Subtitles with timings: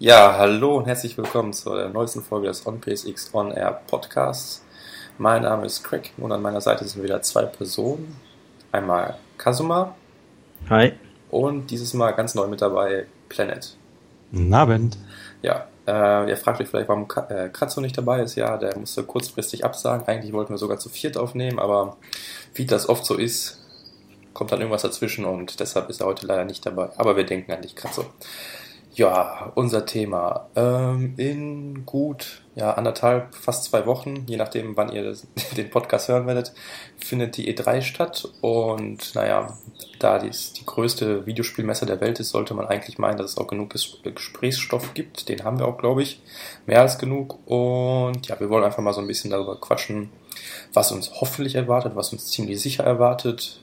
[0.00, 4.64] Ja, hallo und herzlich willkommen zur neuesten Folge des OnPSX On Air Podcasts.
[5.18, 8.16] Mein Name ist Craig und an meiner Seite sind wieder zwei Personen.
[8.70, 9.96] Einmal Kazuma.
[10.70, 10.92] Hi.
[11.32, 13.76] Und dieses Mal ganz neu mit dabei Planet.
[14.30, 14.96] Guten Abend.
[15.42, 18.36] Ja, äh, ihr fragt euch vielleicht, warum äh, Kratzo nicht dabei ist.
[18.36, 20.06] Ja, der musste kurzfristig absagen.
[20.06, 21.96] Eigentlich wollten wir sogar zu viert aufnehmen, aber
[22.54, 23.66] wie das oft so ist,
[24.32, 26.90] kommt dann irgendwas dazwischen und deshalb ist er heute leider nicht dabei.
[26.96, 28.04] Aber wir denken an dich, Kratzo.
[28.98, 30.48] Ja, unser Thema.
[30.56, 35.24] Ähm, in gut ja, anderthalb, fast zwei Wochen, je nachdem, wann ihr das,
[35.56, 36.52] den Podcast hören werdet,
[36.96, 38.28] findet die E3 statt.
[38.40, 39.56] Und naja,
[40.00, 43.46] da dies die größte Videospielmesse der Welt ist, sollte man eigentlich meinen, dass es auch
[43.46, 45.28] genug Gesprächsstoff gibt.
[45.28, 46.20] Den haben wir auch, glaube ich,
[46.66, 47.38] mehr als genug.
[47.46, 50.10] Und ja, wir wollen einfach mal so ein bisschen darüber quatschen,
[50.72, 53.62] was uns hoffentlich erwartet, was uns ziemlich sicher erwartet,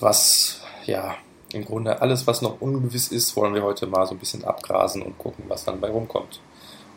[0.00, 1.18] was ja
[1.52, 5.02] im Grunde alles, was noch ungewiss ist, wollen wir heute mal so ein bisschen abgrasen
[5.02, 6.40] und gucken, was dann bei rumkommt.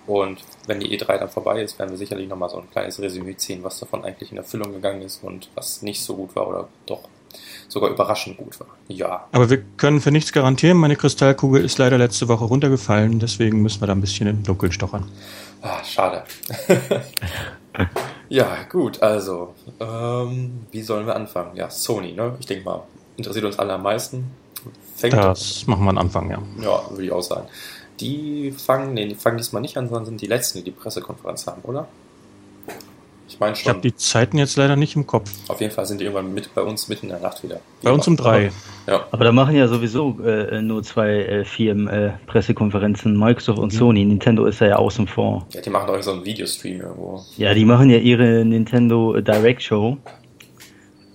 [0.07, 3.37] Und wenn die E3 dann vorbei ist, werden wir sicherlich nochmal so ein kleines Resümee
[3.37, 6.67] ziehen, was davon eigentlich in Erfüllung gegangen ist und was nicht so gut war oder
[6.85, 7.07] doch
[7.67, 8.67] sogar überraschend gut war.
[8.87, 9.27] Ja.
[9.31, 10.77] Aber wir können für nichts garantieren.
[10.77, 14.71] Meine Kristallkugel ist leider letzte Woche runtergefallen, deswegen müssen wir da ein bisschen im Dunkeln
[14.71, 15.09] stochern.
[15.61, 16.23] Ah, schade.
[18.29, 21.55] ja, gut, also, ähm, wie sollen wir anfangen?
[21.55, 22.35] Ja, Sony, ne?
[22.39, 22.83] Ich denke mal,
[23.15, 24.31] interessiert uns alle am meisten.
[25.01, 26.39] Fängt das machen wir am Anfang, ja.
[26.61, 27.47] Ja, würde ich auch sagen.
[27.99, 31.47] Die fangen, nee, die fangen diesmal nicht an, sondern sind die letzten, die die Pressekonferenz
[31.47, 31.87] haben, oder?
[33.27, 33.61] Ich meine schon.
[33.61, 35.31] Ich habe die Zeiten jetzt leider nicht im Kopf.
[35.47, 37.61] Auf jeden Fall sind die irgendwann mit bei uns mitten in der Nacht wieder.
[37.81, 38.51] Die bei uns um drei.
[38.87, 39.05] Ja.
[39.11, 43.77] Aber da machen ja sowieso äh, nur zwei äh, Firmen äh, Pressekonferenzen, Microsoft und mhm.
[43.77, 44.05] Sony.
[44.05, 45.47] Nintendo ist ja außen vor.
[45.51, 47.23] Ja, die machen doch so einen Videostream irgendwo.
[47.37, 49.97] Ja, die machen ja ihre Nintendo Direct Show.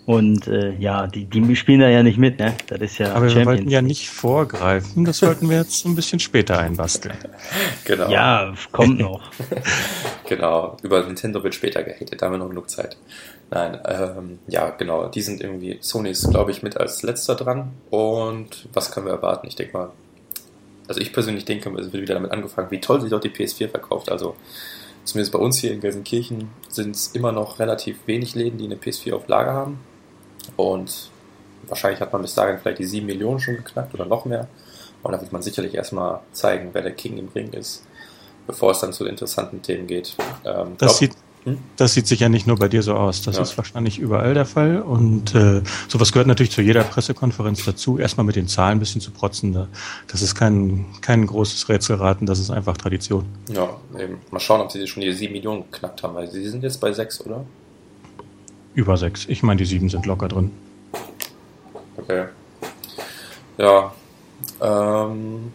[0.06, 2.54] Und äh, ja, die, die spielen da ja nicht mit, ne?
[2.68, 3.08] Das ist ja.
[3.08, 3.34] Aber Champions.
[3.34, 7.16] wir wollten ja nicht vorgreifen, das sollten wir jetzt ein bisschen später einbasteln.
[7.84, 8.08] genau.
[8.08, 9.20] Ja, kommt noch.
[10.28, 12.96] genau, über Nintendo wird später gehatet, da haben wir noch genug Zeit.
[13.50, 17.72] Nein, ähm, ja, genau, die sind irgendwie, Sony ist, glaube ich, mit als letzter dran.
[17.90, 19.48] Und was können wir erwarten?
[19.48, 19.90] Ich denke mal,
[20.86, 23.68] also ich persönlich denke, es wird wieder damit angefangen, wie toll sich doch die PS4
[23.68, 24.10] verkauft.
[24.10, 24.36] Also
[25.02, 28.76] zumindest bei uns hier in Gelsenkirchen sind es immer noch relativ wenig Läden, die eine
[28.76, 29.80] PS4 auf Lager haben.
[30.56, 31.10] Und
[31.68, 34.48] wahrscheinlich hat man bis dahin vielleicht die 7 Millionen schon geknackt oder noch mehr.
[35.02, 37.84] Und da wird man sicherlich erstmal zeigen, wer der King im Ring ist,
[38.46, 40.16] bevor es dann zu interessanten Themen geht.
[40.44, 41.12] Ähm, das, sieht,
[41.44, 41.58] hm?
[41.76, 43.22] das sieht sich ja nicht nur bei dir so aus.
[43.22, 43.42] Das ja.
[43.42, 44.82] ist wahrscheinlich überall der Fall.
[44.82, 49.00] Und äh, sowas gehört natürlich zu jeder Pressekonferenz dazu, erstmal mit den Zahlen ein bisschen
[49.00, 49.68] zu protzen.
[50.08, 53.26] Das ist kein, kein großes Rätselraten, das ist einfach Tradition.
[53.48, 54.20] Ja, eben.
[54.30, 56.92] Mal schauen, ob sie schon die 7 Millionen geknackt haben, weil sie sind jetzt bei
[56.92, 57.44] 6, oder?
[58.76, 59.24] Über sechs.
[59.26, 60.52] Ich meine, die sieben sind locker drin.
[61.96, 62.26] Okay.
[63.56, 63.92] Ja.
[64.60, 65.52] Ähm.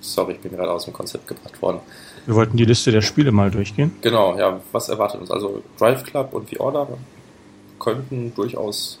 [0.00, 1.78] Sorry, ich bin gerade aus dem Konzept gebracht worden.
[2.26, 3.94] Wir wollten die Liste der Spiele mal durchgehen.
[4.00, 4.60] Genau, ja.
[4.72, 5.30] Was erwartet uns?
[5.30, 6.88] Also Drive Club und The Order
[7.78, 8.98] könnten durchaus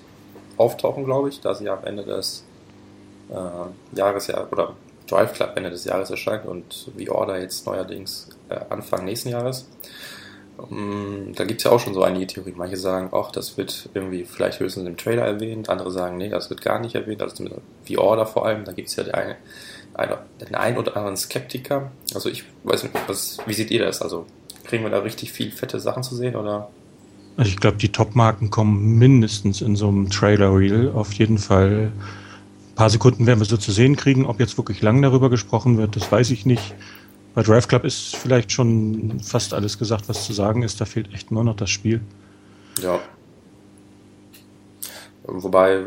[0.56, 2.44] auftauchen, glaube ich, da sie am Ende des
[3.30, 4.76] äh, Jahres oder
[5.08, 9.66] Drive Club Ende des Jahres erscheint und The Order jetzt neuerdings äh, Anfang nächsten Jahres.
[10.70, 12.56] Mm, da gibt es ja auch schon so einige Theorien.
[12.56, 15.68] Manche sagen, ach, das wird irgendwie vielleicht höchstens im Trailer erwähnt.
[15.68, 17.22] Andere sagen, nee, das wird gar nicht erwähnt.
[17.22, 17.52] Also mit
[17.88, 18.64] V-Order vor allem.
[18.64, 19.36] Da gibt es ja den einen,
[20.40, 21.90] den einen oder anderen Skeptiker.
[22.14, 24.00] Also ich weiß nicht, was, wie seht ihr das?
[24.00, 24.26] Also
[24.64, 26.70] kriegen wir da richtig viel fette Sachen zu sehen oder?
[27.36, 30.92] Also ich glaube, die Top-Marken kommen mindestens in so einem Trailer-Reel.
[30.94, 31.90] Auf jeden Fall.
[32.70, 34.26] Ein paar Sekunden werden wir so zu sehen kriegen.
[34.26, 36.74] Ob jetzt wirklich lang darüber gesprochen wird, das weiß ich nicht.
[37.34, 40.80] Bei Drive Club ist vielleicht schon fast alles gesagt, was zu sagen ist.
[40.80, 42.00] Da fehlt echt nur noch das Spiel.
[42.80, 43.00] Ja.
[45.24, 45.86] Wobei,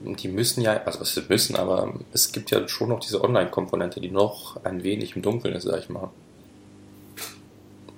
[0.00, 4.10] die müssen ja, also sie müssen, aber es gibt ja schon noch diese Online-Komponente, die
[4.10, 6.10] noch ein wenig im Dunkeln ist, sag ich mal.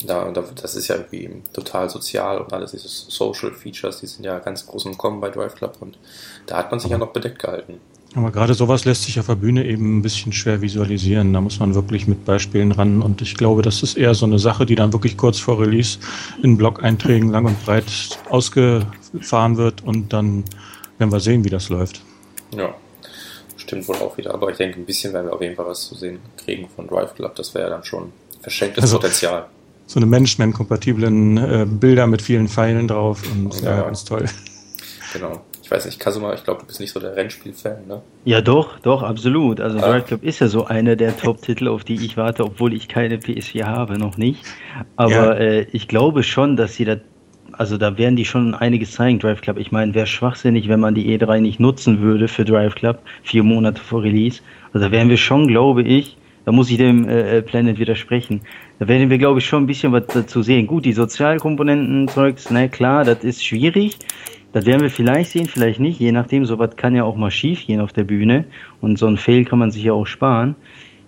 [0.07, 4.25] Da, da, das ist ja irgendwie total sozial und alles diese Social Features, die sind
[4.25, 5.99] ja ganz groß im Kommen bei Drive Club und
[6.47, 7.81] da hat man sich ja noch bedeckt gehalten.
[8.15, 11.33] Aber gerade sowas lässt sich auf der Bühne eben ein bisschen schwer visualisieren.
[11.33, 13.03] Da muss man wirklich mit Beispielen ran.
[13.03, 15.99] Und ich glaube, das ist eher so eine Sache, die dann wirklich kurz vor Release
[16.43, 17.85] in Blog-Einträgen lang und breit
[18.31, 19.85] ausgefahren wird.
[19.85, 20.45] Und dann
[20.97, 22.01] werden wir sehen, wie das läuft.
[22.57, 22.75] Ja,
[23.57, 24.33] stimmt wohl auch wieder.
[24.33, 26.87] Aber ich denke, ein bisschen werden wir auf jeden Fall was zu sehen kriegen von
[26.87, 27.37] Drive Club.
[27.37, 29.47] Das wäre ja dann schon verschenktes also, Potenzial.
[29.87, 34.25] So eine Management-kompatiblen äh, Bilder mit vielen Pfeilen drauf und ja, ja, ganz toll.
[35.13, 35.41] Genau.
[35.69, 38.01] Ich weiß nicht, Kasuma, ich glaube, du bist nicht so der Rennspiel-Fan, ne?
[38.25, 39.61] Ja, doch, doch, absolut.
[39.61, 39.83] Also ah.
[39.83, 43.17] Drive Club ist ja so einer der Top-Titel, auf die ich warte, obwohl ich keine
[43.17, 44.47] PS4 habe, noch nicht.
[44.97, 45.33] Aber ja.
[45.35, 46.97] äh, ich glaube schon, dass sie da,
[47.53, 49.59] also da werden die schon einiges zeigen, Drive Club.
[49.59, 53.43] Ich meine, wäre schwachsinnig, wenn man die E3 nicht nutzen würde für Drive Club, vier
[53.43, 54.41] Monate vor Release.
[54.73, 56.17] Also da werden wir schon, glaube ich,
[56.47, 58.41] da muss ich dem äh, äh, Planet widersprechen.
[58.79, 60.67] Da werden wir, glaube ich, schon ein bisschen was dazu sehen.
[60.67, 63.99] Gut, die Sozialkomponenten-Zeugs, ne, klar, das ist schwierig.
[64.53, 67.67] Das werden wir vielleicht sehen, vielleicht nicht, je nachdem, sowas kann ja auch mal schief
[67.67, 68.45] gehen auf der Bühne.
[68.81, 70.55] Und so ein Fail kann man sich ja auch sparen.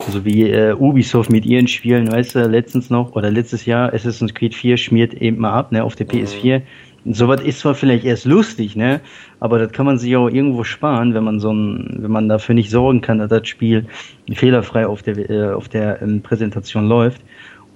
[0.07, 4.35] Also wie äh, Ubisoft mit ihren Spielen, weißt du, letztens noch, oder letztes Jahr Assassin's
[4.35, 6.63] Creed 4 schmiert eben mal ab, ne, auf der PS4.
[7.07, 9.01] Sowas ist zwar vielleicht erst lustig, ne,
[9.41, 12.55] aber das kann man sich auch irgendwo sparen, wenn man so ein, wenn man dafür
[12.55, 13.87] nicht sorgen kann, dass das Spiel
[14.33, 17.23] fehlerfrei auf der, äh, auf der ähm, Präsentation läuft.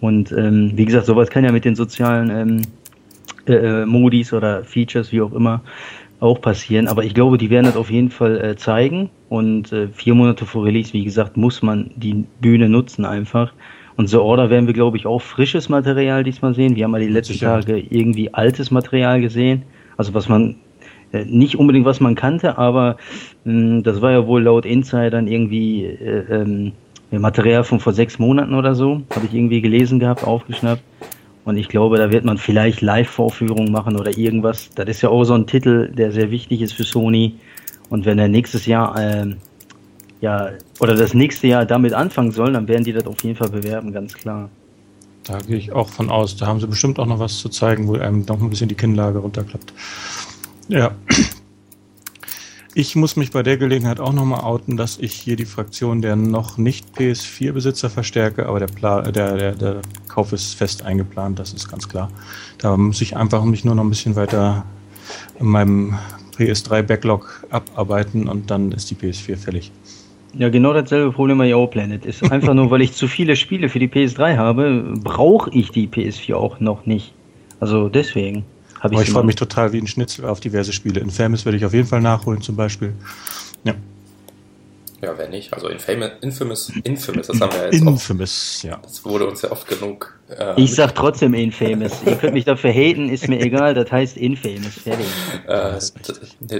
[0.00, 2.62] Und ähm, wie gesagt, sowas kann ja mit den sozialen ähm,
[3.46, 5.62] äh, äh Modis oder Features, wie auch immer,
[6.20, 6.88] auch passieren.
[6.88, 9.10] Aber ich glaube, die werden das auf jeden Fall äh, zeigen.
[9.28, 13.52] Und äh, vier Monate vor Release, wie gesagt, muss man die Bühne nutzen einfach.
[13.96, 16.74] Und The Order werden wir, glaube ich, auch frisches Material diesmal sehen.
[16.74, 17.60] Wir haben mal die letzten Sicher.
[17.60, 19.62] Tage irgendwie altes Material gesehen.
[19.96, 20.56] Also was man,
[21.12, 22.96] äh, nicht unbedingt was man kannte, aber
[23.44, 26.72] mh, hm, das war ja wohl laut Insidern irgendwie äh, ähm,
[27.10, 29.02] Material von vor sechs Monaten oder so.
[29.14, 30.82] Habe ich irgendwie gelesen gehabt, aufgeschnappt.
[31.44, 34.70] Und ich glaube, da wird man vielleicht Live-Vorführungen machen oder irgendwas.
[34.74, 37.34] Das ist ja auch so ein Titel, der sehr wichtig ist für Sony.
[37.90, 39.34] Und wenn er nächstes Jahr, äh,
[40.22, 40.50] ja,
[40.80, 43.92] oder das nächste Jahr damit anfangen soll, dann werden die das auf jeden Fall bewerben,
[43.92, 44.48] ganz klar.
[45.24, 46.36] Da gehe ich auch von aus.
[46.36, 48.74] Da haben sie bestimmt auch noch was zu zeigen, wo einem noch ein bisschen die
[48.74, 49.72] Kinnlage runterklappt.
[50.68, 50.92] Ja.
[52.74, 56.16] Ich muss mich bei der Gelegenheit auch nochmal outen, dass ich hier die Fraktion der
[56.16, 59.80] noch nicht PS4-Besitzer verstärke, aber der, Pla der, der, der
[60.14, 62.08] Kauf ist fest eingeplant, das ist ganz klar.
[62.58, 64.64] Da muss ich einfach mich nur noch ein bisschen weiter
[65.40, 65.98] in meinem
[66.38, 69.72] PS3-Backlog abarbeiten und dann ist die PS4 fällig.
[70.36, 72.06] Ja, genau dasselbe Problem bei Yo Planet.
[72.06, 75.88] Ist einfach nur, weil ich zu viele Spiele für die PS3 habe, brauche ich die
[75.88, 77.12] PS4 auch noch nicht.
[77.58, 78.44] Also deswegen.
[78.80, 81.00] Aber ich freue mich total wie ein Schnitzel auf diverse Spiele.
[81.00, 82.92] Infamous werde ich auf jeden Fall nachholen, zum Beispiel.
[85.04, 85.12] Ja.
[85.12, 85.52] Ja, wer nicht?
[85.52, 88.78] Also Infamous, Infamous, Infamous, das haben wir jetzt Infamous, oft, ja.
[88.82, 90.18] Das wurde uns ja oft genug.
[90.28, 91.92] Äh, ich sag trotzdem Infamous.
[92.06, 94.74] Ihr könnt mich dafür haten, ist mir egal, das heißt Infamous.
[94.82, 95.06] Fertig.
[95.46, 95.78] Äh,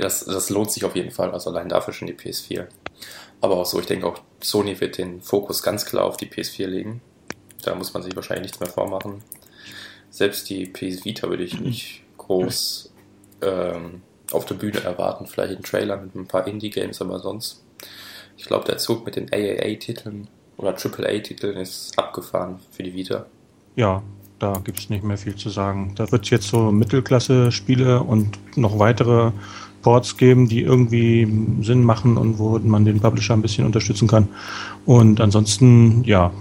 [0.00, 2.66] das, das lohnt sich auf jeden Fall, also allein dafür schon die PS4.
[3.40, 6.66] Aber auch so, ich denke auch, Sony wird den Fokus ganz klar auf die PS4
[6.66, 7.00] legen.
[7.62, 9.22] Da muss man sich wahrscheinlich nichts mehr vormachen.
[10.10, 12.92] Selbst die PS Vita würde ich nicht groß
[13.42, 14.02] ähm,
[14.32, 15.26] auf der Bühne erwarten.
[15.26, 17.63] Vielleicht einen Trailer mit ein paar Indie-Games, aber sonst.
[18.36, 23.26] Ich glaube, der Zug mit den AAA-Titeln oder AAA-Titeln ist abgefahren für die Vita.
[23.76, 24.02] Ja,
[24.38, 25.94] da gibt es nicht mehr viel zu sagen.
[25.96, 29.32] Da wird es jetzt so Mittelklasse-Spiele und noch weitere
[29.82, 31.28] Ports geben, die irgendwie
[31.62, 34.28] Sinn machen und wo man den Publisher ein bisschen unterstützen kann.
[34.86, 36.32] Und ansonsten, ja,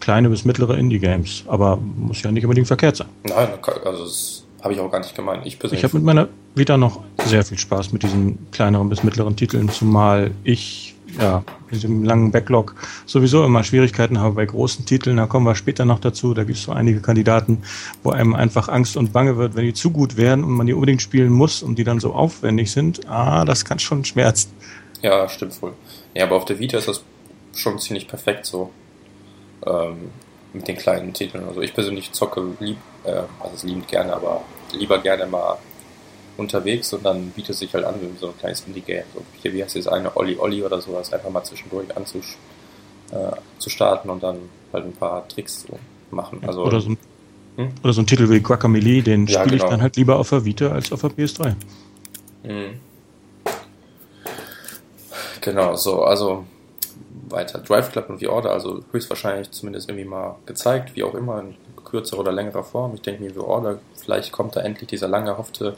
[0.00, 1.44] kleine bis mittlere Indie-Games.
[1.46, 3.08] Aber muss ja nicht unbedingt verkehrt sein.
[3.24, 3.48] Nein,
[3.84, 5.44] also es habe ich auch gar nicht gemeint.
[5.46, 5.80] Ich persönlich.
[5.80, 9.68] Ich habe mit meiner Vita noch sehr viel Spaß mit diesen kleineren bis mittleren Titeln,
[9.68, 12.74] zumal ich ja mit dem langen Backlog
[13.06, 15.16] sowieso immer Schwierigkeiten habe bei großen Titeln.
[15.16, 16.34] Da kommen wir später noch dazu.
[16.34, 17.62] Da gibt es so einige Kandidaten,
[18.02, 20.74] wo einem einfach Angst und Bange wird, wenn die zu gut werden und man die
[20.74, 23.08] unbedingt spielen muss und die dann so aufwendig sind.
[23.08, 24.52] Ah, das kann schon schmerzen.
[25.02, 25.72] Ja, stimmt wohl.
[26.14, 27.02] Ja, aber auf der Vita ist das
[27.54, 28.70] schon ziemlich perfekt so.
[29.66, 30.10] Ähm,
[30.54, 31.46] mit den kleinen Titeln.
[31.46, 35.58] Also ich persönlich zocke lieb, äh, also liebend gerne, aber lieber gerne mal
[36.36, 39.04] unterwegs und dann bietet es sich halt an, so ein kleines Indie-Game.
[39.14, 42.36] So hier, wie heißt das eine, Olli Olli oder sowas, einfach mal zwischendurch anzusch
[43.12, 44.38] äh, zu starten und dann
[44.72, 45.78] halt ein paar Tricks zu
[46.10, 46.40] machen.
[46.46, 46.98] Also, oder, so ein,
[47.56, 47.68] hm?
[47.82, 49.64] oder so ein Titel wie Guacamole, den ja, spiele genau.
[49.64, 51.54] ich dann halt lieber auf der Vita als auf der PS3.
[52.42, 52.80] Mhm.
[55.40, 56.46] Genau, so, also
[57.28, 57.58] weiter.
[57.58, 62.20] Drive Club und V-Order, also höchstwahrscheinlich zumindest irgendwie mal gezeigt, wie auch immer, in kürzerer
[62.20, 62.94] oder längerer Form.
[62.94, 65.76] Ich denke mir, V-Order, vielleicht kommt da endlich dieser lange erhoffte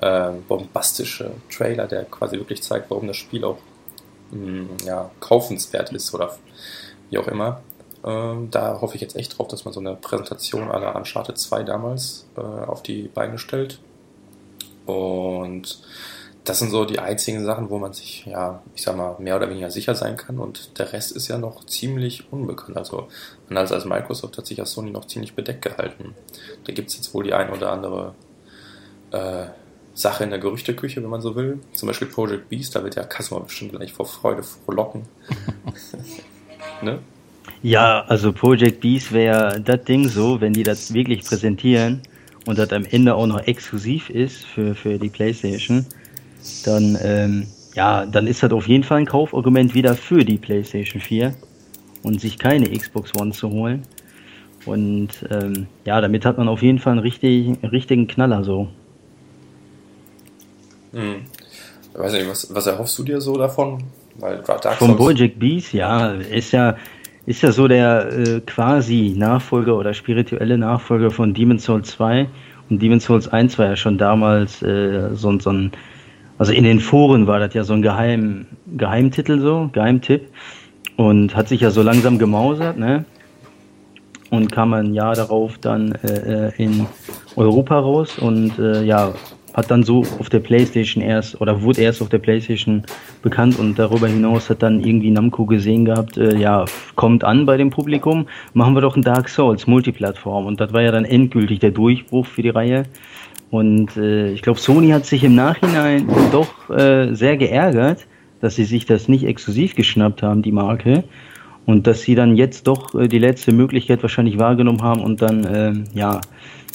[0.00, 3.58] äh, bombastische Trailer, der quasi wirklich zeigt, warum das Spiel auch
[4.30, 6.36] mh, mm, ja, kaufenswert ist oder
[7.10, 7.62] wie auch immer.
[8.04, 11.62] Ähm, da hoffe ich jetzt echt drauf, dass man so eine Präsentation aller Uncharted 2
[11.64, 13.80] damals äh, auf die Beine stellt.
[14.86, 15.80] Und
[16.44, 19.50] das sind so die einzigen Sachen, wo man sich, ja, ich sag mal, mehr oder
[19.50, 22.76] weniger sicher sein kann und der Rest ist ja noch ziemlich unbekannt.
[22.76, 23.08] Also
[23.48, 26.14] anders als Microsoft hat sich ja Sony noch ziemlich bedeckt gehalten.
[26.64, 28.14] Da gibt es jetzt wohl die ein oder andere
[29.10, 29.46] äh,
[29.96, 31.58] Sache in der Gerüchteküche, wenn man so will.
[31.72, 35.02] Zum Beispiel Project Beast, da wird ja Kasma bestimmt gleich vor Freude frohlocken.
[36.82, 36.98] ne?
[37.62, 42.02] Ja, also Project Beast wäre das Ding so, wenn die das wirklich präsentieren
[42.46, 45.86] und das am Ende auch noch exklusiv ist für, für die Playstation
[46.64, 51.00] dann, ähm, ja, dann ist das auf jeden Fall ein Kaufargument wieder für die PlayStation
[51.00, 51.34] 4
[52.02, 53.82] und sich keine Xbox One zu holen.
[54.64, 58.68] Und ähm, ja, damit hat man auf jeden Fall einen richtig, richtigen Knaller so.
[60.96, 61.26] Hm.
[61.92, 63.82] Ich weiß nicht, was, was erhoffst du dir so davon?
[64.18, 66.76] Weil Dark Souls Von Project Beast, ja, ist ja
[67.26, 72.28] ist ja so der äh, quasi Nachfolger oder spirituelle Nachfolger von Demon's Souls 2.
[72.70, 75.72] Und Demon's Souls 1 war ja schon damals äh, so, so ein,
[76.38, 80.28] also in den Foren war das ja so ein Geheim, Geheimtitel so, Geheimtipp.
[80.96, 83.04] Und hat sich ja so langsam gemausert, ne?
[84.30, 86.86] Und kam ein Jahr darauf dann äh, äh in
[87.36, 89.12] Europa raus und äh, ja,
[89.56, 92.82] hat dann so auf der Playstation erst oder wurde erst auf der Playstation
[93.22, 97.56] bekannt und darüber hinaus hat dann irgendwie Namco gesehen gehabt, äh, ja, kommt an bei
[97.56, 101.58] dem Publikum, machen wir doch ein Dark Souls Multiplattform und das war ja dann endgültig
[101.60, 102.84] der Durchbruch für die Reihe.
[103.50, 108.06] Und äh, ich glaube, Sony hat sich im Nachhinein doch äh, sehr geärgert,
[108.40, 111.04] dass sie sich das nicht exklusiv geschnappt haben, die Marke.
[111.64, 115.44] Und dass sie dann jetzt doch äh, die letzte Möglichkeit wahrscheinlich wahrgenommen haben und dann,
[115.44, 116.20] äh, ja,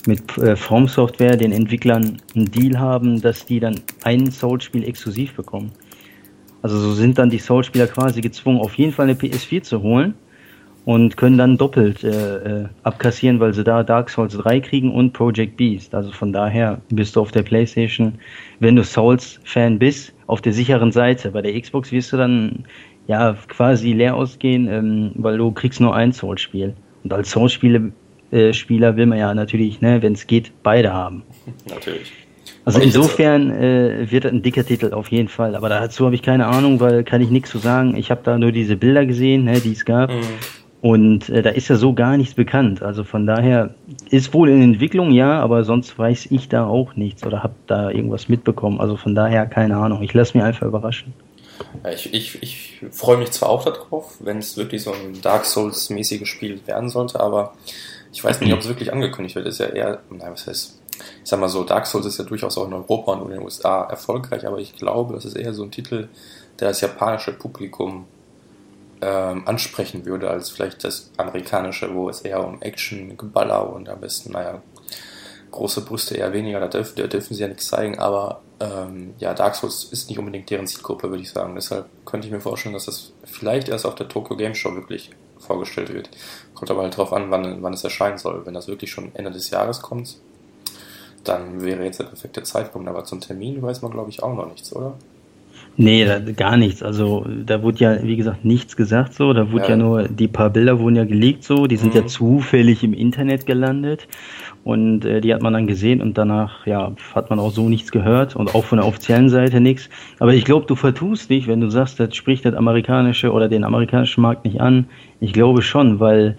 [0.07, 5.33] mit äh, From Software, den Entwicklern, einen Deal haben, dass die dann ein Soul-Spiel exklusiv
[5.33, 5.71] bekommen.
[6.61, 10.13] Also so sind dann die Soul-Spieler quasi gezwungen, auf jeden Fall eine PS4 zu holen
[10.85, 15.13] und können dann doppelt äh, äh, abkassieren, weil sie da Dark Souls 3 kriegen und
[15.13, 15.93] Project Beast.
[15.93, 18.13] Also von daher bist du auf der PlayStation,
[18.59, 21.31] wenn du Souls-Fan bist, auf der sicheren Seite.
[21.31, 22.65] Bei der Xbox wirst du dann
[23.07, 26.73] ja quasi leer ausgehen, ähm, weil du kriegst nur ein Souls-Spiel.
[27.03, 27.91] Und als Souls-Spiele
[28.31, 31.23] äh, Spieler will man ja natürlich, ne, wenn es geht, beide haben.
[31.69, 32.11] Natürlich.
[32.63, 35.55] Also insofern äh, wird ein dicker Titel auf jeden Fall.
[35.55, 37.95] Aber dazu habe ich keine Ahnung, weil kann ich nichts zu sagen.
[37.95, 40.11] Ich habe da nur diese Bilder gesehen, ne, die es gab.
[40.11, 40.21] Mhm.
[40.81, 42.81] Und äh, da ist ja so gar nichts bekannt.
[42.81, 43.75] Also von daher
[44.09, 47.89] ist wohl in Entwicklung, ja, aber sonst weiß ich da auch nichts oder habe da
[47.89, 48.79] irgendwas mitbekommen.
[48.79, 50.01] Also von daher keine Ahnung.
[50.01, 51.13] Ich lasse mich einfach überraschen.
[51.93, 56.27] Ich, ich, ich freue mich zwar auch darauf, wenn es wirklich so ein Dark Souls-mäßiges
[56.27, 57.53] Spiel werden sollte, aber
[58.11, 59.47] ich weiß nicht, ob es wirklich angekündigt wird.
[59.47, 60.79] Ist ja eher, nein, was heißt,
[61.23, 63.43] ich sag mal so, Dark Souls ist ja durchaus auch in Europa und in den
[63.43, 66.09] USA erfolgreich, aber ich glaube, das ist eher so ein Titel,
[66.59, 68.05] der das japanische Publikum
[69.01, 73.99] ähm, ansprechen würde, als vielleicht das amerikanische, wo es eher um Action, Geballer und am
[73.99, 74.61] besten, naja,
[75.49, 79.33] große Brüste eher weniger, da dürfen, da dürfen sie ja nichts zeigen, aber ähm, ja,
[79.33, 81.55] Dark Souls ist nicht unbedingt deren Zielgruppe, würde ich sagen.
[81.55, 85.11] Deshalb könnte ich mir vorstellen, dass das vielleicht erst auf der Tokyo Game Show wirklich
[85.41, 86.09] vorgestellt wird.
[86.53, 88.45] Kommt aber halt drauf an, wann, wann es erscheinen soll.
[88.45, 90.17] Wenn das wirklich schon Ende des Jahres kommt,
[91.23, 92.87] dann wäre jetzt der perfekte Zeitpunkt.
[92.87, 94.93] Aber zum Termin weiß man, glaube ich, auch noch nichts, oder?
[95.77, 96.83] Nee, da, gar nichts.
[96.83, 99.33] Also da wurde ja, wie gesagt, nichts gesagt so.
[99.33, 102.01] Da wurde ja, ja nur, die paar Bilder wurden ja gelegt so, die sind mhm.
[102.01, 104.07] ja zufällig im Internet gelandet.
[104.63, 107.91] Und äh, die hat man dann gesehen und danach, ja, hat man auch so nichts
[107.91, 109.89] gehört und auch von der offiziellen Seite nichts.
[110.19, 113.63] Aber ich glaube, du vertust dich, wenn du sagst, das spricht das amerikanische oder den
[113.63, 114.85] amerikanischen Markt nicht an.
[115.19, 116.37] Ich glaube schon, weil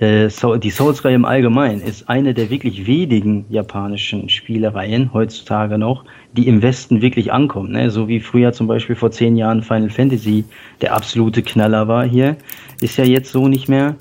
[0.00, 0.28] äh,
[0.58, 6.62] die Souls-Reihe im Allgemeinen ist eine der wirklich wenigen japanischen Spielereien heutzutage noch, die im
[6.62, 7.72] Westen wirklich ankommen.
[7.72, 7.90] Ne?
[7.90, 10.44] So wie früher zum Beispiel vor zehn Jahren Final Fantasy
[10.80, 12.36] der absolute Knaller war hier,
[12.80, 13.96] ist ja jetzt so nicht mehr.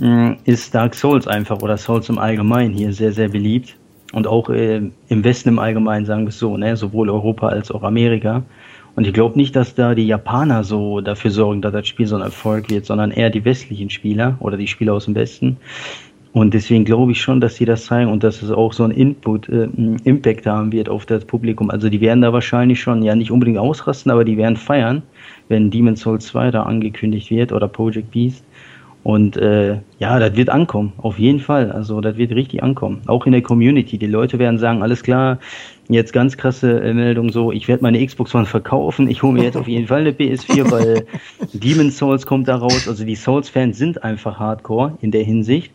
[0.00, 3.76] Hm, ist Dark Souls einfach oder Souls im Allgemeinen hier sehr, sehr beliebt.
[4.12, 6.76] Und auch äh, im Westen im Allgemeinen sagen wir es so, ne?
[6.76, 8.42] sowohl Europa als auch Amerika.
[9.00, 12.16] Und ich glaube nicht, dass da die Japaner so dafür sorgen, dass das Spiel so
[12.16, 15.56] ein Erfolg wird, sondern eher die westlichen Spieler oder die Spieler aus dem Westen.
[16.34, 18.92] Und deswegen glaube ich schon, dass sie das zeigen und dass es auch so einen
[18.92, 19.70] Input, äh,
[20.04, 21.70] Impact haben wird auf das Publikum.
[21.70, 25.00] Also die werden da wahrscheinlich schon, ja nicht unbedingt ausrasten, aber die werden feiern,
[25.48, 28.44] wenn Demon's Souls 2 da angekündigt wird oder Project Beast.
[29.02, 31.72] Und äh, ja, das wird ankommen, auf jeden Fall.
[31.72, 33.00] Also das wird richtig ankommen.
[33.06, 33.96] Auch in der Community.
[33.96, 35.38] Die Leute werden sagen, alles klar,
[35.92, 39.44] jetzt ganz krasse äh, Meldung so, ich werde meine Xbox One verkaufen, ich hole mir
[39.44, 41.06] jetzt auf jeden Fall eine PS4, weil
[41.52, 42.88] Demon's Souls kommt da raus.
[42.88, 45.72] Also die Souls-Fans sind einfach hardcore in der Hinsicht.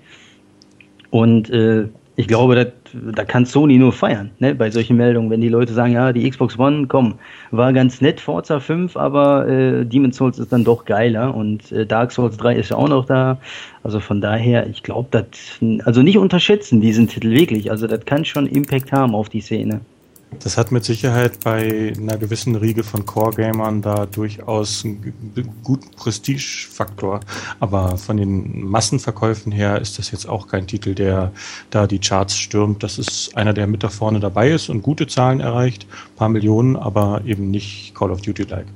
[1.09, 2.67] Und äh, ich glaube, das,
[3.13, 6.29] da kann Sony nur feiern, ne, bei solchen Meldungen, wenn die Leute sagen, ja, die
[6.29, 7.15] Xbox One, komm,
[7.51, 11.85] war ganz nett, Forza 5, aber äh, Demon's Souls ist dann doch geiler und äh,
[11.85, 13.37] Dark Souls 3 ist ja auch noch da.
[13.83, 15.25] Also von daher, ich glaube, das,
[15.83, 19.81] also nicht unterschätzen diesen Titel wirklich, also das kann schon Impact haben auf die Szene.
[20.39, 25.13] Das hat mit Sicherheit bei einer gewissen Riege von Core-Gamern da durchaus einen
[25.63, 27.19] guten Prestigefaktor.
[27.59, 31.31] Aber von den Massenverkäufen her ist das jetzt auch kein Titel, der
[31.69, 32.83] da die Charts stürmt.
[32.83, 35.85] Das ist einer, der mit da vorne dabei ist und gute Zahlen erreicht.
[35.89, 38.67] Ein paar Millionen, aber eben nicht Call of Duty-like.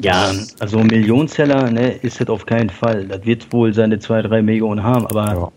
[0.00, 3.06] Ja, also Millionenseller ne, ist das auf keinen Fall.
[3.06, 5.52] Das wird wohl seine zwei, drei Millionen haben, aber ja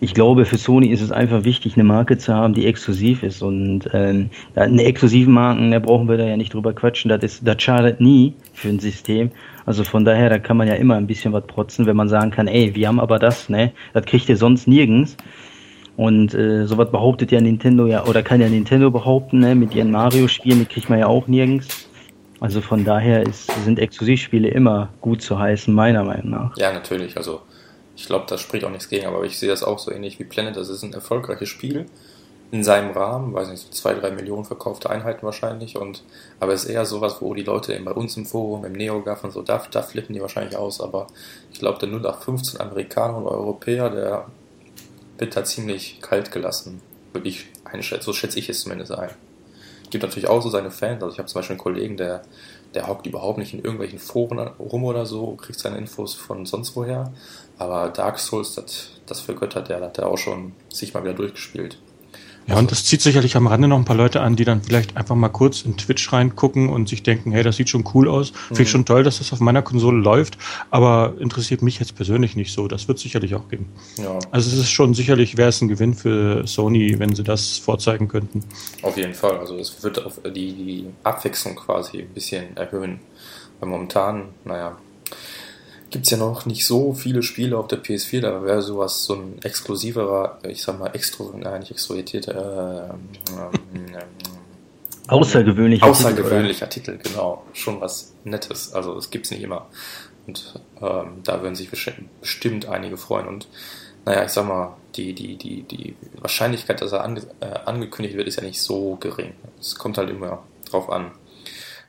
[0.00, 3.42] ich glaube, für Sony ist es einfach wichtig, eine Marke zu haben, die exklusiv ist.
[3.42, 7.08] Und ähm, eine exklusive Marken, da brauchen wir da ja nicht drüber quatschen.
[7.08, 9.32] Das, ist, das schadet nie für ein System.
[9.66, 12.30] Also von daher, da kann man ja immer ein bisschen was protzen, wenn man sagen
[12.30, 13.72] kann, ey, wir haben aber das, ne?
[13.92, 15.16] Das kriegt ihr sonst nirgends.
[15.96, 19.56] Und äh, sowas behauptet ja Nintendo ja, oder kann ja Nintendo behaupten, ne?
[19.56, 21.88] Mit ihren Mario-Spielen, die kriegt man ja auch nirgends.
[22.40, 26.56] Also von daher ist, sind Exklusivspiele immer gut zu heißen, meiner Meinung nach.
[26.56, 27.16] Ja, natürlich.
[27.16, 27.40] Also
[27.98, 30.24] ich glaube, da spricht auch nichts gegen, aber ich sehe das auch so ähnlich wie
[30.24, 30.56] Planet.
[30.56, 31.86] Das ist ein erfolgreiches Spiel
[32.52, 35.76] in seinem Rahmen, weiß nicht, so zwei, drei Millionen verkaufte Einheiten wahrscheinlich.
[35.76, 36.04] Und
[36.38, 39.24] aber es ist eher sowas, wo die Leute eben bei uns im Forum, im NeoGAF
[39.24, 40.80] und so, da, da flippen die wahrscheinlich aus.
[40.80, 41.08] Aber
[41.52, 44.26] ich glaube, der 0815 Amerikaner und Europäer, der
[45.18, 46.80] wird da ziemlich kalt gelassen,
[47.12, 48.04] würde ich einschätzen.
[48.04, 49.10] So schätze ich es zumindest ein.
[49.90, 51.02] Gibt natürlich auch so seine Fans.
[51.02, 52.22] Also ich habe zum Beispiel einen Kollegen, der
[52.74, 56.76] der hockt überhaupt nicht in irgendwelchen Foren rum oder so, kriegt seine Infos von sonst
[56.76, 57.12] woher.
[57.58, 61.78] Aber Dark Souls, das, das vergöttert er, hat er auch schon sich mal wieder durchgespielt.
[62.48, 64.96] Ja, und das zieht sicherlich am Rande noch ein paar Leute an, die dann vielleicht
[64.96, 68.32] einfach mal kurz in Twitch reingucken und sich denken, hey, das sieht schon cool aus.
[68.32, 68.36] Mhm.
[68.46, 70.38] Finde ich schon toll, dass das auf meiner Konsole läuft,
[70.70, 72.66] aber interessiert mich jetzt persönlich nicht so.
[72.66, 73.70] Das wird sicherlich auch geben.
[73.98, 74.18] Ja.
[74.30, 78.08] Also es ist schon sicherlich, wäre es ein Gewinn für Sony, wenn sie das vorzeigen
[78.08, 78.42] könnten.
[78.80, 79.38] Auf jeden Fall.
[79.38, 83.00] Also es wird auf die, die Abwechslung quasi ein bisschen erhöhen.
[83.60, 84.78] Weil momentan, naja,
[85.90, 89.14] gibt es ja noch nicht so viele Spiele auf der PS4, da wäre sowas so
[89.14, 92.94] ein exklusiverer, ich sag mal, extro, nein, nicht extrovertierter,
[93.32, 93.36] äh,
[93.92, 94.04] äh,
[95.08, 99.66] außergewöhnlicher, außergewöhnlicher Titel, Titel, genau, schon was Nettes, also das gibt's nicht immer.
[100.26, 103.26] Und ähm, da würden sich bestimmt einige freuen.
[103.26, 103.48] Und
[104.04, 108.28] naja, ich sag mal, die, die, die, die Wahrscheinlichkeit, dass er ange, äh, angekündigt wird,
[108.28, 109.32] ist ja nicht so gering.
[109.58, 111.12] Es kommt halt immer drauf an,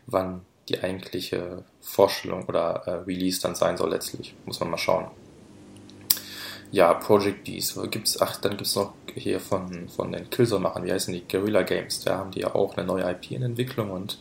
[0.07, 4.35] wann die eigentliche Vorstellung oder äh, Release dann sein soll letztlich.
[4.45, 5.07] Muss man mal schauen.
[6.71, 7.79] Ja, Project Beast.
[7.89, 11.27] Gibt's, ach, dann gibt es noch hier von, von den Killzone-Machern, wie heißen die?
[11.27, 12.03] Guerrilla Games.
[12.03, 14.19] Da haben die ja auch eine neue IP in Entwicklung und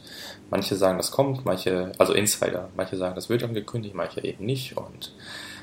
[0.50, 4.76] manche sagen, das kommt, manche, also Insider, manche sagen, das wird angekündigt, manche eben nicht
[4.78, 5.12] und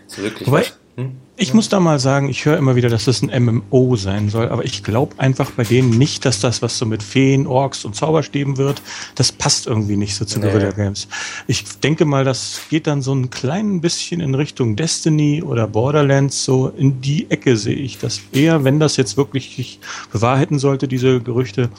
[0.06, 0.48] so wirklich.
[0.48, 0.66] Wobei,
[0.96, 1.12] hm?
[1.38, 4.48] Ich muss da mal sagen, ich höre immer wieder, dass das ein MMO sein soll,
[4.48, 7.94] aber ich glaube einfach bei denen nicht, dass das, was so mit Feen, Orks und
[7.94, 8.82] Zauberstäben wird,
[9.16, 10.46] das passt irgendwie nicht so zu nee.
[10.46, 11.10] Guerilla Games.
[11.48, 16.46] Ich denke mal, das geht dann so ein klein bisschen in Richtung Destiny oder Borderlands,
[16.46, 19.80] so in die Ecke sehe ich das eher, wenn das jetzt wirklich sich
[20.14, 21.70] bewahrheiten sollte, diese Gerüchte,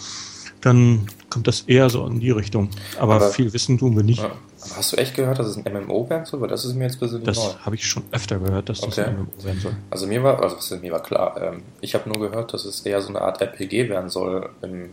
[0.66, 2.70] dann kommt das eher so in die Richtung.
[2.98, 4.22] Aber, aber viel wissen tun wir nicht.
[4.22, 4.33] Ja.
[4.74, 6.40] Hast du echt gehört, dass es ein MMO werden soll?
[6.40, 7.52] Weil das ist mir jetzt persönlich das neu.
[7.52, 8.94] Das habe ich schon öfter gehört, dass okay.
[8.96, 9.76] das ein MMO werden soll.
[9.90, 13.00] Also mir war, also mir war klar, ähm, ich habe nur gehört, dass es eher
[13.00, 14.90] so eine Art RPG werden soll im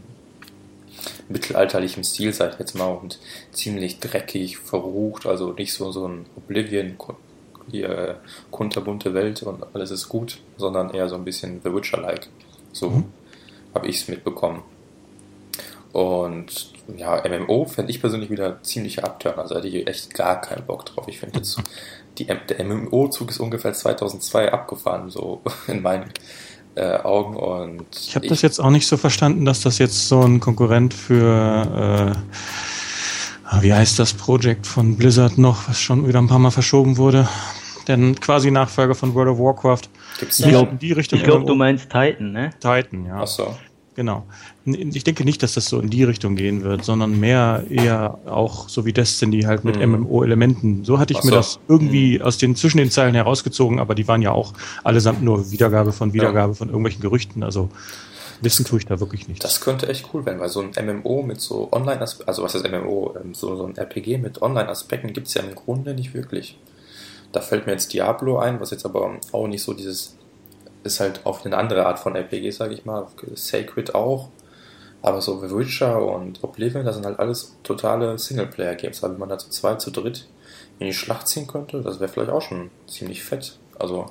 [1.27, 3.19] mittelalterlichen Stil, sag ich jetzt mal, und
[3.51, 6.97] ziemlich dreckig, verrucht, also nicht so, so ein Oblivion,
[7.71, 8.19] hier
[8.51, 12.27] kunterbunte Welt und alles ist gut, sondern eher so ein bisschen The Witcher-like.
[12.73, 13.05] So mhm.
[13.73, 14.61] habe ich es mitbekommen.
[15.93, 19.37] Und ja, MMO fände ich persönlich wieder ziemlich abturn.
[19.37, 21.05] Also hätte ich echt gar keinen Bock drauf.
[21.07, 21.61] Ich finde jetzt,
[22.17, 26.11] die, der MMO-Zug ist ungefähr 2002 abgefahren, so in meinen
[26.73, 27.37] äh, Augen.
[27.37, 30.95] Und ich habe das jetzt auch nicht so verstanden, dass das jetzt so ein Konkurrent
[30.95, 32.15] für,
[33.53, 36.97] äh, wie heißt das Projekt von Blizzard noch, was schon wieder ein paar Mal verschoben
[36.97, 37.29] wurde.
[37.87, 39.89] Denn quasi Nachfolger von World of Warcraft.
[40.19, 42.49] Gibt's ich glaube, glaub, du meinst Titan, ne?
[42.59, 43.19] Titan, ja.
[43.21, 43.55] Ach so.
[43.95, 44.25] Genau.
[44.65, 48.69] Ich denke nicht, dass das so in die Richtung gehen wird, sondern mehr eher auch
[48.69, 50.03] so wie Destiny halt mit mhm.
[50.03, 50.85] MMO-Elementen.
[50.85, 51.27] So hatte ich so.
[51.27, 52.23] mir das irgendwie mhm.
[52.23, 54.53] aus den zwischen den Zeilen herausgezogen, aber die waren ja auch
[54.85, 56.55] allesamt nur Wiedergabe von Wiedergabe ja.
[56.55, 57.43] von irgendwelchen Gerüchten.
[57.43, 57.69] Also
[58.39, 59.43] wissen tue ich da wirklich nicht.
[59.43, 62.65] Das könnte echt cool werden, weil so ein MMO mit so Online, also was ist
[62.65, 66.57] MMO, ähm, so, so ein RPG mit Online-Aspekten gibt es ja im Grunde nicht wirklich.
[67.33, 70.15] Da fällt mir jetzt Diablo ein, was jetzt aber auch nicht so dieses
[70.83, 73.07] ist halt auf eine andere Art von RPG, sage ich mal.
[73.35, 74.29] Sacred auch.
[75.03, 79.03] Aber so The Witcher und Oblivion, das sind halt alles totale Singleplayer-Games.
[79.03, 80.27] Aber wenn man da zu zweit, zu dritt
[80.79, 83.59] in die Schlacht ziehen könnte, das wäre vielleicht auch schon ziemlich fett.
[83.77, 84.07] Also.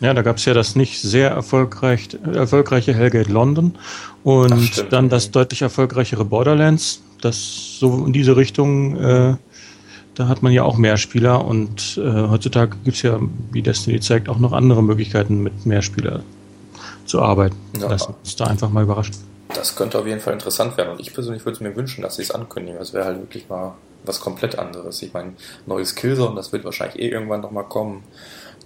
[0.00, 3.78] Ja, da gab es ja das nicht sehr erfolgreich, erfolgreiche Hellgate London
[4.22, 9.36] und Ach, dann das deutlich erfolgreichere Borderlands, das so in diese Richtung äh,
[10.16, 13.20] da hat man ja auch mehr Spieler und äh, heutzutage gibt es ja,
[13.52, 16.22] wie Destiny zeigt, auch noch andere Möglichkeiten, mit mehr Spieler
[17.04, 17.56] zu arbeiten.
[17.78, 17.88] Ja.
[17.88, 19.14] Lassen uns da einfach mal überraschen.
[19.54, 22.22] Das könnte auf jeden Fall interessant werden und ich persönlich würde mir wünschen, dass sie
[22.22, 22.78] es ankündigen.
[22.78, 25.02] Das wäre halt wirklich mal was komplett anderes.
[25.02, 25.32] Ich meine,
[25.66, 28.04] neues Killzone, das wird wahrscheinlich eh irgendwann nochmal kommen.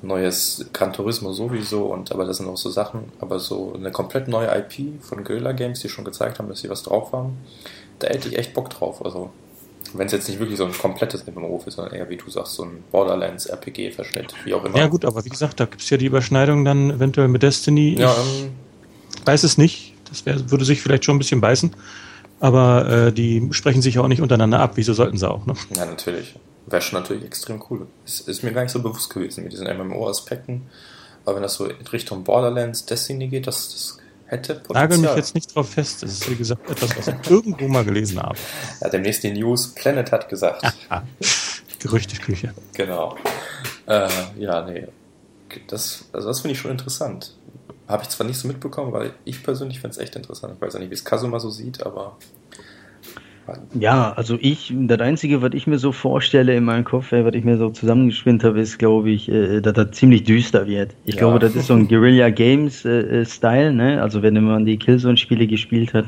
[0.03, 4.29] Neues Gran Turismo sowieso und aber das sind auch so Sachen, aber so eine komplett
[4.29, 7.37] neue IP von Guerilla Games, die schon gezeigt haben, dass sie was drauf haben,
[7.99, 9.05] da hätte ich echt Bock drauf.
[9.05, 9.31] Also
[9.93, 12.55] wenn es jetzt nicht wirklich so ein komplettes MMO ist, sondern eher, wie du sagst,
[12.55, 14.79] so ein Borderlands-RPG-Verschnitt, wie auch immer.
[14.79, 17.97] Ja, gut, aber wie gesagt, da gibt es ja die Überschneidung dann eventuell mit Destiny.
[17.99, 18.53] Ja, ähm,
[19.25, 19.90] weiß es nicht.
[20.11, 21.75] Das wär, würde sich vielleicht schon ein bisschen beißen.
[22.41, 24.73] Aber äh, die sprechen sich ja auch nicht untereinander ab.
[24.75, 25.47] Wieso sollten sie auch?
[25.47, 25.55] Ne?
[25.75, 26.35] Ja, natürlich.
[26.67, 27.87] Wäre schon natürlich extrem cool.
[28.07, 30.63] Es ist mir gar nicht so bewusst gewesen mit diesen MMO-Aspekten.
[31.25, 34.89] Aber wenn das so in Richtung Borderlands, Destiny geht, das, das hätte Potenzial.
[34.89, 36.03] Nagel mich jetzt nicht drauf fest.
[36.03, 38.39] Das ist, wie gesagt, etwas, was ich irgendwo mal gelesen habe.
[38.81, 39.75] Ja, demnächst die News.
[39.75, 40.65] Planet hat gesagt.
[41.79, 42.55] Gerüchteküche.
[42.75, 43.17] Genau.
[43.87, 44.87] Äh, ja, nee.
[45.67, 47.35] Das, also das finde ich schon interessant.
[47.91, 50.55] Habe ich zwar nicht so mitbekommen, weil ich persönlich finde es echt interessant.
[50.57, 52.17] Ich weiß ja nicht, wie es Kasuma so sieht, aber
[53.75, 57.45] ja, also ich, das Einzige, was ich mir so vorstelle in meinem Kopf, was ich
[57.45, 60.95] mir so zusammengespinnt habe, ist, glaube ich, äh, dass das ziemlich düster wird.
[61.05, 61.21] Ich ja.
[61.21, 64.03] glaube, das ist so ein Guerilla Games äh, Style, ne?
[64.03, 66.07] Also wenn man die Killzone-Spiele gespielt hat,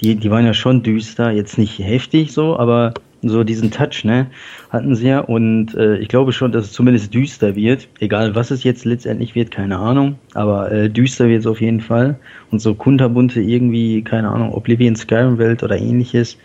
[0.00, 2.94] die, die waren ja schon düster, jetzt nicht heftig so, aber
[3.28, 4.26] so diesen Touch, ne,
[4.70, 5.20] hatten sie ja.
[5.20, 7.88] Und äh, ich glaube schon, dass es zumindest düster wird.
[8.00, 10.16] Egal, was es jetzt letztendlich wird, keine Ahnung.
[10.34, 12.16] Aber äh, düster wird es auf jeden Fall.
[12.50, 16.38] Und so kunterbunte irgendwie, keine Ahnung, Oblivion Skyrim Welt oder ähnliches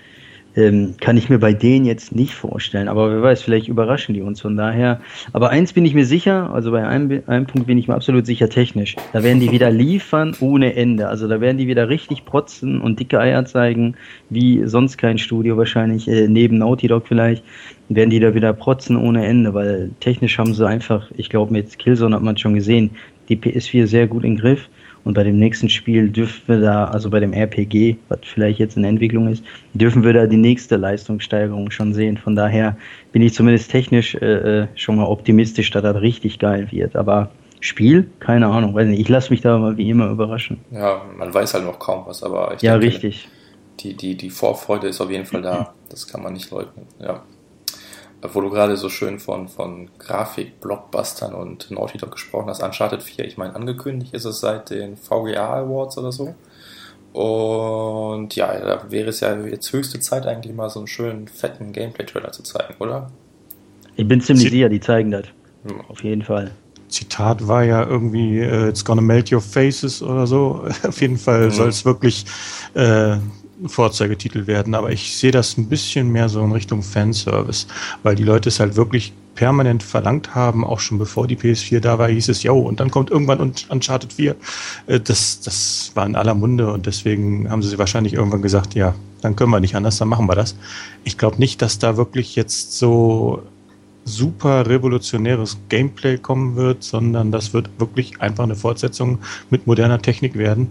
[0.55, 2.87] ähm, kann ich mir bei denen jetzt nicht vorstellen.
[2.87, 4.99] Aber wer weiß, vielleicht überraschen die uns von daher.
[5.33, 8.25] Aber eins bin ich mir sicher, also bei einem, einem Punkt bin ich mir absolut
[8.25, 8.95] sicher technisch.
[9.13, 11.07] Da werden die wieder liefern ohne Ende.
[11.07, 13.95] Also da werden die wieder richtig protzen und dicke Eier zeigen,
[14.29, 17.43] wie sonst kein Studio wahrscheinlich, äh, neben Naughty Dog vielleicht,
[17.89, 21.79] werden die da wieder protzen ohne Ende, weil technisch haben sie einfach, ich glaube mit
[21.79, 22.91] Killzone hat man schon gesehen,
[23.29, 24.69] die PS4 sehr gut im Griff.
[25.09, 28.77] Und bei dem nächsten Spiel dürfen wir da, also bei dem RPG, was vielleicht jetzt
[28.77, 29.43] in Entwicklung ist,
[29.73, 32.15] dürfen wir da die nächste Leistungssteigerung schon sehen.
[32.15, 32.77] Von daher
[33.11, 36.95] bin ich zumindest technisch äh, äh schon mal optimistisch, dass das richtig geil wird.
[36.95, 38.99] Aber Spiel, keine Ahnung, weiß nicht.
[38.99, 40.59] Ich lasse mich da mal wie immer überraschen.
[40.69, 43.27] Ja, man weiß halt noch kaum was, aber ich ja, denke, richtig.
[43.79, 45.73] Die, die, die Vorfreude ist auf jeden Fall da.
[45.89, 46.85] Das kann man nicht leugnen.
[46.99, 47.23] Ja
[48.21, 53.01] wo du gerade so schön von, von Grafik, Blockbustern und Naughty Dog gesprochen hast, Uncharted
[53.01, 56.35] 4, ich meine, angekündigt ist es seit den VGA Awards oder so.
[57.13, 61.71] Und ja, da wäre es ja jetzt höchste Zeit eigentlich mal so einen schönen, fetten
[61.71, 63.09] Gameplay-Trailer zu zeigen, oder?
[63.95, 65.25] Ich bin ziemlich Sie sicher, die zeigen das.
[65.65, 65.81] Hm.
[65.87, 66.51] Auf jeden Fall.
[66.89, 70.65] Zitat war ja irgendwie, uh, it's gonna melt your faces oder so.
[70.87, 71.51] Auf jeden Fall mhm.
[71.51, 72.25] soll es wirklich
[72.73, 73.17] äh,
[73.65, 77.67] Vorzeigetitel werden, aber ich sehe das ein bisschen mehr so in Richtung Fanservice,
[78.03, 81.97] weil die Leute es halt wirklich permanent verlangt haben, auch schon bevor die PS4 da
[81.97, 84.35] war, hieß es, yo, und dann kommt irgendwann Uncharted 4.
[84.87, 88.95] Äh, das, das war in aller Munde und deswegen haben sie wahrscheinlich irgendwann gesagt, ja,
[89.21, 90.57] dann können wir nicht anders, dann machen wir das.
[91.05, 93.43] Ich glaube nicht, dass da wirklich jetzt so
[94.03, 99.19] super revolutionäres Gameplay kommen wird, sondern das wird wirklich einfach eine Fortsetzung
[99.49, 100.67] mit moderner Technik werden.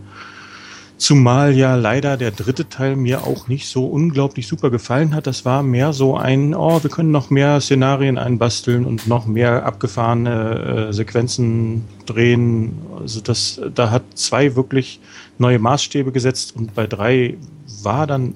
[0.99, 5.29] Zumal ja leider der dritte Teil mir auch nicht so unglaublich super gefallen hat.
[5.29, 9.65] Das war mehr so ein, oh, wir können noch mehr Szenarien einbasteln und noch mehr
[9.65, 12.79] abgefahrene äh, Sequenzen drehen.
[13.01, 14.99] Also das, da hat zwei wirklich
[15.39, 17.37] neue Maßstäbe gesetzt und bei drei
[17.83, 18.35] war dann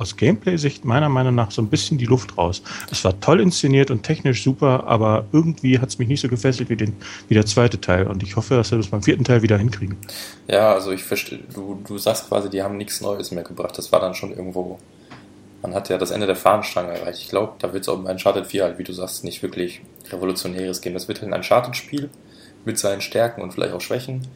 [0.00, 2.62] aus Gameplay-Sicht meiner Meinung nach so ein bisschen die Luft raus.
[2.90, 6.70] Es war toll inszeniert und technisch super, aber irgendwie hat es mich nicht so gefesselt
[6.70, 6.96] wie, den,
[7.28, 8.06] wie der zweite Teil.
[8.06, 9.98] Und ich hoffe, dass wir das beim vierten Teil wieder hinkriegen.
[10.48, 13.76] Ja, also ich verstehe, du, du sagst quasi, die haben nichts Neues mehr gebracht.
[13.76, 14.78] Das war dann schon irgendwo.
[15.62, 17.20] Man hat ja das Ende der Fahnenstange erreicht.
[17.20, 19.82] Ich glaube, da wird es auch bei Uncharted 4 halt, wie du sagst, nicht wirklich
[20.10, 20.94] revolutionäres geben.
[20.94, 22.08] Das wird halt ein Uncharted-Spiel
[22.64, 24.26] mit seinen Stärken und vielleicht auch Schwächen.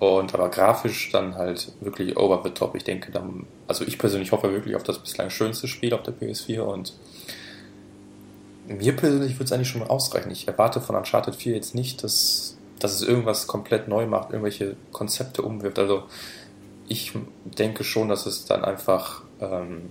[0.00, 2.74] Und aber grafisch dann halt wirklich over the top.
[2.74, 6.14] Ich denke dann, also ich persönlich hoffe wirklich auf das bislang schönste Spiel auf der
[6.14, 6.94] PS4 und
[8.66, 10.30] mir persönlich würde es eigentlich schon mal ausreichen.
[10.30, 14.74] Ich erwarte von Uncharted 4 jetzt nicht, dass, dass es irgendwas komplett neu macht, irgendwelche
[14.90, 15.78] Konzepte umwirft.
[15.78, 16.04] Also
[16.88, 17.12] ich
[17.44, 19.90] denke schon, dass es dann einfach ähm,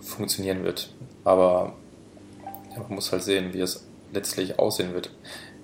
[0.00, 0.88] funktionieren wird.
[1.24, 1.74] Aber
[2.74, 5.10] ja, man muss halt sehen, wie es letztlich aussehen wird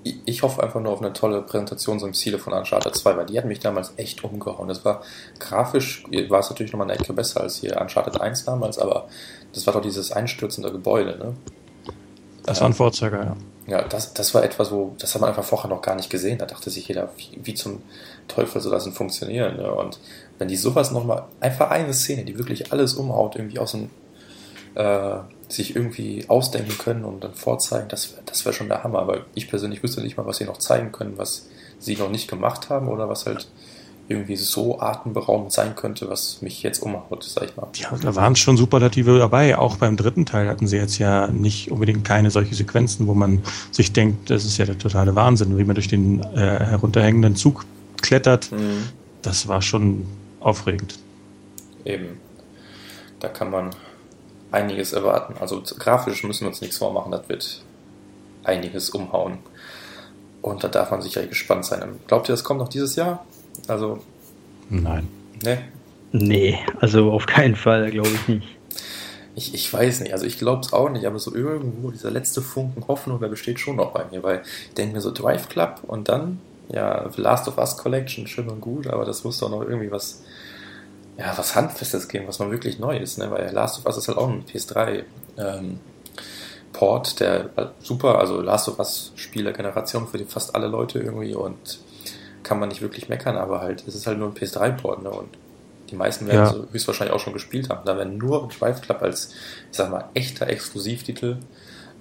[0.03, 3.27] ich hoffe einfach nur auf eine tolle Präsentation so im Ziele von Uncharted 2, weil
[3.27, 4.69] die hat mich damals echt umgehauen.
[4.69, 5.03] Das war
[5.39, 9.09] grafisch, war es natürlich nochmal eine Ecke besser als hier Uncharted 1 damals, aber
[9.53, 11.35] das war doch dieses einstürzende Gebäude, ne?
[12.45, 13.37] Das war ein Vorzeiger, ja.
[13.67, 16.39] Ja, das, das war etwas, wo, das hat man einfach vorher noch gar nicht gesehen.
[16.39, 17.83] Da dachte sich jeder, wie, wie zum
[18.27, 19.59] Teufel soll das denn funktionieren?
[19.59, 19.71] Ne?
[19.71, 20.01] Und
[20.39, 23.91] wenn die sowas nochmal, einfach eine Szene, die wirklich alles umhaut, irgendwie aus dem,
[24.75, 29.01] äh, sich irgendwie ausdenken können und dann vorzeigen, das, das wäre schon der Hammer.
[29.01, 32.29] Aber ich persönlich wüsste nicht mal, was sie noch zeigen können, was sie noch nicht
[32.29, 33.49] gemacht haben oder was halt
[34.09, 37.69] irgendwie so atemberaubend sein könnte, was mich jetzt umhaut, sag ich mal.
[37.75, 39.59] Ja, da waren schon Superlative dabei.
[39.59, 43.43] Auch beim dritten Teil hatten sie jetzt ja nicht unbedingt keine solche Sequenzen, wo man
[43.71, 47.67] sich denkt, das ist ja der totale Wahnsinn, wie man durch den äh, herunterhängenden Zug
[48.01, 48.51] klettert.
[48.51, 48.89] Mhm.
[49.21, 50.07] Das war schon
[50.41, 50.99] aufregend.
[51.85, 52.19] Eben.
[53.21, 53.71] Da kann man
[54.51, 55.35] einiges erwarten.
[55.41, 57.63] Also grafisch müssen wir uns nichts vormachen, das wird
[58.45, 59.39] einiges umhauen.
[60.41, 61.83] Und da darf man sicher gespannt sein.
[62.07, 63.27] Glaubt ihr, das kommt noch dieses Jahr?
[63.67, 63.99] Also.
[64.71, 65.09] Nein.
[65.43, 65.63] Ne?
[66.13, 68.49] Nee, also auf keinen Fall, glaube ich nicht.
[69.35, 72.43] Ich, ich weiß nicht, also ich glaube es auch nicht, aber so irgendwo dieser letzte
[72.43, 75.83] Funken Hoffnung, der besteht schon noch bei mir, weil ich denke mir so Drive Club
[75.87, 79.63] und dann ja, Last of Us Collection, schön und gut, aber das muss doch noch
[79.63, 80.23] irgendwie was,
[81.19, 83.31] ja, was Handfestes geben, was mal wirklich neu ist, ne?
[83.31, 85.03] weil Last of Us ist halt auch ein PS3
[85.37, 85.81] ähm,
[86.73, 87.51] Port, der
[87.81, 91.81] super, also Last of Us Spielergeneration für die fast alle Leute irgendwie und
[92.45, 95.11] kann man nicht wirklich meckern, aber halt, es ist halt nur ein PS3-Port, ne?
[95.11, 95.37] Und
[95.91, 96.53] die meisten werden ja.
[96.53, 97.85] so höchstwahrscheinlich auch schon gespielt haben.
[97.85, 99.35] Da werden nur Drive Club als,
[99.71, 101.39] ich sag mal, echter Exklusivtitel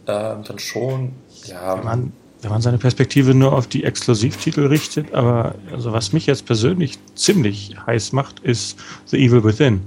[0.08, 1.76] ähm, dann schon, ja.
[1.76, 6.46] Man, wenn man seine Perspektive nur auf die Exklusivtitel richtet, aber also was mich jetzt
[6.46, 9.82] persönlich ziemlich heiß macht, ist The Evil Within.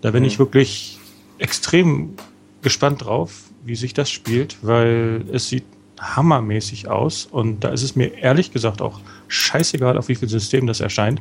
[0.00, 0.28] Da bin mhm.
[0.28, 0.98] ich wirklich
[1.38, 2.14] extrem
[2.62, 5.64] gespannt drauf, wie sich das spielt, weil es sieht
[6.00, 10.66] hammermäßig aus und da ist es mir ehrlich gesagt auch scheißegal, auf wie viel System
[10.66, 11.20] das erscheint.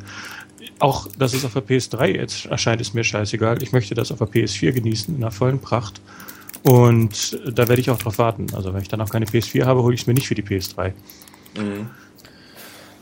[0.80, 3.62] Auch, dass es auf der PS3 jetzt erscheint, ist mir scheißegal.
[3.62, 6.00] Ich möchte das auf der PS4 genießen, in der vollen Pracht.
[6.64, 8.48] Und da werde ich auch drauf warten.
[8.54, 10.44] Also, wenn ich dann auch keine PS4 habe, hole ich es mir nicht für die
[10.44, 10.94] PS3.
[11.58, 11.90] Mhm.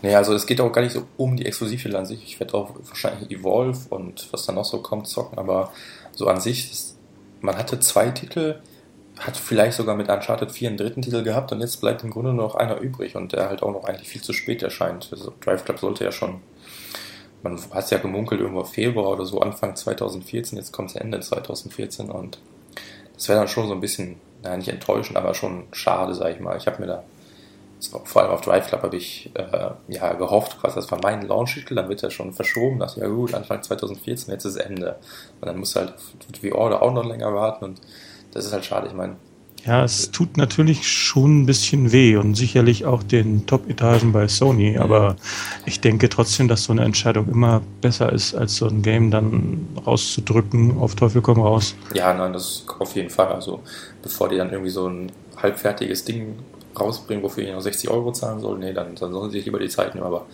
[0.02, 2.24] Naja, also es geht auch gar nicht so um die Exklusivtitel an sich.
[2.24, 5.72] Ich werde auch wahrscheinlich Evolve und was dann noch so kommt zocken, aber
[6.14, 6.72] so an sich,
[7.42, 8.60] man hatte zwei Titel,
[9.18, 12.34] hat vielleicht sogar mit Uncharted 4 einen dritten Titel gehabt und jetzt bleibt im Grunde
[12.34, 15.10] nur noch einer übrig und der halt auch noch eigentlich viel zu spät erscheint.
[15.12, 16.42] Also Drive Club sollte ja schon,
[17.42, 21.20] man hat es ja gemunkelt, irgendwo Februar oder so, Anfang 2014, jetzt kommt es Ende
[21.20, 22.38] 2014 und
[23.18, 26.40] das wäre dann schon so ein bisschen, naja, nicht enttäuschend, aber schon schade, sag ich
[26.40, 26.56] mal.
[26.56, 27.04] Ich habe mir da,
[28.06, 31.76] vor allem auf Drive Club habe ich äh, ja gehofft, quasi, das war mein Launch-Titel,
[31.76, 34.98] dann wird er schon verschoben, dachte ja gut, Anfang 2014, jetzt ist Ende.
[35.42, 35.94] Und dann muss halt
[36.42, 37.82] die Order auch noch länger warten und
[38.34, 38.88] das ist halt schade.
[38.88, 39.16] Ich meine,
[39.68, 44.78] ja, es tut natürlich schon ein bisschen weh und sicherlich auch den Top-Etagen bei Sony,
[44.78, 45.18] aber
[45.66, 49.68] ich denke trotzdem, dass so eine Entscheidung immer besser ist, als so ein Game dann
[49.86, 51.76] rauszudrücken, auf Teufel komm raus.
[51.94, 53.28] Ja, nein, das ist auf jeden Fall.
[53.28, 53.60] Also,
[54.02, 56.36] bevor die dann irgendwie so ein halbfertiges Ding
[56.80, 59.60] rausbringen, wofür ich noch 60 Euro zahlen soll, nee, dann, dann sollen sie sich lieber
[59.60, 60.08] die Zeit nehmen.
[60.08, 60.28] Aber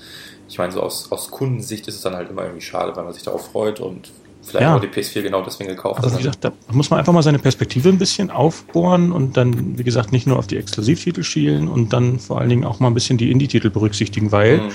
[0.48, 3.13] ich meine, so aus, aus Kundensicht ist es dann halt immer irgendwie schade, weil man
[3.13, 4.12] sich darauf freut und
[4.44, 4.76] vielleicht ja.
[4.76, 6.04] auch die PS4 genau deswegen gekauft.
[6.04, 9.78] Also wie gesagt, da muss man einfach mal seine Perspektive ein bisschen aufbohren und dann,
[9.78, 12.88] wie gesagt, nicht nur auf die Exklusivtitel schielen und dann vor allen Dingen auch mal
[12.88, 14.72] ein bisschen die Indie-Titel berücksichtigen, weil mhm.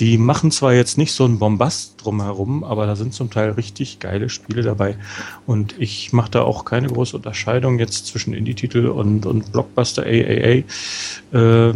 [0.00, 4.00] die machen zwar jetzt nicht so einen Bombast drumherum, aber da sind zum Teil richtig
[4.00, 4.96] geile Spiele dabei.
[5.46, 10.64] Und ich mache da auch keine große Unterscheidung jetzt zwischen Indie-Titel und, und Blockbuster AAA.
[11.32, 11.74] Äh,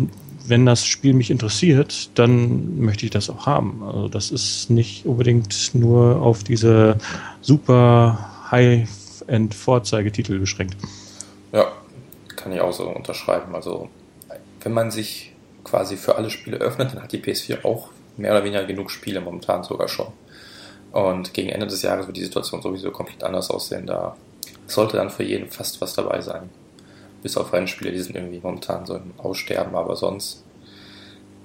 [0.49, 3.83] wenn das Spiel mich interessiert, dann möchte ich das auch haben.
[3.83, 6.97] Also das ist nicht unbedingt nur auf diese
[7.41, 10.77] super High-End Vorzeigetitel beschränkt.
[11.53, 11.73] Ja,
[12.35, 13.55] kann ich auch so unterschreiben.
[13.55, 13.89] Also
[14.63, 15.33] wenn man sich
[15.65, 19.21] quasi für alle Spiele öffnet, dann hat die PS4 auch mehr oder weniger genug Spiele
[19.21, 20.09] momentan sogar schon.
[20.93, 23.87] Und gegen Ende des Jahres wird die Situation sowieso komplett anders aussehen.
[23.87, 24.17] Da
[24.67, 26.49] sollte dann für jeden fast was dabei sein.
[27.23, 30.45] Bis auf Rennspiele, die sind irgendwie momentan so im Aussterben, aber sonst,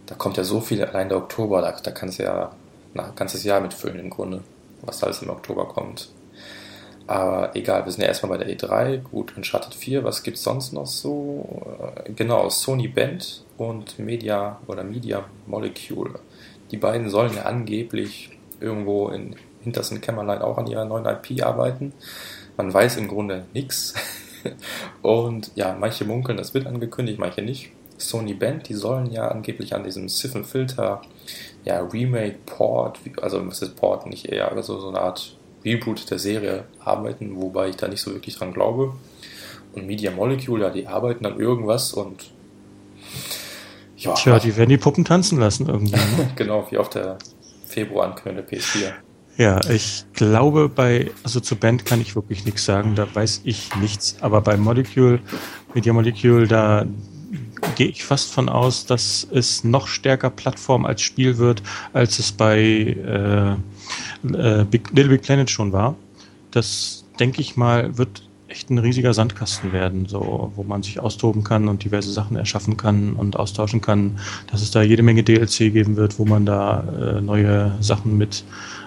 [0.06, 2.52] da kommt ja so viel, allein der Oktober, da, da kannst du ja
[2.94, 4.44] ein ganzes Jahr mitfüllen im Grunde,
[4.82, 6.10] was alles im Oktober kommt.
[7.08, 9.00] Aber egal, wir sind ja erstmal bei der E3.
[9.00, 11.46] Gut, Uncharted 4, was gibt's sonst noch so?
[12.06, 16.20] Äh, genau, Sony Band und Media oder Media Molecule.
[16.72, 18.30] Die beiden sollen ja angeblich
[18.62, 21.94] irgendwo in hintersten Kämmerlein auch an ihrer neuen IP arbeiten.
[22.56, 23.94] Man weiß im Grunde nichts.
[25.02, 27.72] Und ja, manche munkeln, das wird angekündigt, manche nicht.
[27.98, 31.02] Sony Band, die sollen ja angeblich an diesem Siphon Filter
[31.64, 36.18] ja, Remake, Port, also was ist Port nicht eher, also so eine Art Reboot der
[36.18, 38.94] Serie arbeiten, wobei ich da nicht so wirklich dran glaube.
[39.74, 42.32] Und Media Molecule, ja, die arbeiten an irgendwas und
[43.96, 44.16] ja.
[44.16, 45.96] Tja, die werden die Puppen tanzen lassen irgendwie.
[45.96, 46.32] Ne?
[46.36, 47.20] genau, wie auf der
[47.68, 48.94] Februar ankündigte PS4.
[49.38, 53.76] Ja, ich glaube, bei, also zur Band kann ich wirklich nichts sagen, da weiß ich
[53.78, 54.18] nichts.
[54.22, 55.20] Aber bei Molecule,
[55.74, 56.86] Media Molecule, da
[57.76, 61.64] gehe ich fast von aus, dass es noch stärker Plattform als Spiel wird,
[61.94, 63.52] als es bei äh,
[64.34, 65.96] äh, Big, Little Big Planet schon war.
[66.52, 71.44] Das, denke ich mal, wird echt ein riesiger Sandkasten werden, so, wo man sich austoben
[71.44, 74.20] kann und diverse Sachen erschaffen kann und austauschen kann,
[74.52, 76.84] dass es da jede Menge DLC geben wird, wo man da
[77.18, 78.44] äh, neue Sachen mit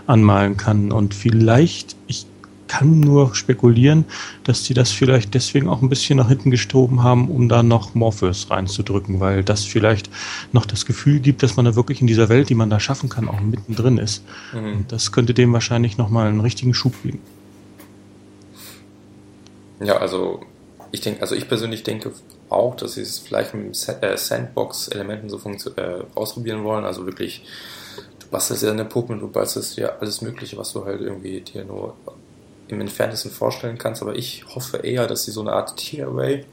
[0.07, 0.92] anmalen kann.
[0.92, 2.27] Und vielleicht, ich
[2.68, 4.05] kann nur spekulieren,
[4.42, 7.94] dass die das vielleicht deswegen auch ein bisschen nach hinten gestoben haben, um da noch
[7.94, 10.11] Morpheus reinzudrücken, weil das vielleicht
[10.53, 13.09] noch das Gefühl gibt, dass man da wirklich in dieser Welt, die man da schaffen
[13.09, 14.24] kann, auch mittendrin ist.
[14.53, 14.72] Mhm.
[14.77, 17.20] Und das könnte dem wahrscheinlich nochmal einen richtigen Schub geben.
[19.84, 20.40] Ja, also
[20.92, 22.12] ich denke, also ich persönlich denke
[22.48, 25.38] auch, dass sie es vielleicht mit äh, Sandbox-Elementen so
[25.76, 27.44] äh, ausprobieren wollen, also wirklich
[28.30, 31.94] bastelst ja eine Puppe du bastelst ja alles Mögliche, was du halt irgendwie dir nur
[32.66, 34.02] im Entferntesten vorstellen kannst.
[34.02, 36.44] Aber ich hoffe eher, dass sie so eine Art Tearaway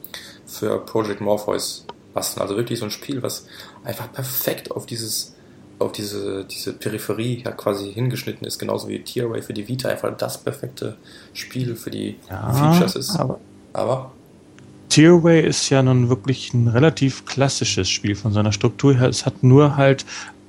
[0.46, 2.42] für Project Morpheus basteln.
[2.42, 3.46] Also wirklich so ein Spiel, was
[3.82, 5.34] einfach perfekt auf dieses
[5.78, 10.16] auf diese, diese Peripherie ja quasi hingeschnitten ist, genauso wie Tearaway für die Vita einfach
[10.16, 10.96] das perfekte
[11.34, 13.16] Spiel für die ja, Features ist.
[13.16, 13.38] Aber,
[13.72, 14.12] aber
[14.92, 19.08] Tearaway ist ja nun wirklich ein relativ klassisches Spiel von seiner Struktur her.
[19.08, 20.04] Es hat nur halt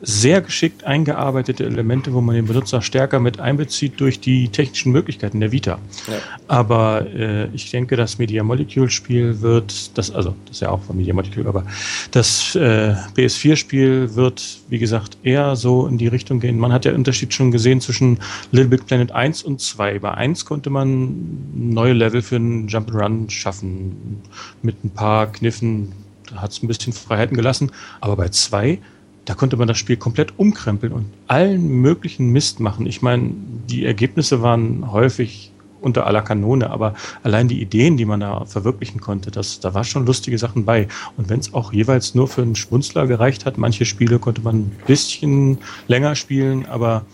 [0.05, 5.39] sehr geschickt eingearbeitete Elemente, wo man den Benutzer stärker mit einbezieht durch die technischen Möglichkeiten
[5.39, 5.79] der Vita.
[6.07, 6.13] Ja.
[6.49, 10.81] Aber äh, ich denke, das Media Molecule Spiel wird, das, also das ist ja auch
[10.81, 11.65] von Media Molecule, aber
[12.11, 16.59] das äh, PS4 Spiel wird, wie gesagt, eher so in die Richtung gehen.
[16.59, 18.19] Man hat ja Unterschied schon gesehen zwischen
[18.51, 19.99] Little Big Planet 1 und 2.
[19.99, 21.15] Bei 1 konnte man
[21.53, 24.21] neue Level für einen Jump'n'Run schaffen
[24.61, 25.93] mit ein paar Kniffen.
[26.29, 27.71] Da hat es ein bisschen Freiheiten gelassen.
[28.01, 28.79] Aber bei 2
[29.25, 32.85] da konnte man das Spiel komplett umkrempeln und allen möglichen Mist machen.
[32.85, 33.31] Ich meine,
[33.69, 35.51] die Ergebnisse waren häufig
[35.83, 39.83] unter aller Kanone, aber allein die Ideen, die man da verwirklichen konnte, das, da war
[39.83, 40.87] schon lustige Sachen bei.
[41.17, 44.55] Und wenn es auch jeweils nur für einen Schmunzler gereicht hat, manche Spiele konnte man
[44.59, 45.57] ein bisschen
[45.87, 47.05] länger spielen, aber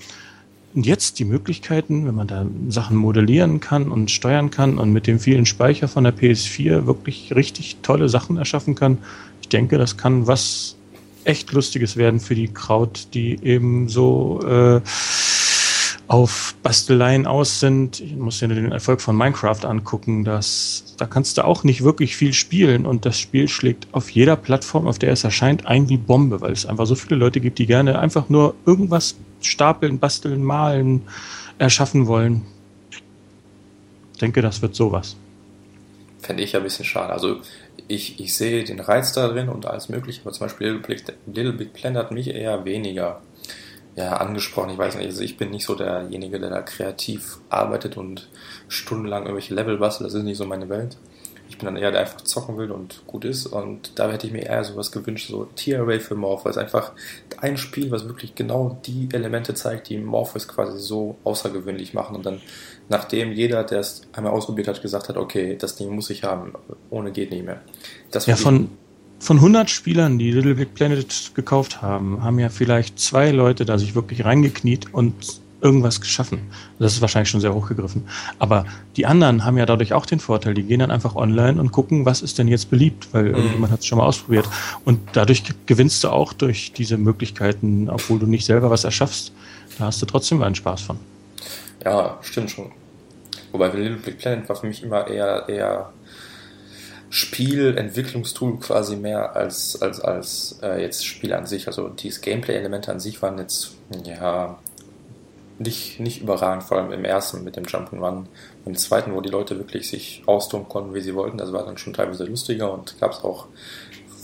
[0.75, 5.19] jetzt die Möglichkeiten, wenn man da Sachen modellieren kann und steuern kann und mit dem
[5.19, 8.99] vielen Speicher von der PS4 wirklich richtig tolle Sachen erschaffen kann,
[9.41, 10.75] ich denke, das kann was
[11.23, 14.81] echt Lustiges werden für die Kraut, die eben so äh,
[16.09, 17.99] auf Basteleien aus sind.
[17.99, 20.23] Ich muss dir den Erfolg von Minecraft angucken.
[20.23, 24.35] Das, da kannst du auch nicht wirklich viel spielen und das Spiel schlägt auf jeder
[24.35, 27.59] Plattform, auf der es erscheint, ein wie Bombe, weil es einfach so viele Leute gibt,
[27.59, 31.03] die gerne einfach nur irgendwas stapeln, basteln, malen,
[31.59, 32.41] erschaffen wollen.
[34.13, 35.15] Ich denke, das wird sowas.
[36.21, 37.13] Fände ich ja ein bisschen schade.
[37.13, 37.37] Also
[37.89, 41.03] ich, ich sehe den Reiz da drin und alles mögliche, aber zum Beispiel Little Big,
[41.25, 43.21] Little Big Planet hat mich eher weniger
[43.95, 44.69] ja, angesprochen.
[44.69, 48.29] Ich weiß nicht, also ich bin nicht so derjenige, der da kreativ arbeitet und
[48.67, 50.07] stundenlang irgendwelche Level bastelt.
[50.07, 50.97] Das ist nicht so meine Welt.
[51.49, 53.47] Ich bin dann eher der, einfach zocken will und gut ist.
[53.47, 56.57] Und da hätte ich mir eher sowas gewünscht, so Tier Array für Morpheus.
[56.57, 56.91] Einfach
[57.41, 62.15] ein Spiel, was wirklich genau die Elemente zeigt, die Morpheus quasi so außergewöhnlich machen.
[62.15, 62.39] Und dann
[62.89, 66.53] nachdem jeder, der es einmal ausprobiert hat, gesagt hat, okay, das Ding muss ich haben,
[66.89, 67.61] ohne geht nicht mehr.
[68.11, 68.69] Das ja, von,
[69.19, 73.77] von 100 Spielern, die Little Big Planet gekauft haben, haben ja vielleicht zwei Leute da
[73.77, 76.39] sich wirklich reingekniet und irgendwas geschaffen.
[76.79, 78.07] Das ist wahrscheinlich schon sehr hochgegriffen.
[78.39, 81.71] Aber die anderen haben ja dadurch auch den Vorteil, die gehen dann einfach online und
[81.71, 83.35] gucken, was ist denn jetzt beliebt, weil mhm.
[83.35, 84.47] irgendjemand hat es schon mal ausprobiert.
[84.85, 89.33] Und dadurch gewinnst du auch durch diese Möglichkeiten, obwohl du nicht selber was erschaffst.
[89.77, 90.97] Da hast du trotzdem einen Spaß von.
[91.83, 92.71] Ja, stimmt schon.
[93.51, 95.93] Wobei Little Big Planet war für mich immer eher, eher
[97.09, 101.67] Spiel, Entwicklungstool quasi mehr als, als, als äh, jetzt Spiel an sich.
[101.67, 103.71] Also diese Gameplay-Elemente an sich waren jetzt,
[104.03, 104.59] ja,
[105.57, 108.25] nicht, nicht überragend, vor allem im ersten mit dem Jump'n'Run.
[108.65, 111.77] Im zweiten, wo die Leute wirklich sich austoben konnten, wie sie wollten, das war dann
[111.77, 113.47] schon teilweise lustiger und gab es auch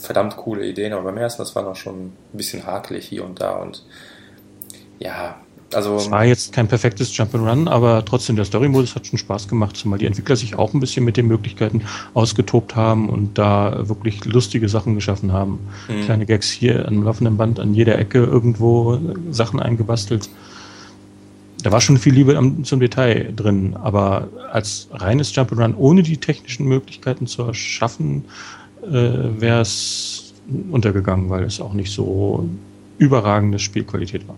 [0.00, 3.40] verdammt coole Ideen, aber beim ersten, das war noch schon ein bisschen hakelig hier und
[3.40, 3.84] da und
[4.98, 5.40] ja,
[5.72, 9.76] also, es war jetzt kein perfektes Jump'n'Run, aber trotzdem der Story-Modus hat schon Spaß gemacht,
[9.76, 11.82] zumal die Entwickler sich auch ein bisschen mit den Möglichkeiten
[12.14, 15.58] ausgetobt haben und da wirklich lustige Sachen geschaffen haben.
[15.88, 16.02] Mhm.
[16.02, 18.98] Kleine Gags hier am laufenden Band an jeder Ecke irgendwo
[19.30, 20.30] Sachen eingebastelt.
[21.62, 26.66] Da war schon viel Liebe zum Detail drin, aber als reines Jump'n'Run ohne die technischen
[26.66, 28.24] Möglichkeiten zu erschaffen,
[28.82, 30.32] äh, wäre es
[30.70, 32.48] untergegangen, weil es auch nicht so
[32.98, 34.36] überragende Spielqualität war.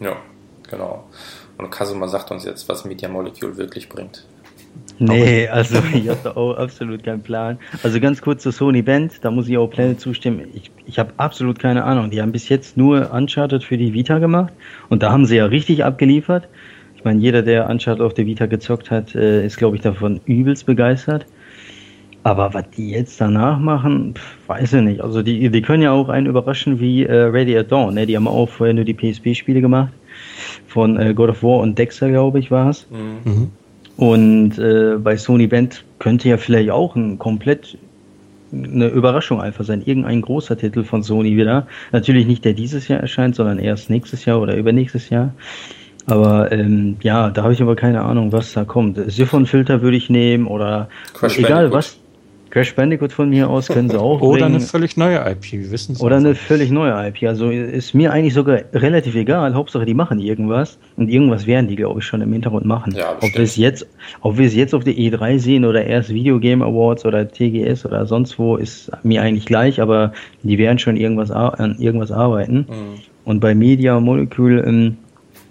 [0.00, 0.16] Ja.
[0.70, 1.04] Genau.
[1.56, 4.24] Und Kasuma sagt uns jetzt, was Media Molecule wirklich bringt.
[4.98, 7.58] Nee, also ich habe da auch absolut keinen Plan.
[7.82, 10.48] Also ganz kurz zur Sony Band, da muss ich auch Planet zustimmen.
[10.54, 12.10] Ich, ich habe absolut keine Ahnung.
[12.10, 14.52] Die haben bis jetzt nur Uncharted für die Vita gemacht
[14.88, 16.48] und da haben sie ja richtig abgeliefert.
[16.96, 20.20] Ich meine, jeder, der Uncharted auf der Vita gezockt hat, äh, ist, glaube ich, davon
[20.26, 21.26] übelst begeistert.
[22.24, 25.00] Aber was die jetzt danach machen, pf, weiß ich nicht.
[25.00, 27.94] Also die, die können ja auch einen überraschen wie äh, Ready at Dawn.
[27.94, 28.06] Ne?
[28.06, 29.92] Die haben auch vorher nur die PSP-Spiele gemacht
[30.66, 32.86] von äh, God of War und Dexter, glaube ich, war es.
[32.90, 33.50] Mhm.
[33.96, 37.76] Und äh, bei Sony Band könnte ja vielleicht auch ein komplett
[38.52, 39.82] eine Überraschung einfach sein.
[39.84, 41.66] Irgendein großer Titel von Sony wieder.
[41.92, 45.34] Natürlich nicht der dieses Jahr erscheint, sondern erst nächstes Jahr oder übernächstes Jahr.
[46.06, 48.98] Aber ähm, ja, da habe ich aber keine Ahnung, was da kommt.
[49.10, 51.98] Siphon-Filter würde ich nehmen oder Crash egal was.
[52.50, 54.20] Crash Bandicoot von mir aus können sie auch.
[54.20, 54.56] Oder bringen.
[54.56, 56.00] eine völlig neue IP, wir wissen es.
[56.00, 57.24] Oder eine völlig neue IP.
[57.24, 59.54] Also ist mir eigentlich sogar relativ egal.
[59.54, 60.78] Hauptsache, die machen irgendwas.
[60.96, 62.94] Und irgendwas werden die, glaube ich, schon im Hintergrund machen.
[62.96, 63.86] Ja, ob wir es jetzt,
[64.20, 67.84] ob wir es jetzt auf der E3 sehen oder erst Video Game Awards oder TGS
[67.84, 72.66] oder sonst wo, ist mir eigentlich gleich, aber die werden schon irgendwas an irgendwas arbeiten.
[72.68, 73.00] Mhm.
[73.24, 74.96] Und bei Media Molecule, ähm,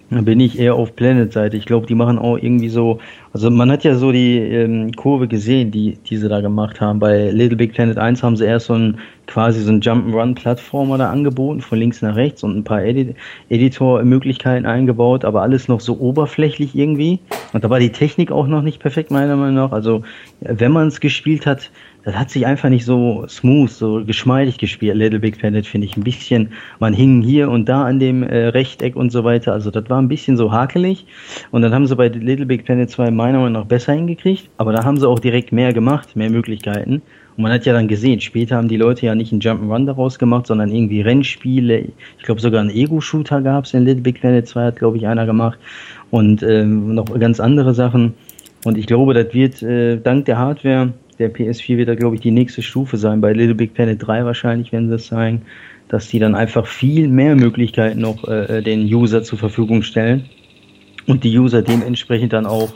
[0.10, 1.58] bin ich eher auf Planet-Seite.
[1.58, 3.00] Ich glaube, die machen auch irgendwie so,
[3.34, 7.00] also man hat ja so die ähm, Kurve gesehen, die, die sie da gemacht haben.
[7.00, 8.98] Bei Little Big Planet 1 haben sie erst so ein
[9.28, 13.16] quasi so ein Jump'n'Run-Plattformer da angeboten, von links nach rechts und ein paar Edit
[13.50, 17.20] Editor-Möglichkeiten eingebaut, aber alles noch so oberflächlich irgendwie.
[17.52, 19.72] Und da war die Technik auch noch nicht perfekt, meiner Meinung nach.
[19.74, 20.04] Also,
[20.40, 21.70] wenn man es gespielt hat,
[22.08, 24.96] das hat sich einfach nicht so smooth, so geschmeidig gespielt.
[24.96, 28.48] Little Big Planet finde ich ein bisschen, man hing hier und da an dem äh,
[28.48, 29.52] Rechteck und so weiter.
[29.52, 31.06] Also das war ein bisschen so hakelig.
[31.52, 34.50] Und dann haben sie bei Little Big Planet 2 meiner Meinung nach besser hingekriegt.
[34.56, 37.02] Aber da haben sie auch direkt mehr gemacht, mehr Möglichkeiten.
[37.36, 40.18] Und man hat ja dann gesehen, später haben die Leute ja nicht einen Jump'n'Run daraus
[40.18, 41.90] gemacht, sondern irgendwie Rennspiele.
[42.20, 45.08] Ich glaube sogar einen Ego-Shooter gab es in Little Big Planet 2, hat glaube ich
[45.08, 45.60] einer gemacht.
[46.10, 48.14] Und ähm, noch ganz andere Sachen.
[48.64, 52.22] Und ich glaube, das wird äh, dank der Hardware der PS4 wird da, glaube ich,
[52.22, 53.22] die nächste Stufe sein.
[53.22, 55.42] Bei Little Big Planet 3 wahrscheinlich werden sie es sein,
[55.88, 60.26] dass die dann einfach viel mehr Möglichkeiten noch äh, den User zur Verfügung stellen
[61.06, 62.74] und die User dementsprechend dann auch,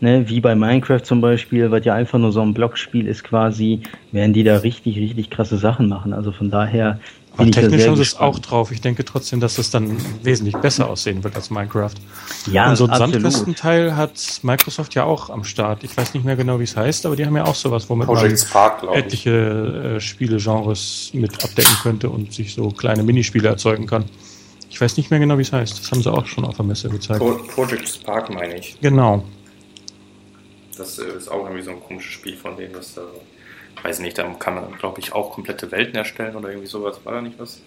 [0.00, 3.80] ne, wie bei Minecraft zum Beispiel, was ja einfach nur so ein Blockspiel ist quasi,
[4.12, 6.12] werden die da richtig, richtig krasse Sachen machen.
[6.12, 7.00] Also von daher
[7.36, 8.72] aber technisch haben sie es auch drauf.
[8.72, 11.94] Ich denke trotzdem, dass es dann wesentlich besser aussehen wird als Minecraft.
[12.50, 15.82] Ja, Und so ein Sandkastenteil hat Microsoft ja auch am Start.
[15.84, 18.06] Ich weiß nicht mehr genau, wie es heißt, aber die haben ja auch sowas, womit
[18.06, 23.86] Project man Spark, etliche äh, Spielegenres mit abdecken könnte und sich so kleine Minispiele erzeugen
[23.86, 24.04] kann.
[24.68, 25.78] Ich weiß nicht mehr genau, wie es heißt.
[25.78, 27.20] Das haben sie auch schon auf der Messe gezeigt.
[27.20, 28.76] Pro Project Spark meine ich.
[28.80, 29.24] Genau.
[30.76, 33.02] Das äh, ist auch irgendwie so ein komisches Spiel von denen, das da
[33.82, 37.00] weiß nicht, da kann man, glaube ich, auch komplette Welten erstellen oder irgendwie sowas.
[37.04, 37.62] War da nicht was?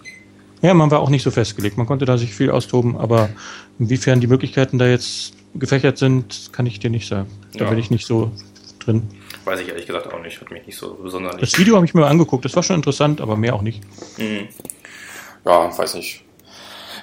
[0.61, 1.78] Ja, man war auch nicht so festgelegt.
[1.78, 3.30] Man konnte da sich viel austoben, aber
[3.80, 7.30] inwiefern die Möglichkeiten da jetzt gefächert sind, kann ich dir nicht sagen.
[7.53, 7.70] Da ja.
[7.70, 8.32] bin ich nicht so
[8.80, 9.03] drin.
[9.43, 10.41] Weiß ich ehrlich gesagt auch nicht.
[10.41, 11.38] Hat mich nicht so besonders.
[11.38, 12.45] Das Video habe ich mir angeguckt.
[12.45, 13.84] Das war schon interessant, aber mehr auch nicht.
[14.18, 14.47] Mhm.
[15.45, 16.24] Ja, weiß nicht.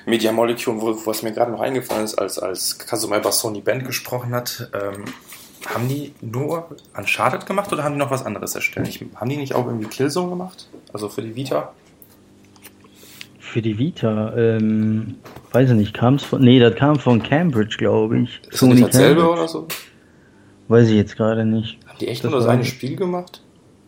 [0.06, 3.86] Media Molecule, wo, was mir gerade noch eingefallen ist, als, als Kazumai über Sony Band
[3.86, 5.04] gesprochen hat, ähm,
[5.66, 8.88] haben die nur Uncharted gemacht oder haben die noch was anderes erstellt?
[8.88, 10.68] Ich, haben die nicht auch irgendwie Killzone gemacht?
[10.92, 11.72] Also für die Vita?
[13.38, 15.16] Für die Vita, ähm,
[15.52, 18.40] weiß ich nicht, kam es von, nee, das kam von Cambridge, glaube ich.
[18.50, 19.68] Ist Sony das dasselbe oder so?
[20.68, 21.78] Weiß ich jetzt gerade nicht.
[21.86, 23.42] Haben die echt das nur das eine Spiel gemacht?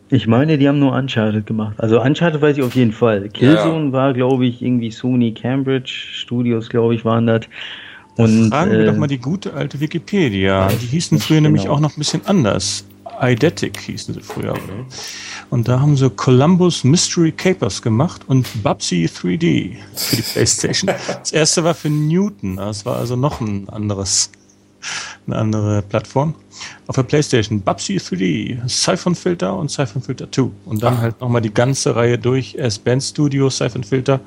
[0.09, 1.75] Ich meine, die haben nur Uncharted gemacht.
[1.79, 3.27] Also Uncharted weiß ich auf jeden Fall.
[3.29, 3.91] Killzone ja.
[3.91, 7.41] war, glaube ich, irgendwie Sony Cambridge Studios, glaube ich, waren das.
[8.17, 10.67] Und, fragen wir äh, doch mal die gute alte Wikipedia.
[10.69, 11.49] Die hießen früher genau.
[11.49, 12.85] nämlich auch noch ein bisschen anders.
[13.19, 14.53] Eidetic hießen sie früher.
[14.53, 14.85] Mhm.
[15.49, 20.93] Und da haben sie Columbus Mystery Capers gemacht und Bubsy 3D für die Playstation.
[21.07, 22.57] Das erste war für Newton.
[22.57, 24.31] Das war also noch ein anderes,
[25.27, 26.35] eine andere Plattform.
[26.87, 30.49] Auf der Playstation Bubsy 3D, Siphon Filter und Siphon Filter 2.
[30.65, 31.01] Und dann Ach.
[31.01, 32.55] halt nochmal die ganze Reihe durch.
[32.55, 34.19] Erst Band Studio, Siphon Filter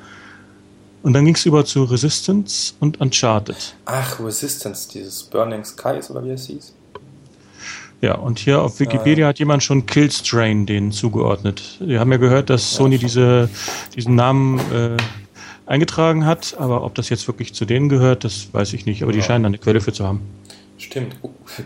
[1.03, 3.75] und dann ging es über zu Resistance und Uncharted.
[3.85, 6.75] Ach, Resistance, dieses Burning Skies oder wie es hieß?
[8.01, 11.79] Ja, und hier auf Wikipedia äh, hat jemand schon Killstrain denen zugeordnet.
[11.81, 13.51] Wir haben ja gehört, dass Sony ja, diese,
[13.97, 14.97] diesen Namen äh,
[15.67, 19.03] eingetragen hat, aber ob das jetzt wirklich zu denen gehört, das weiß ich nicht.
[19.03, 19.19] Aber ja.
[19.19, 20.21] die scheinen da eine Quelle für zu haben.
[20.79, 21.17] Stimmt,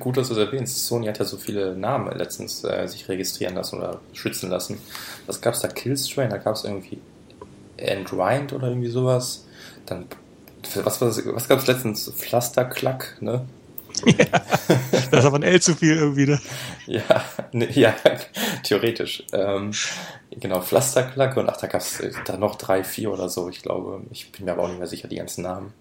[0.01, 0.87] gut, dass du es erwähnst.
[0.87, 4.79] Sony hat ja so viele Namen letztens äh, sich registrieren lassen oder schützen lassen.
[5.27, 5.69] Was gab es da?
[5.69, 6.99] Killstrain, da gab es irgendwie
[7.83, 9.47] Endrind oder irgendwie sowas.
[9.87, 10.07] Dann,
[10.83, 12.11] was, was, was gab es letztens?
[12.11, 13.47] Pflasterklack, ne?
[14.07, 14.25] Ja,
[15.11, 16.41] das ist aber ein L zu viel irgendwie, ne?
[16.87, 17.95] ja, ne, ja,
[18.63, 19.25] theoretisch.
[19.33, 19.73] Ähm,
[20.31, 23.63] genau, Pflasterklack und ach, da gab es äh, da noch drei, vier oder so, ich
[23.63, 24.03] glaube.
[24.11, 25.73] Ich bin mir aber auch nicht mehr sicher, die ganzen Namen.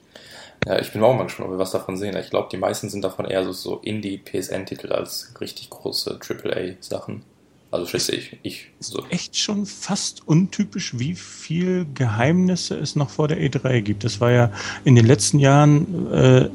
[0.68, 2.16] Ja, ich bin auch mal gespannt, ob wir was davon sehen.
[2.18, 7.24] Ich glaube, die meisten sind davon eher so, so Indie-PSN-Titel als richtig große AAA-Sachen.
[7.72, 8.38] Also schätze ich.
[8.44, 9.06] ich so.
[9.10, 14.04] Echt schon fast untypisch, wie viel Geheimnisse es noch vor der E3 gibt.
[14.04, 14.52] Das war ja
[14.84, 16.50] in den letzten Jahren äh,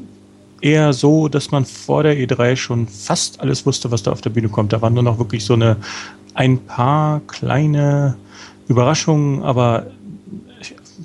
[0.61, 4.29] eher so, dass man vor der E3 schon fast alles wusste, was da auf der
[4.29, 4.73] Bühne kommt.
[4.73, 5.77] Da waren nur noch wirklich so eine
[6.35, 8.15] ein paar kleine
[8.67, 9.87] Überraschungen, aber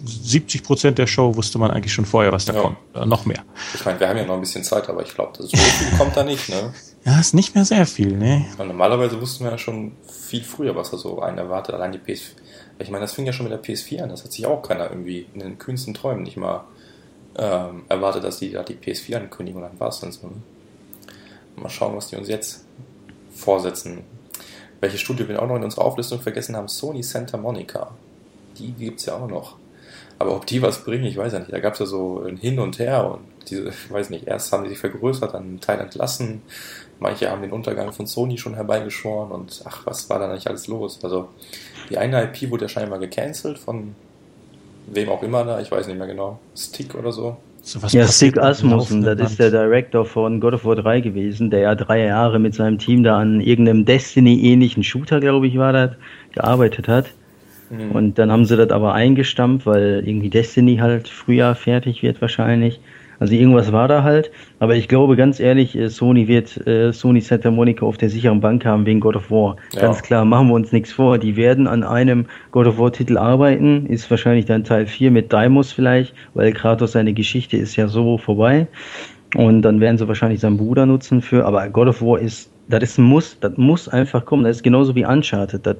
[0.04, 2.60] 70 Prozent der Show wusste man eigentlich schon vorher, was da ja.
[2.60, 2.76] kommt.
[2.92, 3.42] Oder noch mehr.
[3.74, 6.16] Ich meine, wir haben ja noch ein bisschen Zeit, aber ich glaube, so viel kommt
[6.16, 6.74] da nicht, ne?
[7.04, 8.46] Ja, ist nicht mehr sehr viel, ne?
[8.56, 11.74] Weil normalerweise wussten wir ja schon viel früher, was da so einen erwartet.
[11.74, 12.36] Allein die PS4.
[12.78, 14.08] Ich meine, das fing ja schon mit der PS4 an.
[14.08, 16.64] Das hat sich auch keiner irgendwie in den kühnsten Träumen nicht mal
[17.36, 20.28] ähm, erwartet, dass die da die PS4 ankündigen und dann war es dann so.
[20.28, 20.34] Ne?
[21.56, 22.64] Mal schauen, was die uns jetzt
[23.34, 24.04] vorsetzen.
[24.80, 27.90] Welches Studio wir auch noch in unserer Auflistung vergessen haben, Sony Santa Monica.
[28.58, 29.56] Die gibt es ja auch noch.
[30.18, 31.52] Aber ob die was bringen, ich weiß ja nicht.
[31.52, 34.52] Da gab es ja so ein Hin und Her und diese, ich weiß nicht, erst
[34.52, 36.42] haben die sich vergrößert, dann einen Teil entlassen.
[37.02, 40.68] Manche haben den Untergang von Sony schon herbeigeschworen und ach, was war da nicht alles
[40.68, 41.00] los?
[41.02, 41.28] Also
[41.90, 43.94] die eine IP wurde ja scheinbar gecancelt von
[44.86, 47.36] wem auch immer da, ich weiß nicht mehr genau, Stick oder so.
[47.64, 51.60] So ja, Stig Asmussen, das ist der Director von God of War 3 gewesen, der
[51.60, 55.92] ja drei Jahre mit seinem Team da an irgendeinem Destiny-ähnlichen Shooter, glaube ich, war das,
[56.32, 57.06] gearbeitet hat.
[57.70, 57.92] Mhm.
[57.92, 62.80] Und dann haben sie das aber eingestampft, weil irgendwie Destiny halt früher fertig wird wahrscheinlich.
[63.22, 64.32] Also irgendwas war da halt.
[64.58, 68.40] Aber ich glaube ganz ehrlich, äh, Sony wird äh, Sony Santa Monica auf der sicheren
[68.40, 69.54] Bank haben wegen God of War.
[69.74, 69.82] Ja.
[69.82, 71.18] Ganz klar, machen wir uns nichts vor.
[71.18, 73.86] Die werden an einem God of War Titel arbeiten.
[73.86, 78.18] Ist wahrscheinlich dann Teil 4 mit Daimos vielleicht, weil Kratos seine Geschichte ist ja so
[78.18, 78.66] vorbei.
[79.36, 81.46] Und dann werden sie wahrscheinlich seinen Bruder nutzen für.
[81.46, 83.38] Aber God of War ist, das ist ein Muss.
[83.38, 84.42] Das muss einfach kommen.
[84.42, 85.64] Das ist genauso wie Uncharted.
[85.64, 85.76] Das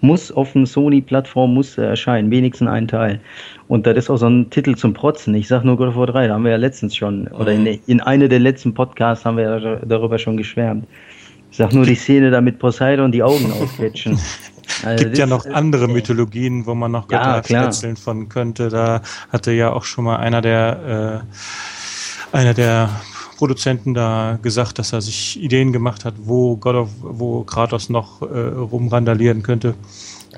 [0.00, 3.20] muss auf einer Sony-Plattform muss erscheinen, wenigstens ein Teil.
[3.68, 5.34] Und das ist auch so ein Titel zum Protzen.
[5.34, 7.32] Ich sag nur God of War 3, da haben wir ja letztens schon, mhm.
[7.32, 10.86] oder in, in einer der letzten Podcasts haben wir ja darüber schon geschwärmt.
[11.50, 14.18] Ich sag nur die Szene da mit Poseidon die Augen ausquetschen.
[14.84, 18.68] Also gibt ja noch andere Mythologien, wo man noch Götter ja, von könnte.
[18.68, 19.00] Da
[19.32, 21.22] hatte ja auch schon mal einer der
[22.32, 22.90] äh, einer der
[23.36, 28.22] Produzenten da gesagt, dass er sich Ideen gemacht hat, wo God of, wo Kratos noch
[28.22, 29.74] äh, rumrandalieren könnte.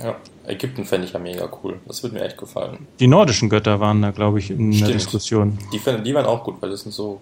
[0.02, 1.78] Ja, Ägypten fände ich ja mega cool.
[1.86, 2.86] Das würde mir echt gefallen.
[3.00, 4.88] Die nordischen Götter waren da, glaube ich, in Stimmt.
[4.88, 5.58] der Diskussion.
[5.72, 7.20] Die, die waren auch gut, weil das sind so,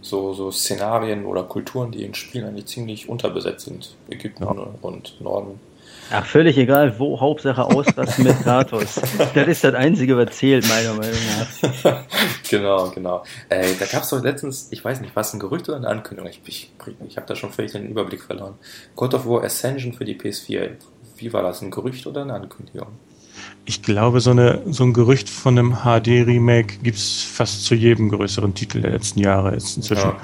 [0.00, 3.94] so, so Szenarien oder Kulturen, die in Spielen eigentlich ziemlich unterbesetzt sind.
[4.08, 4.50] Ägypten ja.
[4.80, 5.60] und Norden.
[6.10, 9.00] Ach, völlig egal, wo, Hauptsache Ausrasten mit Kratos.
[9.34, 12.04] das ist das Einzige, was zählt, meiner Meinung nach.
[12.50, 13.24] genau, genau.
[13.48, 16.30] Äh, da gab es doch letztens, ich weiß nicht, was ein Gerücht oder eine Ankündigung?
[16.30, 16.72] Ich, ich,
[17.08, 18.54] ich habe da schon völlig den Überblick verloren.
[18.94, 20.70] God of War Ascension für die PS4.
[21.16, 22.88] Wie war das, ein Gerücht oder eine Ankündigung?
[23.64, 28.10] Ich glaube, so, eine, so ein Gerücht von einem HD-Remake gibt es fast zu jedem
[28.10, 30.10] größeren Titel der letzten Jahre jetzt inzwischen.
[30.10, 30.20] Ja.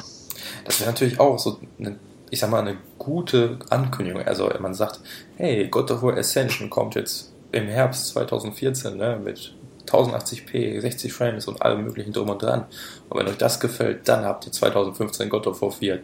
[0.65, 1.97] Das wäre natürlich auch so eine
[2.31, 4.23] ich sag mal, eine gute Ankündigung.
[4.23, 5.01] Also man sagt,
[5.37, 9.55] hey, God of War Ascension kommt jetzt im Herbst 2014 ne, mit
[9.87, 12.67] 1080p, 60 Frames und allem möglichen drum und dran.
[13.09, 15.99] Und wenn euch das gefällt, dann habt ihr 2015 God of War 4.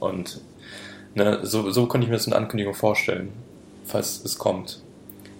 [0.00, 0.40] Und
[1.14, 3.32] ne, so, so könnte ich mir das eine Ankündigung vorstellen,
[3.84, 4.82] falls es kommt.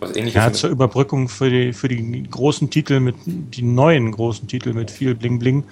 [0.00, 4.46] Was ähnliches ja, zur Überbrückung für die, für die großen Titel mit, die neuen großen
[4.46, 5.64] Titel mit viel Bling Bling,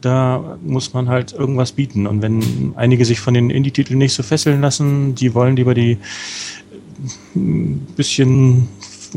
[0.00, 2.06] da muss man halt irgendwas bieten.
[2.06, 5.98] Und wenn einige sich von den Indie-Titeln nicht so fesseln lassen, die wollen lieber die
[7.34, 8.68] bisschen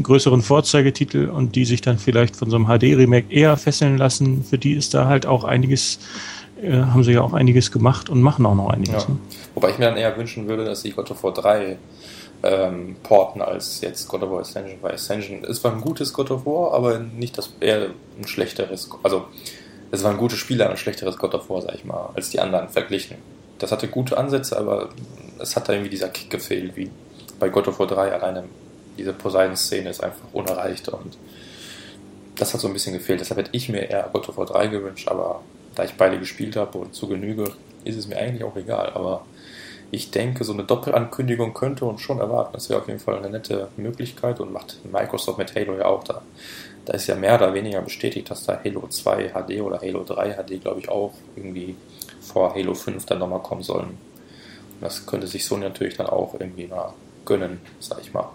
[0.01, 4.57] größeren Vorzeigetitel und die sich dann vielleicht von so einem HD-Remake eher fesseln lassen, für
[4.57, 5.99] die ist da halt auch einiges,
[6.61, 9.03] äh, haben sie ja auch einiges gemacht und machen auch noch einiges.
[9.03, 9.09] Ja.
[9.09, 9.17] Ne?
[9.55, 11.77] Wobei ich mir dann eher wünschen würde, dass sie God of War 3
[12.43, 16.31] ähm, porten als jetzt God of War Ascension, weil Ascension ist zwar ein gutes God
[16.31, 19.25] of War, aber nicht das eher ein schlechteres, also
[19.91, 22.29] es war ein gutes Spiel, aber ein schlechteres God of War, sag ich mal, als
[22.29, 23.17] die anderen verglichen.
[23.57, 24.89] Das hatte gute Ansätze, aber
[25.39, 26.89] es hat da irgendwie dieser Kick gefehlt, wie
[27.39, 28.45] bei God of War 3 alleine.
[28.97, 31.17] Diese Poseidon-Szene ist einfach unerreicht und
[32.35, 33.19] das hat so ein bisschen gefehlt.
[33.19, 35.41] Deshalb hätte ich mir eher God of War 3 gewünscht, aber
[35.75, 37.51] da ich beide gespielt habe und zu Genüge,
[37.83, 38.91] ist es mir eigentlich auch egal.
[38.93, 39.25] Aber
[39.91, 42.53] ich denke, so eine Doppelankündigung könnte uns schon erwarten.
[42.53, 46.03] Das wäre auf jeden Fall eine nette Möglichkeit und macht Microsoft mit Halo ja auch
[46.03, 46.21] da
[46.89, 50.33] da ist ja mehr oder weniger bestätigt, dass da Halo 2 HD oder Halo 3
[50.33, 51.75] HD, glaube ich, auch irgendwie
[52.19, 53.89] vor Halo 5 dann nochmal kommen sollen.
[53.89, 58.29] Und das könnte sich Sony natürlich dann auch irgendwie mal gönnen, sag ich mal.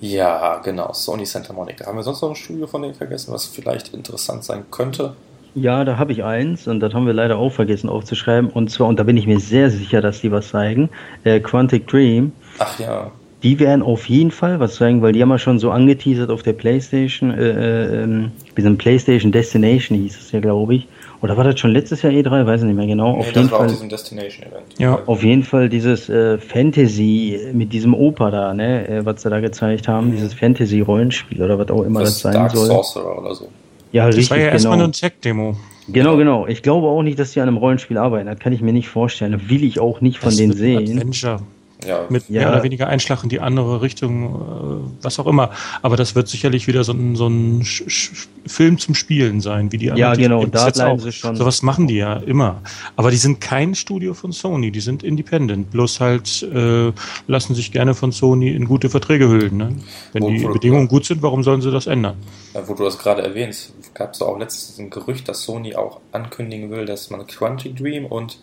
[0.00, 1.84] Ja, genau, Sony Santa Monica.
[1.86, 5.16] Haben wir sonst noch ein Studio von denen vergessen, was vielleicht interessant sein könnte?
[5.54, 8.50] Ja, da habe ich eins und das haben wir leider auch vergessen aufzuschreiben.
[8.50, 10.90] Und zwar, und da bin ich mir sehr sicher, dass die was zeigen,
[11.22, 12.32] äh, Quantic Dream.
[12.58, 13.10] Ach ja
[13.44, 16.42] die werden auf jeden Fall was zeigen, weil die haben ja schon so angeteasert auf
[16.42, 20.88] der PlayStation, äh, äh, ähm, diesem PlayStation Destination hieß es ja, glaube ich.
[21.20, 22.46] Oder war das schon letztes Jahr E3?
[22.46, 23.12] Weiß ich nicht mehr genau.
[23.12, 23.68] Nee, auf jeden Fall.
[23.88, 24.78] Destination Event.
[24.78, 24.98] Ja.
[25.04, 29.40] Auf jeden Fall dieses äh, Fantasy mit diesem Oper da, ne, äh, was sie da
[29.40, 30.12] gezeigt haben, mhm.
[30.12, 32.66] dieses Fantasy-Rollenspiel oder was auch immer das, das sein Dark soll.
[32.66, 33.48] Sorcerer oder so.
[33.94, 34.86] Ja, das richtig, war ja erstmal genau.
[34.86, 35.56] nur ein Check-Demo.
[35.86, 36.48] Genau, genau.
[36.48, 38.26] Ich glaube auch nicht, dass sie an einem Rollenspiel arbeiten.
[38.26, 39.30] Das kann ich mir nicht vorstellen.
[39.30, 40.98] Das will ich auch nicht von das denen sehen.
[40.98, 41.40] Adventure.
[41.86, 42.06] Ja.
[42.08, 42.40] Mit ja.
[42.40, 45.50] mehr oder weniger Einschlag in die andere Richtung, äh, was auch immer.
[45.82, 49.72] Aber das wird sicherlich wieder so ein, so ein Sch Sch Film zum Spielen sein,
[49.72, 50.10] wie die anderen.
[50.10, 51.34] Ja, genau, da bleiben sie schon.
[51.34, 52.60] Sowas machen die ja immer.
[52.94, 55.70] Aber die sind kein Studio von Sony, die sind independent.
[55.70, 56.92] Bloß halt äh,
[57.26, 59.56] lassen sich gerne von Sony in gute Verträge hüllen.
[59.56, 59.76] Ne?
[60.12, 62.16] Wenn wo, die wo Bedingungen gut sind, warum sollen sie das ändern?
[62.52, 66.00] Ja, wo du das gerade erwähnst, gab es auch letztens ein Gerücht, dass Sony auch
[66.12, 68.38] ankündigen will, dass man Quantic Dream und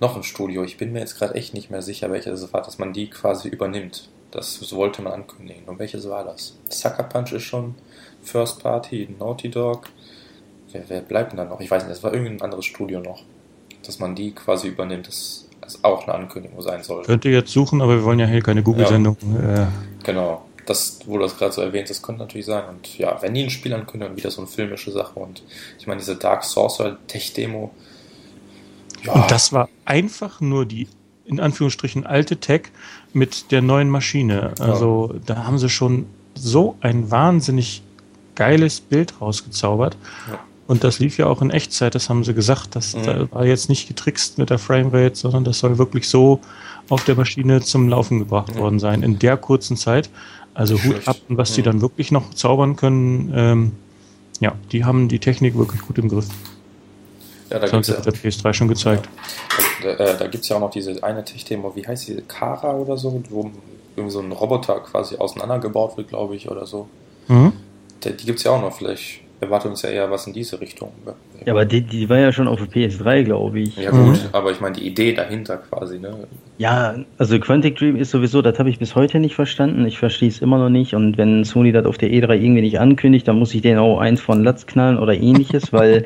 [0.00, 0.64] noch ein Studio.
[0.64, 3.08] Ich bin mir jetzt gerade echt nicht mehr sicher, welches es war, dass man die
[3.08, 4.08] quasi übernimmt.
[4.30, 5.64] Das wollte man ankündigen.
[5.64, 6.56] Und welches war das?
[6.68, 7.74] Sucker Punch ist schon
[8.22, 9.88] First Party, Naughty Dog.
[10.72, 11.60] Wer, wer bleibt denn da noch?
[11.60, 13.22] Ich weiß nicht, es war irgendein anderes Studio noch.
[13.84, 17.04] Dass man die quasi übernimmt, das, das auch eine Ankündigung sein soll.
[17.04, 19.16] Könnt ihr jetzt suchen, aber wir wollen ja hier keine Google-Sendung.
[19.34, 19.64] Ja.
[19.64, 19.66] Äh.
[20.04, 20.44] Genau.
[20.66, 22.64] das, wo du das gerade so erwähnt das könnte natürlich sein.
[22.68, 25.18] Und ja, wenn die ein Spiel ankündigen, dann wieder so eine filmische Sache.
[25.18, 25.42] Und
[25.78, 27.72] ich meine, diese Dark Sorcerer Tech-Demo.
[29.04, 29.12] Ja.
[29.12, 30.88] Und das war einfach nur die,
[31.24, 32.62] in Anführungsstrichen, alte Tech
[33.12, 34.54] mit der neuen Maschine.
[34.58, 35.20] Also ja.
[35.26, 37.82] da haben sie schon so ein wahnsinnig
[38.34, 39.96] geiles Bild rausgezaubert.
[40.30, 40.38] Ja.
[40.66, 42.76] Und das lief ja auch in Echtzeit, das haben sie gesagt.
[42.76, 43.02] Das mhm.
[43.02, 46.40] da war jetzt nicht getrickst mit der Framerate, sondern das soll wirklich so
[46.88, 48.60] auf der Maschine zum Laufen gebracht mhm.
[48.60, 50.10] worden sein in der kurzen Zeit.
[50.54, 51.08] Also Hut Schlecht.
[51.08, 51.54] ab, und was mhm.
[51.56, 53.72] die dann wirklich noch zaubern können, ähm,
[54.38, 56.28] ja, die haben die Technik wirklich gut im Griff.
[57.50, 59.08] Ja, da das hat der PS3 schon gezeigt.
[59.82, 59.94] Ja.
[59.96, 62.74] Da, äh, da gibt es ja auch noch diese eine Tech-Demo, wie heißt die, Kara
[62.74, 63.50] oder so, wo
[63.96, 66.88] irgendwie so ein Roboter quasi auseinandergebaut wird, glaube ich, oder so.
[67.28, 67.52] Mhm.
[68.04, 70.60] Die, die gibt es ja auch noch, vielleicht erwartet uns ja eher was in diese
[70.60, 70.92] Richtung.
[71.44, 73.76] Ja, aber die, die war ja schon auf der PS3, glaube ich.
[73.76, 74.28] Ja gut, mhm.
[74.32, 76.14] aber ich meine die Idee dahinter quasi, ne?
[76.58, 79.86] Ja, also Quantic Dream ist sowieso, das habe ich bis heute nicht verstanden.
[79.86, 80.94] Ich verstehe es immer noch nicht.
[80.94, 83.98] Und wenn Sony das auf der E3 irgendwie nicht ankündigt, dann muss ich denen auch
[83.98, 86.04] eins von Latz knallen oder ähnliches, weil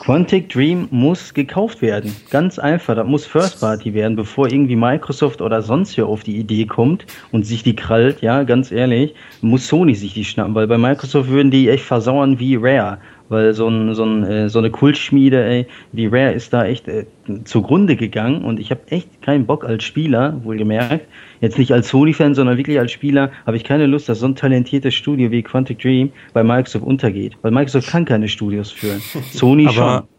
[0.00, 2.14] Quantic Dream muss gekauft werden.
[2.28, 2.94] Ganz einfach.
[2.94, 7.06] Das muss First Party werden, bevor irgendwie Microsoft oder sonst hier auf die Idee kommt
[7.32, 11.30] und sich die krallt, ja, ganz ehrlich, muss Sony sich die schnappen, weil bei Microsoft
[11.30, 12.98] würden die echt versauern wie Rare
[13.28, 16.88] weil so, ein, so, ein, äh, so eine Kultschmiede, ey, wie Rare ist da echt
[16.88, 17.06] äh,
[17.44, 21.06] zugrunde gegangen und ich habe echt keinen Bock als Spieler, wohlgemerkt,
[21.40, 24.36] jetzt nicht als Sony-Fan, sondern wirklich als Spieler, habe ich keine Lust, dass so ein
[24.36, 29.00] talentiertes Studio wie Quantic Dream bei Microsoft untergeht, weil Microsoft kann keine Studios führen.
[29.32, 30.13] Sony Aber schon.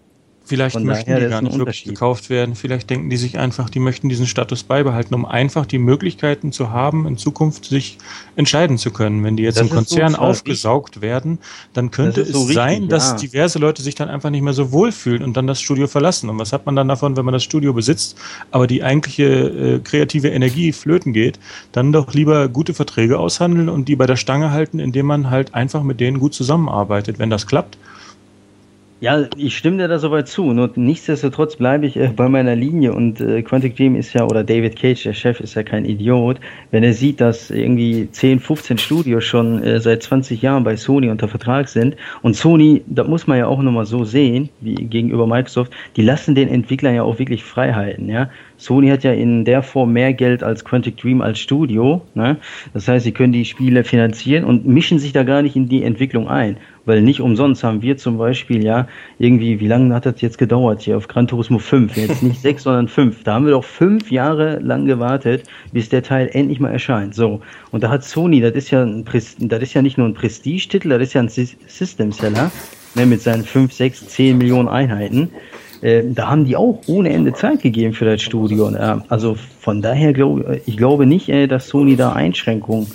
[0.45, 2.53] Vielleicht Von möchten die gar nicht wirklich gekauft werden.
[2.53, 6.69] Vielleicht denken die sich einfach, die möchten diesen Status beibehalten, um einfach die Möglichkeiten zu
[6.69, 7.97] haben, in Zukunft sich
[8.35, 9.23] entscheiden zu können.
[9.23, 11.39] Wenn die jetzt das im Konzern so aufgesaugt werden,
[11.73, 13.17] dann könnte es so richtig, sein, dass ja.
[13.17, 16.29] diverse Leute sich dann einfach nicht mehr so wohlfühlen und dann das Studio verlassen.
[16.29, 18.15] Und was hat man dann davon, wenn man das Studio besitzt,
[18.51, 21.39] aber die eigentliche äh, kreative Energie flöten geht?
[21.71, 25.55] Dann doch lieber gute Verträge aushandeln und die bei der Stange halten, indem man halt
[25.55, 27.17] einfach mit denen gut zusammenarbeitet.
[27.17, 27.79] Wenn das klappt,
[29.01, 30.53] ja, ich stimme dir da soweit zu.
[30.53, 34.43] Nur nichtsdestotrotz bleibe ich äh, bei meiner Linie und äh, Quantic Dream ist ja, oder
[34.43, 36.39] David Cage, der Chef, ist ja kein Idiot.
[36.71, 41.09] Wenn er sieht, dass irgendwie 10, 15 Studios schon äh, seit 20 Jahren bei Sony
[41.09, 45.27] unter Vertrag sind und Sony, da muss man ja auch nochmal so sehen, wie gegenüber
[45.27, 48.29] Microsoft, die lassen den Entwicklern ja auch wirklich Freiheiten, ja.
[48.57, 52.01] Sony hat ja in der Form mehr Geld als Quantic Dream als Studio.
[52.13, 52.37] Ne?
[52.73, 55.83] Das heißt, sie können die Spiele finanzieren und mischen sich da gar nicht in die
[55.83, 56.57] Entwicklung ein.
[56.85, 60.81] Weil nicht umsonst haben wir zum Beispiel ja irgendwie, wie lange hat das jetzt gedauert
[60.81, 61.97] hier auf Gran Turismo 5?
[61.97, 63.23] Jetzt nicht 6, sondern 5.
[63.23, 67.15] Da haben wir doch fünf Jahre lang gewartet, bis der Teil endlich mal erscheint.
[67.15, 67.41] So.
[67.71, 70.89] Und da hat Sony, das ist ja ein das ist ja nicht nur ein Prestige-Titel,
[70.89, 72.51] das ist ja ein System-Seller,
[72.95, 75.29] ne, mit seinen 5, 6, 10 Millionen Einheiten.
[75.81, 78.69] Äh, da haben die auch ohne Ende Zeit gegeben für das Studio.
[78.73, 82.89] Äh, also von daher glaube ich glaube nicht, äh, dass Sony da Einschränkungen äh,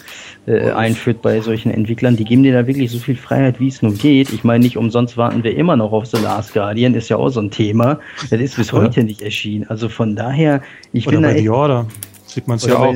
[0.46, 2.16] einführt bei solchen Entwicklern.
[2.16, 4.32] Die geben dir da wirklich so viel Freiheit, wie es nur geht.
[4.32, 7.28] Ich meine, nicht umsonst warten wir immer noch auf The Last Guardian, ist ja auch
[7.28, 8.00] so ein Thema.
[8.30, 9.66] Das ist bis heute nicht erschienen.
[9.68, 10.62] Also von daher,
[10.92, 11.40] ich Oder bin bei da.
[11.40, 11.86] The Order
[12.26, 12.94] sieht man es ja auch.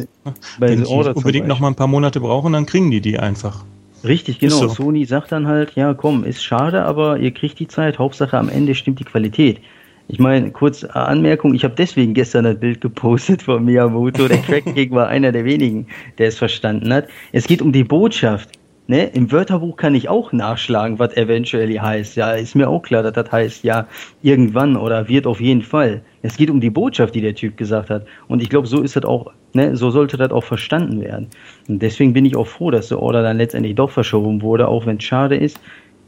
[0.59, 3.65] Bei Wenn die unbedingt noch mal ein paar Monate brauchen, dann kriegen die die einfach.
[4.05, 4.57] Richtig, genau.
[4.57, 4.69] So.
[4.69, 7.99] Sony sagt dann halt, ja komm, ist schade, aber ihr kriegt die Zeit.
[7.99, 9.61] Hauptsache am Ende stimmt die Qualität.
[10.07, 14.29] Ich meine, kurz Anmerkung, ich habe deswegen gestern das Bild gepostet von Miyamoto.
[14.29, 15.87] Der Crack King war einer der wenigen,
[16.19, 17.09] der es verstanden hat.
[17.33, 18.51] Es geht um die Botschaft.
[18.87, 19.07] Ne?
[19.15, 22.17] Im Wörterbuch kann ich auch nachschlagen, was eventually heißt.
[22.17, 23.87] Ja, ist mir auch klar, dass das heißt, ja,
[24.21, 26.03] irgendwann oder wird auf jeden Fall.
[26.21, 28.05] Es geht um die Botschaft, die der Typ gesagt hat.
[28.29, 31.29] Und ich glaube, so ist das auch, ne, so sollte das auch verstanden werden.
[31.67, 34.85] Und deswegen bin ich auch froh, dass der Order dann letztendlich doch verschoben wurde, auch
[34.85, 35.59] wenn es schade ist,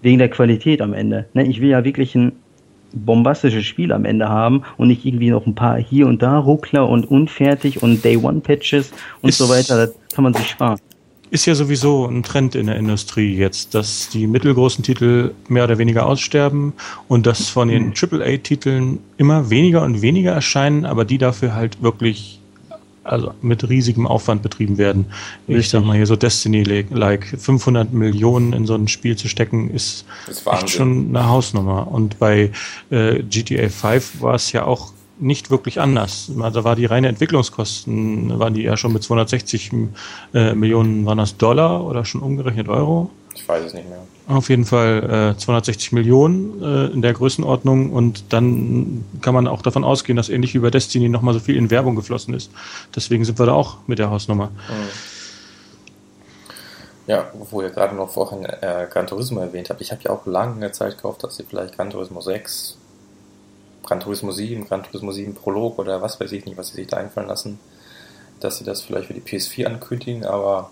[0.03, 1.25] wegen der Qualität am Ende.
[1.33, 2.33] Ne, ich will ja wirklich ein
[3.05, 6.89] bombastisches Spiel am Ende haben und nicht irgendwie noch ein paar hier und da Ruckler
[6.89, 8.93] und unfertig und Day One Patches
[9.23, 9.87] und ist, so weiter.
[9.87, 10.79] Das kann man sich sparen.
[11.31, 15.77] Ist ja sowieso ein Trend in der Industrie jetzt, dass die mittelgroßen Titel mehr oder
[15.77, 16.73] weniger aussterben
[17.09, 22.36] und dass von den AAA-Titeln immer weniger und weniger erscheinen, aber die dafür halt wirklich
[23.07, 25.07] also mit riesigem Aufwand betrieben werden.
[25.49, 25.57] Richtig.
[25.57, 30.05] Ich sag mal hier so Destiny-like 500 Millionen in so ein Spiel zu stecken, ist,
[30.29, 31.89] ist echt schon eine Hausnummer.
[31.91, 32.51] Und bei
[32.91, 36.31] äh, GTA 5 war es ja auch nicht wirklich anders.
[36.37, 39.73] Da war die reine Entwicklungskosten, waren die ja schon mit 260
[40.35, 43.11] äh, Millionen, waren das Dollar oder schon umgerechnet Euro?
[43.35, 43.99] Ich weiß es nicht mehr.
[44.29, 49.63] Auf jeden Fall äh, 260 Millionen äh, in der Größenordnung und dann kann man auch
[49.63, 52.51] davon ausgehen, dass ähnlich wie bei Destiny nochmal so viel in Werbung geflossen ist.
[52.95, 54.47] Deswegen sind wir da auch mit der Hausnummer.
[54.47, 54.89] Mhm.
[57.07, 60.27] Ja, wo ihr gerade noch vorhin äh, Gran Turismo erwähnt habt, ich habe ja auch
[60.27, 62.77] lange Zeit gehofft, dass sie vielleicht Gran Turismo 6,
[63.85, 66.89] Gran Turismo 7, Gran Turismo 7 Prolog oder was weiß ich nicht, was sie sich
[66.89, 67.61] da einfallen lassen,
[68.41, 70.71] dass sie das vielleicht für die PS4 ankündigen, aber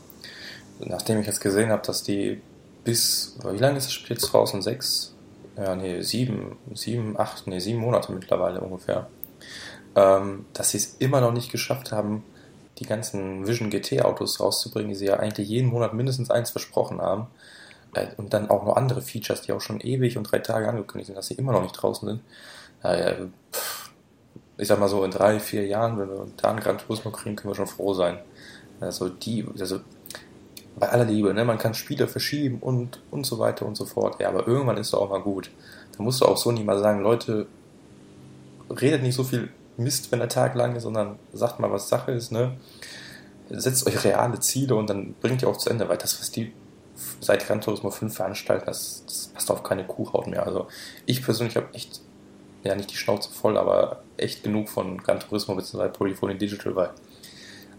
[0.80, 2.40] nachdem ich jetzt gesehen habe, dass die
[2.84, 4.62] bis, wie lange ist das Spiel jetzt draußen?
[4.62, 5.14] Sechs?
[5.56, 9.08] Ja, nee, sieben, sieben, acht, nee, sieben Monate mittlerweile ungefähr.
[9.96, 12.24] Ähm, dass sie es immer noch nicht geschafft haben,
[12.78, 17.00] die ganzen Vision GT Autos rauszubringen, die sie ja eigentlich jeden Monat mindestens eins versprochen
[17.00, 17.28] haben.
[17.94, 21.06] Äh, und dann auch noch andere Features, die auch schon ewig und drei Tage angekündigt
[21.06, 22.20] sind, dass sie immer noch nicht draußen sind.
[22.82, 23.26] Äh,
[24.56, 27.36] ich sag mal so, in drei, vier Jahren, wenn wir da einen Gran Turismo kriegen,
[27.36, 28.18] können wir schon froh sein.
[28.80, 29.80] Also die, also
[30.76, 34.20] bei aller Liebe, ne, man kann Spiele verschieben und, und so weiter und so fort.
[34.20, 35.50] Ja, aber irgendwann ist es auch mal gut.
[35.96, 37.46] Da musst du auch so nicht mal sagen, Leute,
[38.68, 42.12] redet nicht so viel Mist, wenn der Tag lang ist, sondern sagt mal, was Sache
[42.12, 42.56] ist, ne?
[43.50, 46.52] Setzt euch reale Ziele und dann bringt ihr auch zu Ende, weil das, was die
[47.20, 50.46] seit Gran Turismo 5 veranstalten, das, das passt auf keine Kuhhaut mehr.
[50.46, 50.68] Also
[51.06, 52.00] ich persönlich habe echt,
[52.62, 55.88] ja nicht die Schnauze voll, aber echt genug von Gran Turismo bzw.
[55.88, 56.90] Polyphony Digital, weil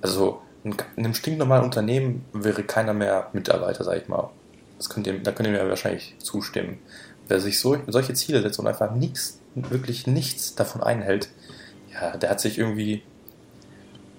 [0.02, 4.32] also in einem stinknormalen Unternehmen wäre keiner mehr Mitarbeiter, sag ich mal.
[4.78, 6.80] Das könnt ihr, da könnt ihr mir wahrscheinlich zustimmen.
[7.28, 11.30] Wer sich so, solche Ziele setzt und einfach nichts, wirklich nichts davon einhält,
[11.94, 13.04] ja, der hat sich irgendwie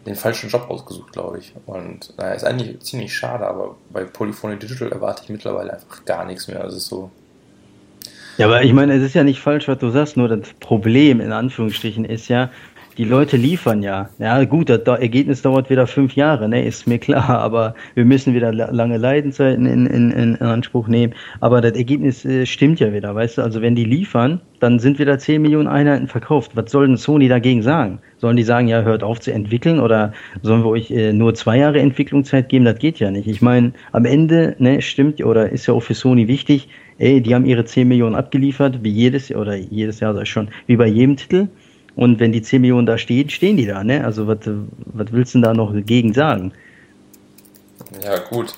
[0.07, 1.53] den falschen Job ausgesucht, glaube ich.
[1.67, 6.25] Und naja, ist eigentlich ziemlich schade, aber bei Polyphony Digital erwarte ich mittlerweile einfach gar
[6.25, 6.65] nichts mehr.
[6.65, 7.11] Es ist so.
[8.39, 11.21] Ja, aber ich meine, es ist ja nicht falsch, was du sagst, nur das Problem
[11.21, 12.51] in Anführungsstrichen ist ja,
[12.99, 14.09] die Leute liefern ja.
[14.19, 18.35] Ja, gut, das Ergebnis dauert wieder fünf Jahre, ne, ist mir klar, aber wir müssen
[18.35, 21.15] wieder lange Leidenzeiten in, in, in Anspruch nehmen.
[21.41, 23.43] Aber das Ergebnis äh, stimmt ja wieder, weißt du?
[23.43, 26.53] Also wenn die liefern, dann sind wieder 10 Millionen Einheiten verkauft.
[26.55, 28.01] Was soll denn Sony dagegen sagen?
[28.19, 31.59] Sollen die sagen, ja, hört auf zu entwickeln oder sollen wir euch äh, nur zwei
[31.59, 32.65] Jahre Entwicklungszeit geben?
[32.65, 33.29] Das geht ja nicht.
[33.29, 36.69] Ich meine, am Ende, ne, stimmt oder ist ja auch für Sony wichtig,
[36.99, 40.77] ey, die haben ihre 10 Millionen abgeliefert, wie jedes Jahr oder jedes Jahr schon, wie
[40.77, 41.49] bei jedem Titel.
[41.97, 44.05] Und wenn die 10 Millionen da stehen, stehen die da, ne?
[44.05, 46.53] Also was, was willst du denn da noch dagegen sagen?
[48.05, 48.55] Ja, gut.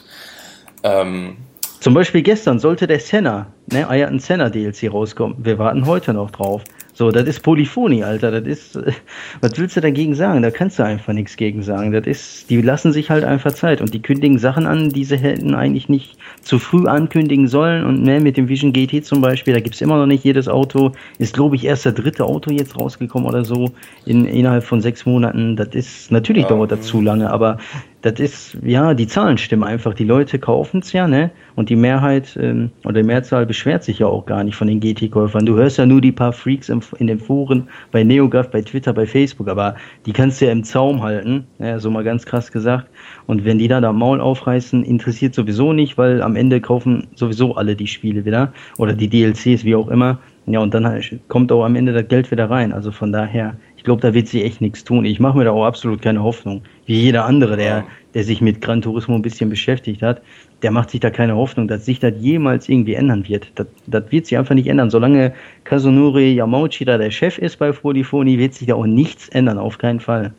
[0.82, 1.36] Ähm.
[1.80, 5.36] Zum Beispiel gestern sollte der Senna, ne, Ayrton Senna DLC rauskommen.
[5.38, 6.64] Wir warten heute noch drauf.
[6.98, 8.32] So, das ist Polyphonie, Alter.
[8.32, 8.76] Das ist,
[9.40, 10.42] was willst du dagegen sagen?
[10.42, 11.92] Da kannst du einfach nichts gegen sagen.
[11.92, 15.16] Das ist, die lassen sich halt einfach Zeit und die kündigen Sachen an, die sie
[15.16, 17.84] hätten eigentlich nicht zu früh ankündigen sollen.
[17.84, 20.90] Und ne, mit dem Vision GT zum Beispiel, da gibt's immer noch nicht jedes Auto.
[21.20, 23.70] Ist, glaube ich, erst der dritte Auto jetzt rausgekommen oder so
[24.04, 25.54] in, innerhalb von sechs Monaten.
[25.54, 27.58] Das ist, natürlich ja, dauert das zu lange, aber
[28.02, 29.92] das ist, ja, die Zahlen stimmen einfach.
[29.92, 31.30] Die Leute kaufen es ja, ne?
[31.56, 34.78] Und die Mehrheit ähm, oder die Mehrzahl beschwert sich ja auch gar nicht von den
[34.78, 35.44] GT-Käufern.
[35.44, 38.92] Du hörst ja nur die paar Freaks im, in den Foren, bei NeoGAF, bei Twitter,
[38.92, 39.74] bei Facebook, aber
[40.06, 42.86] die kannst du ja im Zaum halten, ja, so mal ganz krass gesagt.
[43.26, 47.56] Und wenn die da da Maul aufreißen, interessiert sowieso nicht, weil am Ende kaufen sowieso
[47.56, 50.18] alle die Spiele wieder oder die DLCs, wie auch immer.
[50.46, 52.72] Ja, und dann kommt auch am Ende das Geld wieder rein.
[52.72, 53.56] Also von daher
[53.88, 55.04] glaube, da wird sie echt nichts tun.
[55.06, 56.62] Ich mache mir da auch absolut keine Hoffnung.
[56.84, 60.20] Wie jeder andere, der, der sich mit Gran Turismo ein bisschen beschäftigt hat,
[60.60, 63.50] der macht sich da keine Hoffnung, dass sich das jemals irgendwie ändern wird.
[63.54, 64.90] Das, das wird sich einfach nicht ändern.
[64.90, 65.32] Solange
[65.64, 69.78] Kazunori Yamauchi da der Chef ist bei Polyphony, wird sich da auch nichts ändern, auf
[69.78, 70.34] keinen Fall.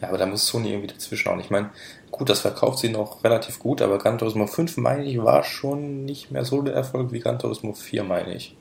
[0.00, 1.38] Ja, aber da muss Sony irgendwie dazwischen auch.
[1.38, 1.70] Ich meine,
[2.10, 6.06] gut, das verkauft sie noch relativ gut, aber Gran Turismo 5, meine ich, war schon
[6.06, 8.56] nicht mehr so der Erfolg wie Gran Turismo 4, meine ich.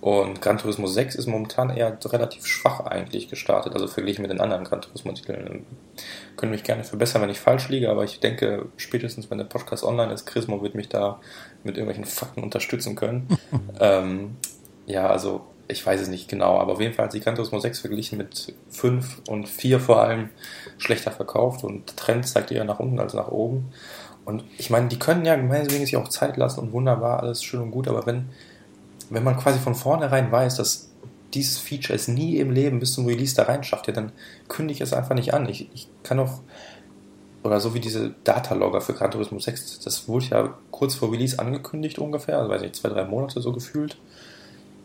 [0.00, 4.40] Und Gran Turismo 6 ist momentan eher relativ schwach eigentlich gestartet, also verglichen mit den
[4.40, 5.66] anderen Gran Turismo-Titeln.
[6.36, 9.82] Können mich gerne verbessern, wenn ich falsch liege, aber ich denke, spätestens wenn der Podcast
[9.82, 11.20] online ist, Chrismo wird mich da
[11.64, 13.26] mit irgendwelchen Fakten unterstützen können.
[13.80, 14.36] ähm,
[14.86, 17.58] ja, also ich weiß es nicht genau, aber auf jeden Fall hat sich Gran Turismo
[17.58, 20.30] 6 verglichen mit 5 und 4 vor allem
[20.78, 23.72] schlechter verkauft und der Trend zeigt eher nach unten als nach oben.
[24.24, 27.60] Und ich meine, die können ja gemeinsam sich auch Zeit lassen und wunderbar, alles schön
[27.60, 28.28] und gut, aber wenn
[29.10, 30.90] wenn man quasi von vornherein weiß, dass
[31.34, 34.12] dieses Feature es nie im Leben bis zum Release da rein schafft, ja, dann
[34.48, 35.48] kündige ich es einfach nicht an.
[35.48, 36.40] Ich, ich kann auch,
[37.42, 41.38] oder so wie diese Datalogger für Gran Turismo 6, das wurde ja kurz vor Release
[41.38, 43.98] angekündigt ungefähr, also weiß nicht, zwei, drei Monate so gefühlt.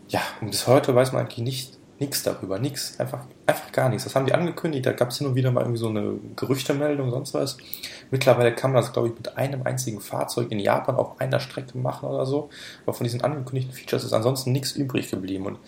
[0.09, 4.03] Ja, und bis heute weiß man eigentlich nicht, nichts darüber, nichts, einfach, einfach gar nichts.
[4.03, 7.11] Das haben die angekündigt, da gab es hin und wieder mal irgendwie so eine Gerüchtemeldung,
[7.11, 7.57] sonst was.
[8.11, 11.77] Mittlerweile kann man das, glaube ich, mit einem einzigen Fahrzeug in Japan auf einer Strecke
[11.77, 12.49] machen oder so.
[12.85, 15.45] Aber von diesen angekündigten Features ist ansonsten nichts übrig geblieben.
[15.45, 15.59] Und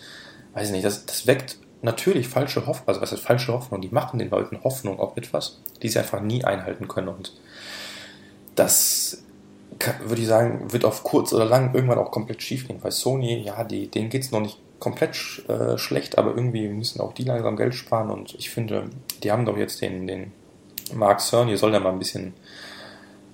[0.54, 3.80] weiß nicht, das, das weckt natürlich falsche Hoffnung, also was heißt falsche Hoffnung?
[3.80, 7.08] Die machen den Leuten Hoffnung auf etwas, die sie einfach nie einhalten können.
[7.08, 7.32] Und
[8.54, 9.22] das
[10.04, 13.42] würde ich sagen, wird auf kurz oder lang irgendwann auch komplett schief gehen, weil Sony,
[13.42, 15.16] ja, die, denen geht es noch nicht komplett
[15.48, 18.90] äh, schlecht, aber irgendwie müssen auch die langsam Geld sparen und ich finde,
[19.22, 20.32] die haben doch jetzt den, den
[20.94, 22.34] Mark Cerny, soll ja mal ein bisschen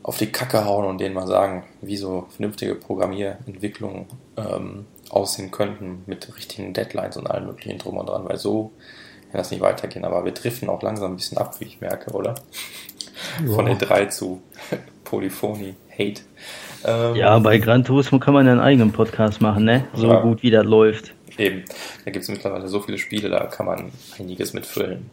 [0.02, 6.02] auf die Kacke hauen und denen mal sagen, wie so vernünftige Programmierentwicklungen ähm, aussehen könnten
[6.06, 8.72] mit richtigen Deadlines und allem möglichen drum und dran, weil so
[9.30, 10.04] kann das nicht weitergehen.
[10.04, 12.34] Aber wir driften auch langsam ein bisschen ab, wie ich merke, oder?
[13.46, 13.54] Ja.
[13.54, 14.42] Von den drei zu
[15.04, 16.22] Polyphony Hate.
[16.84, 19.84] Ähm, ja, bei Gran Turismo kann man einen eigenen Podcast machen, ne?
[19.94, 21.14] So ja, gut wie das läuft.
[21.38, 21.64] Eben.
[22.04, 25.10] Da gibt es mittlerweile so viele Spiele, da kann man einiges mitfüllen.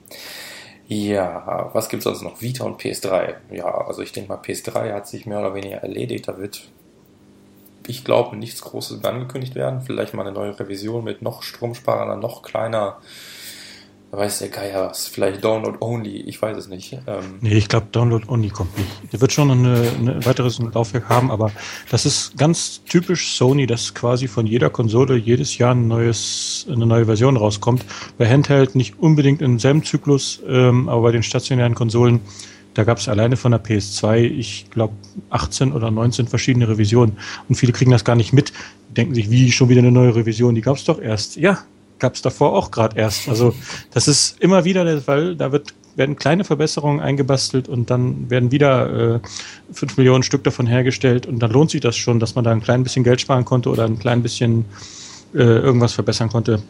[0.87, 2.41] Ja, was gibt es sonst noch?
[2.41, 3.35] Vita und PS3.
[3.51, 6.27] Ja, also ich denke mal, PS3 hat sich mehr oder weniger erledigt.
[6.27, 6.63] Da wird,
[7.85, 9.81] ich glaube, nichts Großes angekündigt werden.
[9.81, 12.97] Vielleicht mal eine neue Revision mit noch stromsparender, noch kleiner
[14.11, 15.07] weiß der Geier was.
[15.07, 16.93] Vielleicht Download Only, ich weiß es nicht.
[16.93, 18.89] Ähm nee, ich glaube Download Only kommt nicht.
[19.13, 21.51] Der wird schon eine, ein weiteres Laufwerk haben, aber
[21.91, 26.85] das ist ganz typisch Sony, dass quasi von jeder Konsole jedes Jahr ein neues, eine
[26.85, 27.85] neue Version rauskommt.
[28.17, 32.21] Bei Handheld nicht unbedingt im selben Zyklus, ähm, aber bei den stationären Konsolen,
[32.73, 34.93] da gab es alleine von der PS2, ich glaube,
[35.29, 37.17] 18 oder 19 verschiedene Revisionen.
[37.47, 38.53] Und viele kriegen das gar nicht mit,
[38.95, 41.35] denken sich, wie schon wieder eine neue Revision, die gab es doch erst.
[41.35, 41.59] Ja,
[41.99, 43.27] gab es davor auch gerade erst.
[43.29, 43.53] Also
[43.91, 45.35] das ist immer wieder der Fall.
[45.35, 49.19] Da wird, werden kleine Verbesserungen eingebastelt und dann werden wieder äh,
[49.73, 52.61] 5 Millionen Stück davon hergestellt und dann lohnt sich das schon, dass man da ein
[52.61, 54.65] klein bisschen Geld sparen konnte oder ein klein bisschen
[55.33, 56.61] äh, irgendwas verbessern konnte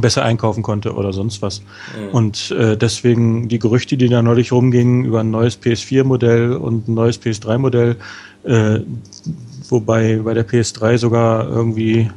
[0.00, 1.60] besser einkaufen konnte oder sonst was.
[1.60, 2.14] Mhm.
[2.14, 6.94] Und äh, deswegen die Gerüchte, die da neulich rumgingen über ein neues PS4-Modell und ein
[6.94, 7.96] neues PS3-Modell,
[8.44, 8.80] äh,
[9.68, 12.10] wobei bei der PS3 sogar irgendwie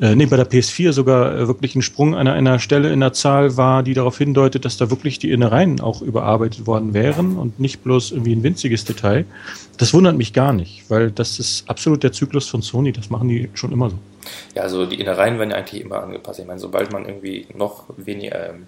[0.00, 3.12] äh, nee, bei der PS4 sogar äh, wirklich ein Sprung an einer Stelle in der
[3.12, 7.60] Zahl war, die darauf hindeutet, dass da wirklich die Innereien auch überarbeitet worden wären und
[7.60, 9.24] nicht bloß irgendwie ein winziges Detail.
[9.78, 13.28] Das wundert mich gar nicht, weil das ist absolut der Zyklus von Sony, das machen
[13.28, 13.98] die schon immer so.
[14.54, 16.40] Ja, also die Innereien werden ja eigentlich immer angepasst.
[16.40, 18.66] Ich meine, sobald man irgendwie noch weniger ähm,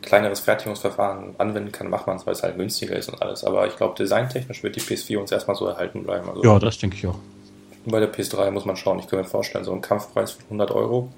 [0.00, 3.44] kleineres Fertigungsverfahren anwenden kann, macht man es, weil es halt günstiger ist und alles.
[3.44, 6.28] Aber ich glaube, designtechnisch wird die PS4 uns erstmal so erhalten bleiben.
[6.28, 7.18] Also ja, das denke ich auch.
[7.86, 8.98] Bei der PS3 muss man schauen.
[8.98, 11.10] Ich kann mir vorstellen, so ein Kampfpreis von 100 Euro.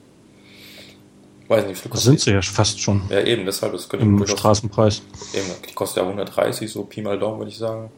[1.49, 2.05] Weiß nicht, wie viel kostet.
[2.07, 3.03] sind sie ja fast schon.
[3.09, 3.73] Ja, eben, deshalb.
[3.73, 5.03] Das könnte Im Straßenpreis.
[5.33, 7.91] Eben, die kostet ja 130, so Pi mal Daumen, würde ich sagen.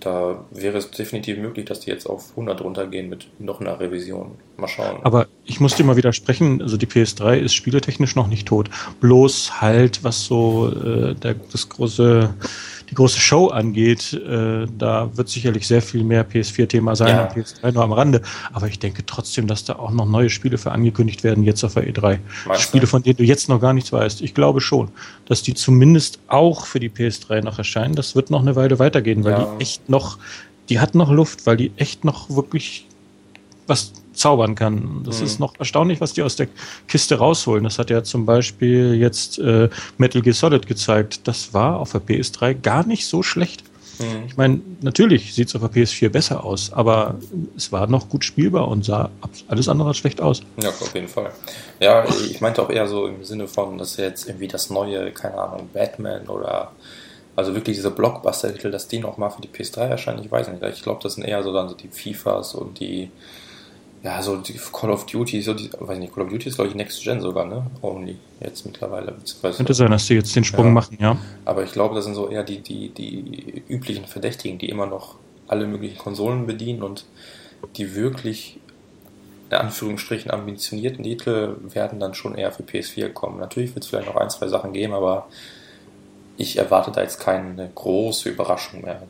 [0.00, 4.32] Da wäre es definitiv möglich, dass die jetzt auf 100 runtergehen mit noch einer Revision.
[4.56, 5.00] Mal schauen.
[5.02, 8.70] Aber ich muss dir mal widersprechen, also die PS3 ist spieletechnisch noch nicht tot.
[9.00, 12.34] Bloß halt, was so äh, der, das große
[12.90, 17.24] die große Show angeht, äh, da wird sicherlich sehr viel mehr PS4-Thema sein ja.
[17.24, 18.22] und PS3 nur am Rande.
[18.52, 21.74] Aber ich denke trotzdem, dass da auch noch neue Spiele für angekündigt werden jetzt auf
[21.74, 22.18] der E3.
[22.46, 22.86] Meinst Spiele, du?
[22.86, 24.22] von denen du jetzt noch gar nichts weißt.
[24.22, 24.88] Ich glaube schon,
[25.26, 27.94] dass die zumindest auch für die PS3 noch erscheinen.
[27.94, 29.44] Das wird noch eine Weile weitergehen, weil ja.
[29.56, 30.18] die echt noch,
[30.68, 32.86] die hat noch Luft, weil die echt noch wirklich
[33.66, 35.02] was zaubern kann.
[35.04, 35.26] Das mhm.
[35.26, 36.48] ist noch erstaunlich, was die aus der
[36.88, 37.64] Kiste rausholen.
[37.64, 41.20] Das hat ja zum Beispiel jetzt äh, Metal Gear Solid gezeigt.
[41.24, 43.64] Das war auf der PS3 gar nicht so schlecht.
[43.98, 44.26] Mhm.
[44.26, 47.16] Ich meine, natürlich sieht es auf der PS4 besser aus, aber
[47.56, 49.10] es war noch gut spielbar und sah
[49.48, 50.42] alles andere als schlecht aus.
[50.62, 51.32] Ja, auf jeden Fall.
[51.80, 55.38] Ja, ich meinte auch eher so im Sinne von, dass jetzt irgendwie das neue, keine
[55.38, 56.72] Ahnung, Batman oder
[57.34, 60.62] also wirklich diese Blockbuster-Titel, dass die nochmal für die PS3 erscheinen, ich weiß nicht.
[60.62, 63.10] Ich glaube, das sind eher so dann so die FIFAs und die
[64.02, 66.68] ja, so die Call of Duty, so die, weiß nicht, Call of Duty ist glaube
[66.68, 67.66] ich Next Gen sogar, ne?
[67.82, 69.14] Only jetzt mittlerweile.
[69.40, 70.72] Könnte sein, dass die jetzt den Sprung ja.
[70.72, 71.16] machen, ja.
[71.44, 75.16] Aber ich glaube, das sind so eher die, die, die üblichen Verdächtigen, die immer noch
[75.48, 77.04] alle möglichen Konsolen bedienen und
[77.76, 78.60] die wirklich
[79.50, 83.38] in Anführungsstrichen ambitionierten Titel werden dann schon eher für PS4 kommen.
[83.38, 85.28] Natürlich wird es vielleicht noch ein, zwei Sachen geben, aber
[86.36, 89.02] ich erwarte da jetzt keine große Überraschung mehr.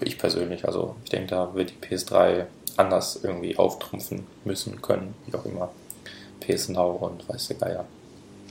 [0.00, 0.64] Ich persönlich.
[0.64, 5.70] Also ich denke, da wird die PS3 anders irgendwie auftrumpfen müssen können, wie auch immer.
[6.40, 7.84] PS Now und weiß der Geier.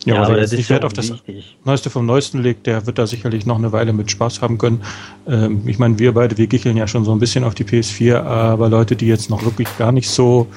[0.06, 1.58] Ja, ja aber der sich Wert auf das wichtig.
[1.66, 4.84] Neueste vom Neuesten legt, der wird da sicherlich noch eine Weile mit Spaß haben können.
[5.28, 8.22] Ähm, ich meine, wir beide, wir gicheln ja schon so ein bisschen auf die PS4,
[8.22, 10.48] aber Leute, die jetzt noch wirklich gar nicht so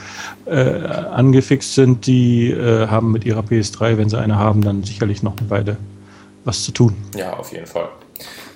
[0.46, 5.22] äh, angefixt sind, die äh, haben mit ihrer PS3, wenn sie eine haben, dann sicherlich
[5.22, 5.76] noch eine Weile
[6.44, 6.96] was zu tun.
[7.16, 7.88] Ja, auf jeden Fall.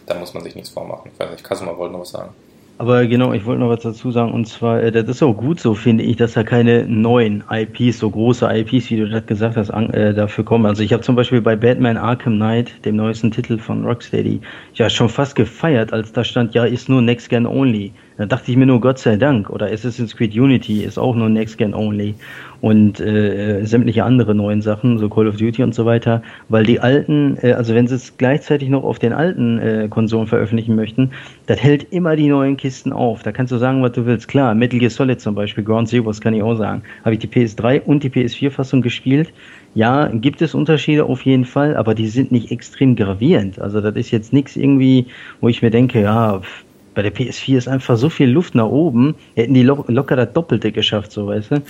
[0.07, 1.11] Da muss man sich nichts vormachen.
[1.13, 2.31] Ich weiß nicht, Kasuma wollte noch was sagen.
[2.79, 5.59] Aber genau, ich wollte noch was dazu sagen, und zwar, äh, das ist auch gut
[5.61, 9.57] so, finde ich, dass da keine neuen IPs, so große IPs, wie du das gesagt
[9.57, 10.67] hast, an, äh, dafür kommen.
[10.67, 14.43] Also ich habe zum Beispiel bei Batman Arkham Knight, dem neuesten Titel von Rocksteady,
[14.75, 17.93] ja schon fast gefeiert, als da stand, ja, ist nur Next Gen Only.
[18.19, 19.51] Da dachte ich mir nur, Gott sei Dank.
[19.51, 22.15] Oder Assassin's Creed Unity ist auch nur Next Gen Only.
[22.63, 26.23] Und äh, sämtliche andere neuen Sachen, so Call of Duty und so weiter.
[26.49, 30.27] Weil die alten, äh, also wenn sie es gleichzeitig noch auf den alten äh, Konsolen
[30.27, 31.11] veröffentlichen möchten,
[31.47, 33.23] das hält immer die neuen Kisten auf.
[33.23, 34.29] Da kannst du sagen, was du willst.
[34.29, 36.83] Klar, Metal Gear Solid zum Beispiel, Ground Zeroes kann ich auch sagen.
[37.05, 39.33] Habe ich die PS3 und die PS4-Fassung gespielt.
[39.75, 43.61] Ja, gibt es Unterschiede auf jeden Fall, aber die sind nicht extrem gravierend.
[43.61, 45.07] Also das ist jetzt nichts irgendwie,
[45.43, 46.65] wo ich mir denke, ja, pff,
[46.97, 49.15] bei der PS4 ist einfach so viel Luft nach oben.
[49.35, 51.63] Hätten die lo locker das Doppelte geschafft, so weißt du.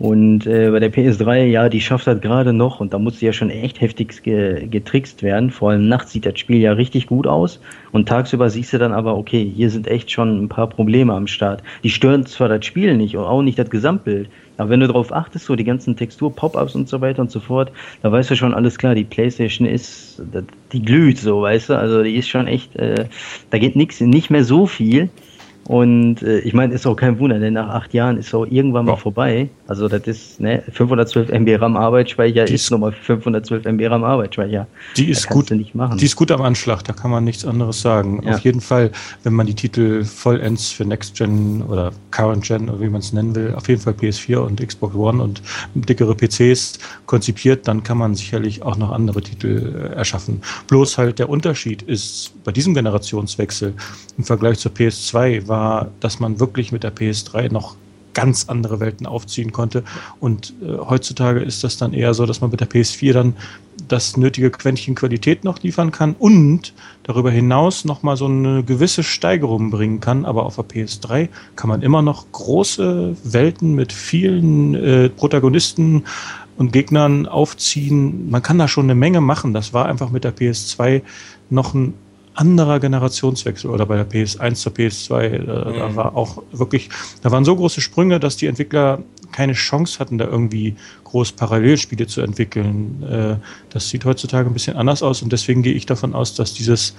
[0.00, 3.26] Und äh, bei der PS3, ja, die schafft das gerade noch und da muss sie
[3.26, 5.52] ja schon echt heftig ge getrickst werden.
[5.52, 7.60] Vor allem nachts sieht das Spiel ja richtig gut aus
[7.92, 11.26] und tagsüber siehst du dann aber, okay, hier sind echt schon ein paar Probleme am
[11.26, 11.62] Start.
[11.84, 15.12] Die stören zwar das Spiel nicht und auch nicht das Gesamtbild, aber wenn du darauf
[15.12, 17.72] achtest, so die ganzen Textur-Pop-Ups und so weiter und so fort,
[18.02, 20.22] da weißt du schon alles klar, die Playstation ist,
[20.72, 23.06] die glüht so, weißt du, also die ist schon echt, äh,
[23.50, 25.08] da geht nichts, nicht mehr so viel.
[25.64, 28.86] Und äh, ich meine, ist auch kein Wunder, denn nach acht Jahren ist auch irgendwann
[28.86, 28.96] mal ja.
[28.96, 29.48] vorbei.
[29.68, 34.66] Also das ist ne, 512 MB RAM Arbeitsspeicher die ist nochmal 512 MB RAM Arbeitsspeicher.
[34.96, 35.50] Die ist gut.
[35.50, 36.82] Die ist gut am Anschlag.
[36.84, 38.22] Da kann man nichts anderes sagen.
[38.24, 38.34] Ja.
[38.34, 38.90] Auf jeden Fall,
[39.22, 43.12] wenn man die Titel vollends für Next Gen oder Current Gen oder wie man es
[43.12, 45.42] nennen will, auf jeden Fall PS4 und Xbox One und
[45.74, 50.42] dickere PCs konzipiert, dann kann man sicherlich auch noch andere Titel äh, erschaffen.
[50.66, 53.74] Bloß halt der Unterschied ist bei diesem Generationswechsel
[54.18, 57.76] im Vergleich zur PS2 war, dass man wirklich mit der PS3 noch
[58.14, 59.84] ganz andere Welten aufziehen konnte.
[60.18, 63.34] Und äh, heutzutage ist das dann eher so, dass man mit der PS4 dann
[63.88, 66.72] das nötige Quäntchen Qualität noch liefern kann und
[67.02, 70.24] darüber hinaus nochmal so eine gewisse Steigerung bringen kann.
[70.24, 76.04] Aber auf der PS3 kann man immer noch große Welten mit vielen äh, Protagonisten
[76.56, 78.30] und Gegnern aufziehen.
[78.30, 79.52] Man kann da schon eine Menge machen.
[79.52, 81.02] Das war einfach mit der PS2
[81.50, 81.94] noch ein
[82.34, 85.44] anderer Generationswechsel oder bei der PS1 zur PS2, äh, mhm.
[85.44, 86.88] da war auch wirklich,
[87.22, 89.02] da waren so große Sprünge, dass die Entwickler
[89.32, 93.02] keine Chance hatten, da irgendwie groß Parallelspiele zu entwickeln.
[93.02, 93.36] Äh,
[93.70, 96.94] das sieht heutzutage ein bisschen anders aus und deswegen gehe ich davon aus, dass dieses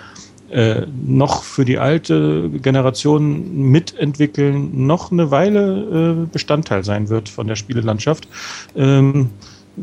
[0.50, 7.48] äh, noch für die alte Generation mitentwickeln noch eine Weile äh, Bestandteil sein wird von
[7.48, 8.28] der Spielelandschaft.
[8.76, 9.32] Ähm,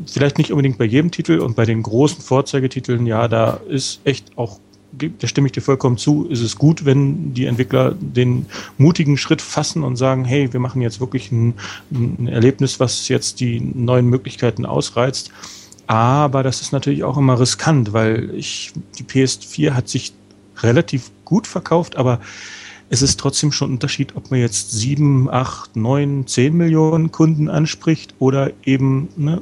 [0.07, 4.39] vielleicht nicht unbedingt bei jedem Titel und bei den großen Vorzeigetiteln, ja, da ist echt
[4.39, 4.61] auch
[4.93, 9.41] da stimme ich dir vollkommen zu, ist es gut, wenn die Entwickler den mutigen Schritt
[9.41, 11.55] fassen und sagen, hey, wir machen jetzt wirklich ein,
[11.93, 15.31] ein Erlebnis, was jetzt die neuen Möglichkeiten ausreizt.
[15.87, 20.13] Aber das ist natürlich auch immer riskant, weil ich, die PS4 hat sich
[20.59, 22.21] relativ gut verkauft, aber
[22.91, 27.49] es ist trotzdem schon ein Unterschied, ob man jetzt sieben, acht, neun, zehn Millionen Kunden
[27.49, 29.41] anspricht oder eben ne,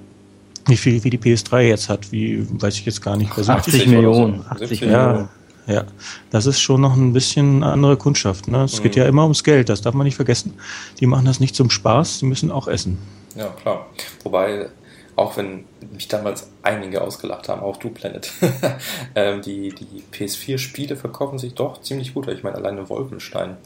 [0.66, 3.30] wie viel wie die PS3 jetzt hat, wie weiß ich jetzt gar nicht.
[3.36, 4.44] 80 Millionen.
[4.48, 5.28] 80 Millionen.
[5.68, 5.84] Ja,
[6.30, 8.48] das ist schon noch ein bisschen eine andere Kundschaft.
[8.48, 8.64] Ne?
[8.64, 8.84] Es mhm.
[8.84, 10.54] geht ja immer ums Geld, das darf man nicht vergessen.
[10.98, 12.96] Die machen das nicht zum Spaß, die müssen auch essen.
[13.36, 13.86] Ja, klar.
[14.24, 14.70] Wobei,
[15.14, 18.32] auch wenn mich damals einige ausgelacht haben, auch du Planet,
[19.14, 22.28] ähm, die, die PS4-Spiele verkaufen sich doch ziemlich gut.
[22.28, 23.58] Ich meine, alleine Wolfenstein.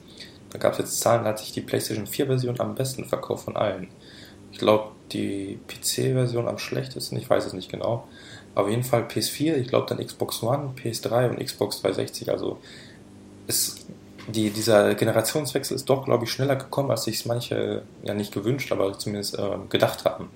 [0.51, 3.57] Da gab es jetzt Zahlen, da hat sich die PlayStation 4-Version am besten verkauft von
[3.57, 3.89] allen.
[4.51, 8.09] Ich glaube, die PC-Version am schlechtesten, ich weiß es nicht genau.
[8.55, 12.31] Auf jeden Fall PS4, ich glaube dann Xbox One, PS3 und Xbox 360.
[12.31, 12.59] Also
[13.47, 13.87] ist
[14.29, 18.71] die, dieser Generationswechsel ist doch, glaube ich, schneller gekommen, als sich manche ja nicht gewünscht,
[18.71, 20.29] aber zumindest äh, gedacht haben.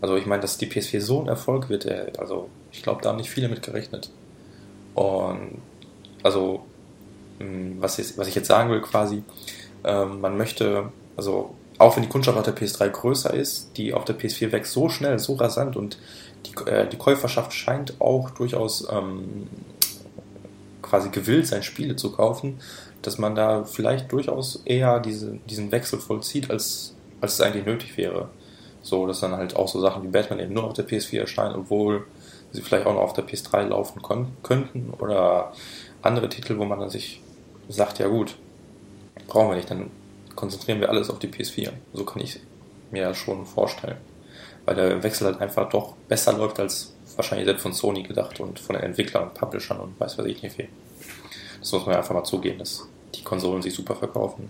[0.00, 3.10] Also ich meine, dass die PS4 so ein Erfolg wird, äh, also ich glaube, da
[3.10, 4.10] haben nicht viele mit gerechnet.
[4.94, 5.60] Und
[6.22, 6.64] also
[7.38, 9.22] hm, was, ist, was ich jetzt sagen will quasi,
[9.84, 14.04] äh, man möchte, also auch wenn die Kundschaft auf der PS3 größer ist, die auf
[14.04, 15.98] der PS4 wächst so schnell, so rasant und
[16.46, 19.48] die, äh, die Käuferschaft scheint auch durchaus ähm,
[20.82, 22.60] quasi gewillt sein, Spiele zu kaufen,
[23.02, 27.96] dass man da vielleicht durchaus eher diese, diesen Wechsel vollzieht, als, als es eigentlich nötig
[27.96, 28.28] wäre.
[28.82, 31.54] So, dass dann halt auch so Sachen wie Batman eben nur auf der PS4 erscheinen,
[31.54, 32.06] obwohl
[32.50, 34.02] sie vielleicht auch noch auf der PS3 laufen
[34.42, 35.52] könnten oder
[36.02, 37.22] andere Titel, wo man dann sich
[37.68, 38.36] sagt, ja gut,
[39.28, 39.90] brauchen wir nicht, dann
[40.34, 41.70] konzentrieren wir alles auf die PS4.
[41.92, 42.40] So kann ich
[42.90, 43.98] mir schon vorstellen
[44.66, 48.58] weil der Wechsel halt einfach doch besser läuft als wahrscheinlich selbst von Sony gedacht und
[48.58, 50.68] von den Entwicklern und Publishern und weiß was ich nicht viel.
[51.60, 54.48] Das muss man einfach mal zugeben, dass die Konsolen sich super verkaufen.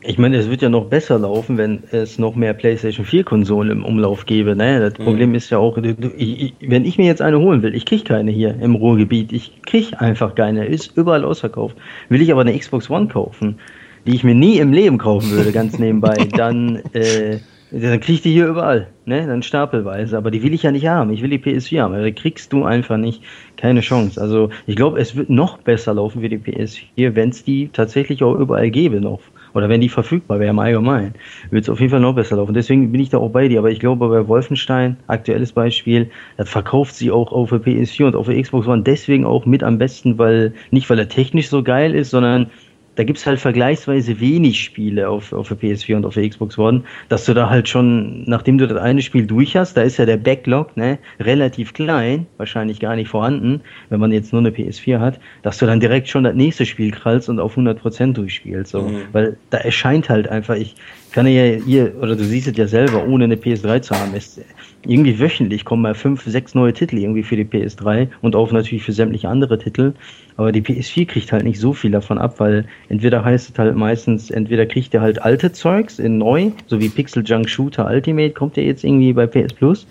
[0.00, 3.70] Ich meine, es wird ja noch besser laufen, wenn es noch mehr PlayStation 4 Konsolen
[3.70, 4.54] im Umlauf gäbe.
[4.54, 4.78] Ne?
[4.78, 5.04] Das mhm.
[5.04, 8.30] Problem ist ja auch, ich, wenn ich mir jetzt eine holen will, ich kriege keine
[8.30, 11.76] hier im Ruhrgebiet, ich kriege einfach keine, ist überall ausverkauft.
[12.08, 13.58] Will ich aber eine Xbox One kaufen,
[14.06, 17.40] die ich mir nie im Leben kaufen würde, ganz nebenbei, dann äh,
[17.70, 19.26] dann krieg ich die hier überall, ne?
[19.26, 20.16] Dann stapelweise.
[20.16, 21.12] Aber die will ich ja nicht haben.
[21.12, 22.02] Ich will die PS4 haben.
[22.02, 23.22] Die kriegst du einfach nicht.
[23.56, 24.20] Keine Chance.
[24.20, 28.22] Also ich glaube, es wird noch besser laufen wie die PS4, wenn es die tatsächlich
[28.22, 29.20] auch überall gäbe noch.
[29.54, 31.14] Oder wenn die verfügbar wäre im Allgemeinen.
[31.50, 32.54] Wird es auf jeden Fall noch besser laufen.
[32.54, 33.58] Deswegen bin ich da auch bei dir.
[33.58, 38.16] Aber ich glaube, bei Wolfenstein, aktuelles Beispiel, das verkauft sie auch auf der PS4 und
[38.16, 41.62] auf der Xbox One deswegen auch mit am besten, weil, nicht weil er technisch so
[41.62, 42.50] geil ist, sondern
[42.98, 46.82] da gibt's halt vergleichsweise wenig Spiele auf, auf der PS4 und auf der Xbox One,
[47.08, 50.04] dass du da halt schon, nachdem du das eine Spiel durch hast, da ist ja
[50.04, 54.98] der Backlog ne, relativ klein, wahrscheinlich gar nicht vorhanden, wenn man jetzt nur eine PS4
[54.98, 58.72] hat, dass du dann direkt schon das nächste Spiel krallst und auf 100% durchspielst.
[58.72, 58.82] So.
[58.82, 59.02] Mhm.
[59.12, 60.74] Weil da erscheint halt einfach, ich
[61.12, 64.40] kann ja ihr, oder du siehst es ja selber, ohne eine PS3 zu haben, ist
[64.86, 68.84] irgendwie wöchentlich kommen mal fünf, sechs neue Titel irgendwie für die PS3 und auch natürlich
[68.84, 69.92] für sämtliche andere Titel.
[70.36, 73.76] Aber die PS4 kriegt halt nicht so viel davon ab, weil entweder heißt es halt
[73.76, 78.30] meistens, entweder kriegt ihr halt alte Zeugs in neu, so wie Pixel Junk Shooter Ultimate
[78.30, 79.86] kommt ja jetzt irgendwie bei PS Plus.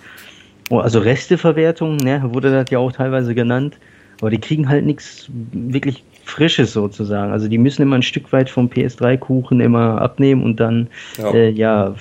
[0.70, 3.78] Oh, also Resteverwertung, ne, wurde das ja auch teilweise genannt.
[4.22, 7.32] Aber die kriegen halt nichts wirklich Frisches sozusagen.
[7.32, 11.50] Also die müssen immer ein Stück weit vom PS3-Kuchen immer abnehmen und dann ja, äh,
[11.50, 11.96] ja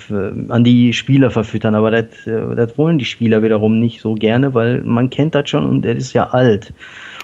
[0.49, 1.75] an die Spieler verfüttern.
[1.75, 5.49] Aber das, äh, das wollen die Spieler wiederum nicht so gerne, weil man kennt das
[5.49, 6.73] schon und er ist ja alt.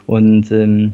[0.06, 0.94] Und ähm,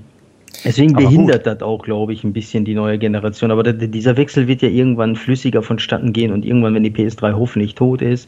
[0.66, 3.51] Deswegen behindert das auch, glaube ich, ein bisschen die neue Generation.
[3.51, 7.76] Aber dieser Wechsel wird ja irgendwann flüssiger vonstatten gehen und irgendwann, wenn die PS3 hoffentlich
[7.76, 8.28] tot ist,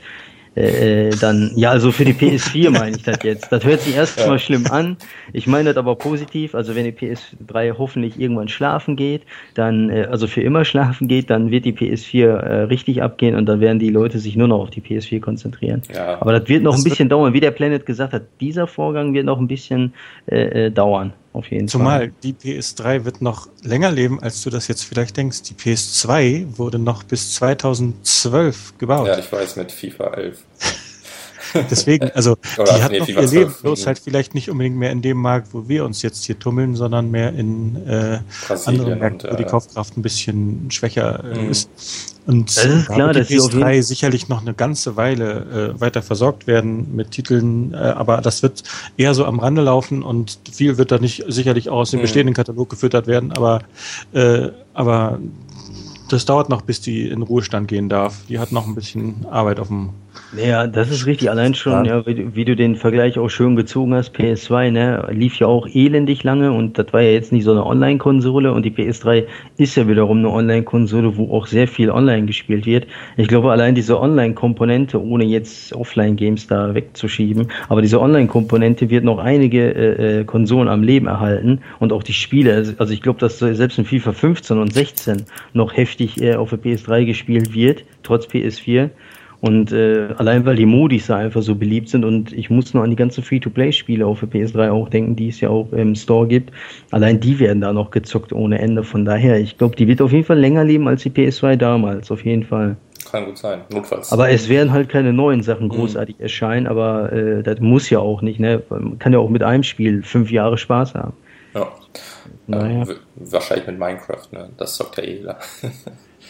[0.56, 3.52] äh, dann, ja, also für die PS4 meine ich das jetzt.
[3.52, 4.40] Das hört sich erstmal ja.
[4.40, 4.98] schlimm an.
[5.32, 6.56] Ich meine das aber positiv.
[6.56, 9.24] Also wenn die PS3 hoffentlich irgendwann schlafen geht,
[9.54, 13.46] dann, äh, also für immer schlafen geht, dann wird die PS4 äh, richtig abgehen und
[13.46, 15.84] dann werden die Leute sich nur noch auf die PS4 konzentrieren.
[15.94, 16.22] Ja.
[16.22, 17.34] Aber das wird noch das ein bisschen dauern.
[17.34, 19.94] Wie der Planet gesagt hat, dieser Vorgang wird noch ein bisschen
[20.28, 21.14] äh, äh dauern.
[21.34, 22.14] Auf jeden Zumal Fall.
[22.24, 25.44] die PS3 wird noch länger leben, als du das jetzt vielleicht denkst.
[25.44, 29.08] Die PS2 wurde noch bis 2012 gebaut.
[29.08, 30.44] Ja, ich weiß, mit FIFA 11.
[31.70, 35.18] Deswegen, also die hat noch ihr Leben, bloß halt vielleicht nicht unbedingt mehr in dem
[35.18, 38.20] Markt, wo wir uns jetzt hier tummeln, sondern mehr in äh,
[38.66, 41.50] anderen Märkten, wo die Kaufkraft ein bisschen schwächer äh, mhm.
[41.50, 41.70] ist.
[42.28, 46.04] Und das ist da klar, wird die PS3 sicherlich noch eine ganze Weile äh, weiter
[46.04, 48.64] versorgt werden mit Titeln, äh, aber das wird
[48.96, 52.04] eher so am Rande laufen und viel wird da nicht sicherlich auch aus dem mhm.
[52.04, 53.62] bestehenden Katalog gefüttert werden, aber,
[54.14, 55.20] äh, aber
[56.12, 58.26] das dauert noch, bis die in Ruhestand gehen darf.
[58.28, 59.90] Die hat noch ein bisschen Arbeit auf dem
[60.38, 61.30] ja, das ist richtig.
[61.30, 65.40] Allein schon, ja, wie, wie, du den Vergleich auch schön gezogen hast, PS2, ne, lief
[65.40, 68.72] ja auch elendig lange und das war ja jetzt nicht so eine Online-Konsole und die
[68.72, 69.26] PS3
[69.58, 72.88] ist ja wiederum eine Online-Konsole, wo auch sehr viel online gespielt wird.
[73.18, 79.20] Ich glaube, allein diese Online-Komponente, ohne jetzt Offline-Games da wegzuschieben, aber diese Online-Komponente wird noch
[79.20, 82.54] einige äh, äh Konsolen am Leben erhalten und auch die Spiele.
[82.54, 86.50] Also, also ich glaube, dass selbst in FIFA 15 und 16 noch heftig äh, auf
[86.50, 88.90] der PS3 gespielt wird, trotz PS4.
[89.42, 92.84] Und äh, allein weil die Modis da einfach so beliebt sind und ich muss nur
[92.84, 96.28] an die ganzen Free-to-Play-Spiele auf der PS3 auch denken, die es ja auch im Store
[96.28, 96.52] gibt.
[96.92, 98.84] Allein die werden da noch gezockt ohne Ende.
[98.84, 102.12] Von daher, ich glaube, die wird auf jeden Fall länger leben als die PS2 damals,
[102.12, 102.78] auf jeden Fall.
[103.12, 104.12] Kann gut sein, notfalls.
[104.14, 106.24] Aber es werden halt keine neuen Sachen großartig mhm.
[106.24, 108.62] erscheinen, aber äh, das muss ja auch nicht, ne?
[108.70, 111.14] Man kann ja auch mit einem Spiel fünf Jahre Spaß haben.
[111.56, 111.68] Ja.
[112.48, 112.86] Naja.
[112.86, 114.50] Ja, wahrscheinlich mit Minecraft, ne?
[114.58, 115.40] Das zockt ja jeder.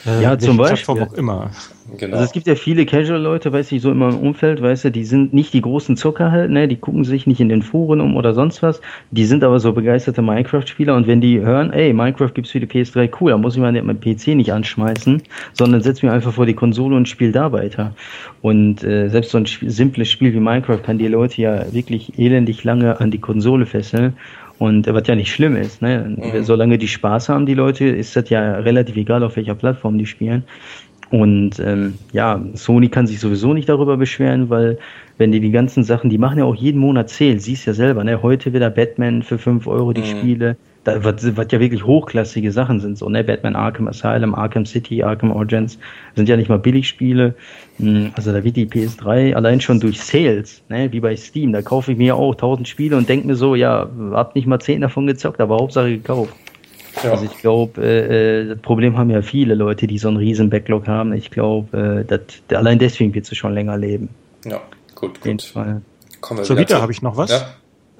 [0.06, 1.04] Äh, ja, zum Beispiel.
[1.04, 1.52] auch immer.
[1.98, 2.14] Genau.
[2.14, 5.04] Also es gibt ja viele Casual-Leute, weiß ich, so in meinem Umfeld, weißt du, die
[5.04, 8.16] sind nicht die großen Zucker halt, ne, die gucken sich nicht in den Foren um
[8.16, 8.82] oder sonst was,
[9.12, 12.66] die sind aber so begeisterte Minecraft-Spieler und wenn die hören, ey, Minecraft gibt's für die
[12.66, 15.22] PS3, cool, dann muss ich meinen PC nicht anschmeißen,
[15.54, 17.94] sondern setz mir einfach vor die Konsole und spiel da weiter.
[18.42, 22.64] Und äh, selbst so ein simples Spiel wie Minecraft kann die Leute ja wirklich elendig
[22.64, 24.16] lange an die Konsole fesseln
[24.62, 26.16] und was ja nicht schlimm ist, ne?
[26.18, 26.43] Mhm.
[26.43, 30.05] Solange die Spaß haben, die Leute, ist das ja relativ egal, auf welcher Plattform die
[30.05, 30.43] spielen.
[31.09, 34.78] Und ähm, ja, Sony kann sich sowieso nicht darüber beschweren, weil
[35.18, 38.03] wenn die die ganzen Sachen, die machen ja auch jeden Monat Sale, siehst ja selber,
[38.03, 38.22] ne?
[38.22, 40.05] Heute wieder Batman für 5 Euro die mhm.
[40.05, 44.66] Spiele, da, was, was ja wirklich hochklassige Sachen sind, so, ne, Batman Arkham Asylum, Arkham
[44.66, 45.78] City, Arkham Origins,
[46.16, 47.36] sind ja nicht mal Billigspiele.
[47.78, 51.62] Hm, also da wird die PS3 allein schon durch Sales, ne, wie bei Steam, da
[51.62, 54.82] kaufe ich mir auch tausend Spiele und denke mir so, ja, hab nicht mal zehn
[54.82, 56.34] davon gezockt, aber Hauptsache gekauft.
[57.04, 57.12] Ja.
[57.12, 60.50] Also ich glaube, äh, äh, das Problem haben ja viele Leute, die so einen riesen
[60.50, 61.14] Backlog haben.
[61.14, 64.10] Ich glaube, äh, allein deswegen wird sie schon länger leben.
[64.46, 64.62] Ja,
[64.96, 65.42] gut, gut.
[65.42, 67.46] Zur Vita habe ich noch was.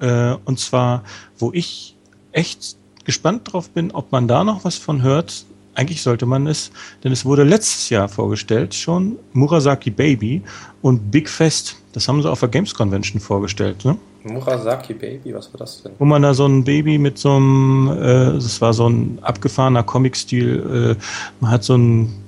[0.00, 0.32] Ja?
[0.32, 1.04] Äh, und zwar,
[1.38, 1.96] wo ich
[2.32, 5.44] echt gespannt drauf bin, ob man da noch was von hört.
[5.74, 6.70] Eigentlich sollte man es,
[7.02, 10.42] denn es wurde letztes Jahr vorgestellt schon, Murasaki Baby
[10.82, 11.76] und Big Fest.
[11.92, 13.84] Das haben sie auf der Games Convention vorgestellt.
[13.84, 13.96] Ne?
[14.24, 15.92] Murasaki Baby, was war das denn?
[15.98, 19.82] Wo man da so ein Baby mit so einem, äh, das war so ein abgefahrener
[19.82, 21.02] Comic-Stil, äh,
[21.40, 22.21] man hat so ein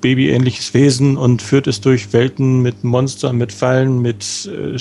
[0.00, 4.76] babyähnliches Wesen und führt es durch Welten mit Monstern, mit Fallen, mit äh,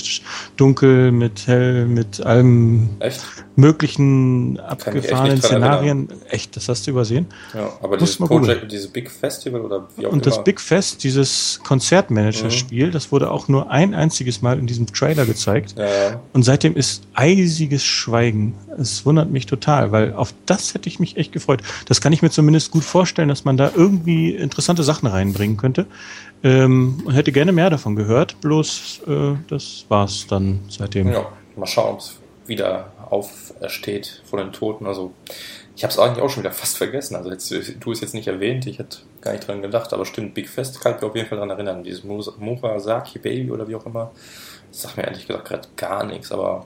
[0.58, 3.24] Dunkel, mit Hell, mit allem Echt?
[3.56, 6.10] möglichen abgefahrenen Szenarien.
[6.30, 7.28] Echt, das hast du übersehen?
[7.54, 10.36] Ja, aber dieses, Project, dieses Big Festival oder wie auch Und immer.
[10.36, 12.92] das Big Fest, dieses Konzertmanager-Spiel, mhm.
[12.92, 15.76] das wurde auch nur ein einziges Mal in diesem Trailer gezeigt.
[15.78, 16.22] Ja.
[16.34, 18.54] Und seitdem ist eisiges Schweigen.
[18.78, 21.62] Es wundert mich total, weil auf das hätte ich mich echt gefreut.
[21.88, 25.86] Das kann ich mir zumindest gut vorstellen, dass man da irgendwie interessante Sachen reinbringen könnte.
[26.44, 31.12] Ähm, und hätte gerne mehr davon gehört, bloß äh, das war's dann seitdem.
[31.12, 31.26] Ja,
[31.56, 34.86] mal schauen, ob es wieder aufersteht von den Toten.
[34.86, 35.14] Also
[35.76, 37.16] ich habe es eigentlich auch schon wieder fast vergessen.
[37.16, 40.34] Also jetzt, du es jetzt nicht erwähnt, ich hätte gar nicht dran gedacht, aber stimmt,
[40.34, 41.84] Big Fest kann ich mich auf jeden Fall daran erinnern.
[41.84, 44.12] Dieses Murasaki Baby oder wie auch immer.
[44.72, 46.66] Das sagt mir ehrlich gesagt gerade gar nichts, aber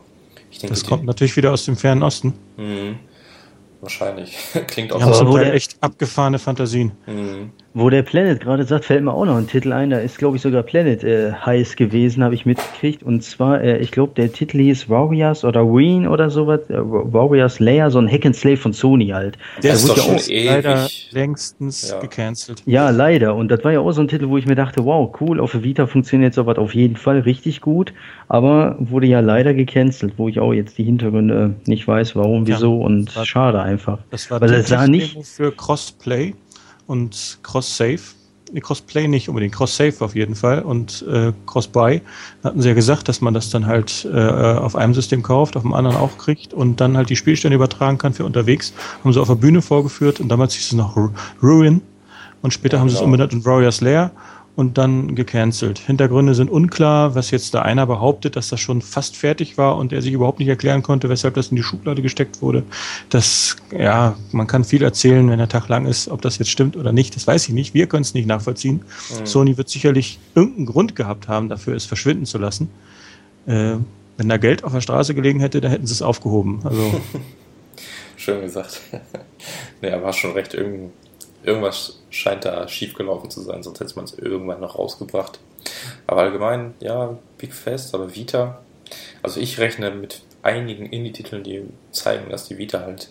[0.58, 0.74] denke.
[0.74, 2.34] Das kommt natürlich wieder aus dem fernen Osten.
[2.58, 2.98] Mhm.
[3.82, 4.36] Wahrscheinlich.
[4.68, 5.38] Klingt auch so.
[5.38, 6.94] Ja, echt abgefahrene Fantasien.
[7.06, 7.52] Mhm.
[7.76, 9.92] Wo der Planet gerade sagt, fällt mir auch noch ein Titel ein.
[9.92, 13.04] Da ist, glaube ich, sogar Planet äh, heiß gewesen, habe ich mitgekriegt.
[13.04, 16.62] Und zwar, äh, ich glaube, der Titel hieß Warriors oder Ween oder sowas.
[16.70, 19.38] Äh, Warriors Layer, so ein Hack and Slave von Sony halt.
[19.62, 20.46] Der da ist doch schon ewig.
[20.46, 22.00] leider längstens ja.
[22.00, 22.64] gecancelt.
[22.66, 23.36] Ja, leider.
[23.36, 25.52] Und das war ja auch so ein Titel, wo ich mir dachte, wow, cool, auf
[25.52, 27.94] der Vita funktioniert sowas auf jeden Fall richtig gut.
[28.30, 32.80] Aber wurde ja leider gecancelt, wo ich auch jetzt die Hintergründe nicht weiß, warum, wieso.
[32.80, 34.00] Ja, und war, schade einfach.
[34.10, 36.34] Das war Weil das sah nicht für Crossplay
[36.90, 38.00] und Cross-Save.
[38.52, 42.02] Nee, Crossplay nicht unbedingt, Cross-Save auf jeden Fall und äh, Cross-Buy
[42.44, 45.62] hatten sie ja gesagt, dass man das dann halt äh, auf einem System kauft, auf
[45.62, 48.74] dem anderen auch kriegt und dann halt die Spielstände übertragen kann für unterwegs.
[49.04, 50.98] Haben sie auf der Bühne vorgeführt und damals hieß es noch
[51.44, 51.82] Ruin
[52.42, 52.98] und später ja, haben genau.
[52.98, 54.10] sie es umbenannt in Warriors Lair
[54.60, 55.80] und dann gecancelt.
[55.80, 59.94] Hintergründe sind unklar, was jetzt da einer behauptet, dass das schon fast fertig war und
[59.94, 62.64] er sich überhaupt nicht erklären konnte, weshalb das in die Schublade gesteckt wurde.
[63.10, 66.76] Das, ja, man kann viel erzählen, wenn der Tag lang ist, ob das jetzt stimmt
[66.76, 67.74] oder nicht, das weiß ich nicht.
[67.74, 68.82] Wir können es nicht nachvollziehen.
[69.22, 69.26] Mhm.
[69.26, 72.70] Sony wird sicherlich irgendeinen Grund gehabt haben, dafür es verschwinden zu lassen.
[73.48, 73.76] Äh,
[74.18, 76.60] wenn da Geld auf der Straße gelegen hätte, dann hätten sie es aufgehoben.
[76.66, 77.00] Also.
[78.18, 78.82] Schön gesagt.
[79.82, 80.92] aber hast schon recht, irgendein
[81.44, 85.40] irgendwas scheint da schiefgelaufen zu sein, sonst hätte man es irgendwann noch rausgebracht.
[86.08, 88.60] Aber allgemein, ja, Big Fest, aber Vita.
[89.22, 93.10] Also ich rechne mit einigen Indie-Titeln, die zeigen, dass die Vita halt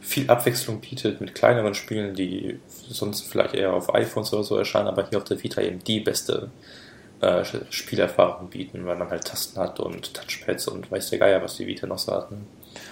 [0.00, 4.86] viel Abwechslung bietet mit kleineren Spielen, die sonst vielleicht eher auf iPhones oder so erscheinen,
[4.86, 6.50] aber hier auf der Vita eben die beste
[7.20, 11.56] äh, Spielerfahrung bieten, weil man halt Tasten hat und Touchpads und weiß der Geier, was
[11.56, 12.30] die Vita noch so hat.
[12.30, 12.38] Ne?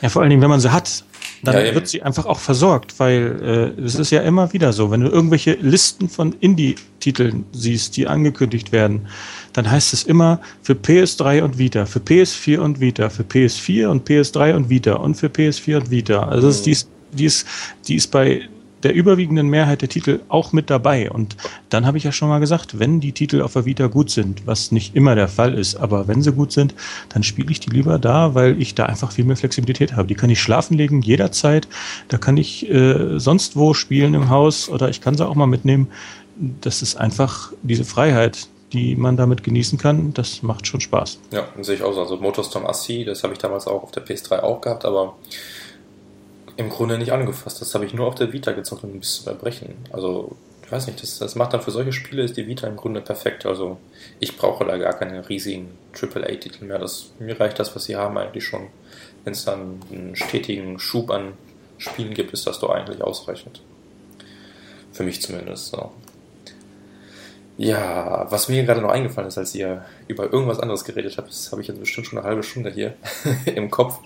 [0.04, 1.02] Ja, vor allen Dingen, wenn man sie hat,
[1.44, 4.90] dann ja, wird sie einfach auch versorgt, weil äh, es ist ja immer wieder so,
[4.90, 9.06] wenn du irgendwelche Listen von Indie-Titeln siehst, die angekündigt werden,
[9.54, 14.06] dann heißt es immer für PS3 und Vita, für PS4 und Vita, für PS4 und
[14.06, 16.28] PS3 und Vita und für PS4 und Vita.
[16.28, 16.64] Also mhm.
[16.64, 17.46] die, ist, die, ist,
[17.88, 18.46] die ist bei
[18.84, 21.10] der überwiegenden Mehrheit der Titel auch mit dabei.
[21.10, 21.36] Und
[21.70, 24.46] dann habe ich ja schon mal gesagt, wenn die Titel auf der Vita gut sind,
[24.46, 26.74] was nicht immer der Fall ist, aber wenn sie gut sind,
[27.08, 30.06] dann spiele ich die lieber da, weil ich da einfach viel mehr Flexibilität habe.
[30.06, 31.66] Die kann ich schlafen legen jederzeit.
[32.08, 35.46] Da kann ich äh, sonst wo spielen im Haus oder ich kann sie auch mal
[35.46, 35.88] mitnehmen.
[36.36, 41.20] Das ist einfach diese Freiheit, die man damit genießen kann, das macht schon Spaß.
[41.30, 42.00] Ja, sehe ich auch so.
[42.00, 45.14] Also Motorstorm Assi, das habe ich damals auch auf der PS3 auch gehabt, aber
[46.56, 47.60] im Grunde nicht angefasst.
[47.60, 49.76] Das habe ich nur auf der Vita gezockt, um bis zu erbrechen.
[49.92, 52.76] Also, ich weiß nicht, das, das macht dann für solche Spiele ist die Vita im
[52.76, 53.46] Grunde perfekt.
[53.46, 53.78] Also,
[54.20, 56.78] ich brauche da gar keine riesigen AAA-Titel mehr.
[56.78, 58.68] Das, mir reicht das, was sie haben, eigentlich schon.
[59.24, 61.32] Wenn es dann einen stetigen Schub an
[61.78, 63.60] Spielen gibt, ist das doch eigentlich ausreichend.
[64.92, 65.66] Für mich zumindest.
[65.66, 65.92] So.
[67.56, 71.52] Ja, was mir gerade noch eingefallen ist, als ihr über irgendwas anderes geredet habt, das
[71.52, 72.94] habe ich jetzt bestimmt schon eine halbe Stunde hier
[73.44, 74.00] im Kopf.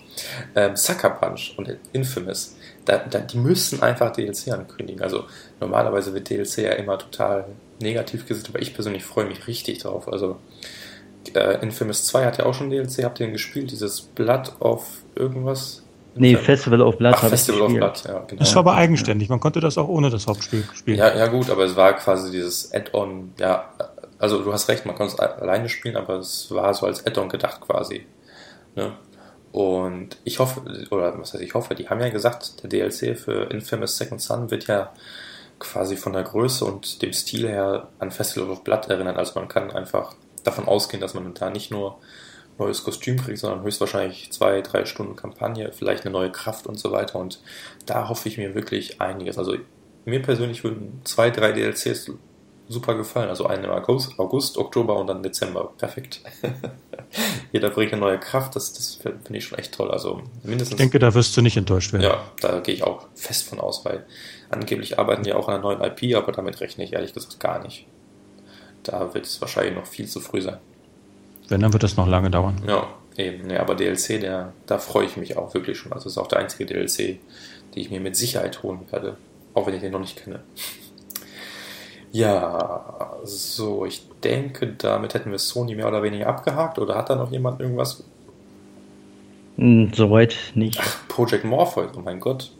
[0.55, 2.55] Ähm, Sucker Punch und Infamous,
[2.85, 5.01] da, da, die müssen einfach DLC ankündigen.
[5.01, 5.25] Also
[5.59, 7.45] normalerweise wird DLC ja immer total
[7.81, 10.07] negativ gesehen, aber ich persönlich freue mich richtig drauf.
[10.07, 10.37] Also
[11.33, 13.71] äh, Infamous 2 hat ja auch schon DLC, habt ihr den gespielt?
[13.71, 14.85] Dieses Blood of
[15.15, 15.83] irgendwas?
[16.19, 17.15] Nee, Festival of Blood.
[17.15, 18.39] Ach, Festival of Blood, ja, genau.
[18.39, 20.97] Das war aber eigenständig, man konnte das auch ohne das Hauptspiel spielen.
[20.97, 23.73] Ja, ja gut, aber es war quasi dieses Add-on, ja,
[24.17, 27.29] also du hast recht, man konnte es alleine spielen, aber es war so als Add-on
[27.29, 28.05] gedacht quasi.
[28.75, 28.93] Ne?
[29.51, 33.49] Und ich hoffe, oder was heißt ich hoffe, die haben ja gesagt, der DLC für
[33.51, 34.91] Infamous Second Son wird ja
[35.57, 39.17] quasi von der Größe und dem Stil her an Festival of Blood erinnern.
[39.17, 40.13] Also man kann einfach
[40.43, 41.99] davon ausgehen, dass man da nicht nur
[42.59, 46.91] neues Kostüm kriegt, sondern höchstwahrscheinlich zwei, drei Stunden Kampagne, vielleicht eine neue Kraft und so
[46.91, 47.19] weiter.
[47.19, 47.39] Und
[47.85, 49.37] da hoffe ich mir wirklich einiges.
[49.37, 49.55] Also
[50.05, 52.11] mir persönlich würden zwei, drei DLCs
[52.69, 53.29] super gefallen.
[53.29, 55.73] Also einen im August, August Oktober und dann Dezember.
[55.77, 56.21] Perfekt.
[57.51, 59.91] Jeder bringt eine neue Kraft, das, das finde ich schon echt toll.
[59.91, 60.71] Also mindestens.
[60.73, 62.03] Ich denke, da wirst du nicht enttäuscht werden.
[62.03, 64.05] Ja, da gehe ich auch fest von aus, weil
[64.49, 67.61] angeblich arbeiten die auch an einer neuen IP, aber damit rechne ich ehrlich gesagt gar
[67.61, 67.87] nicht.
[68.83, 70.59] Da wird es wahrscheinlich noch viel zu früh sein.
[71.49, 72.61] Wenn, dann wird das noch lange dauern.
[72.67, 73.49] Ja, eben.
[73.49, 75.91] Ja, aber DLC, der, da freue ich mich auch wirklich schon.
[75.91, 77.19] Also das ist auch der einzige DLC,
[77.75, 79.17] die ich mir mit Sicherheit holen werde.
[79.53, 80.41] Auch wenn ich den noch nicht kenne.
[82.11, 86.79] Ja, so, ich denke, damit hätten wir Sony mehr oder weniger abgehakt.
[86.79, 88.03] Oder hat da noch jemand irgendwas?
[89.57, 90.79] Hm, soweit nicht.
[90.81, 92.51] Ach, Project Morpheus, oh mein Gott.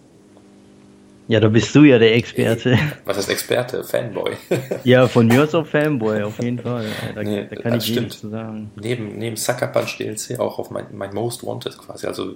[1.30, 2.76] Ja, da bist du ja der Experte.
[3.06, 3.84] Was heißt Experte?
[3.84, 4.36] Fanboy.
[4.84, 6.88] ja, von mir aus auch Fanboy, auf jeden Fall.
[7.14, 8.72] Da, nee, da kann ich nichts zu sagen.
[8.76, 12.08] Neben, neben Sucker Punch DLC auch auf mein, mein Most Wanted quasi.
[12.08, 12.34] Also,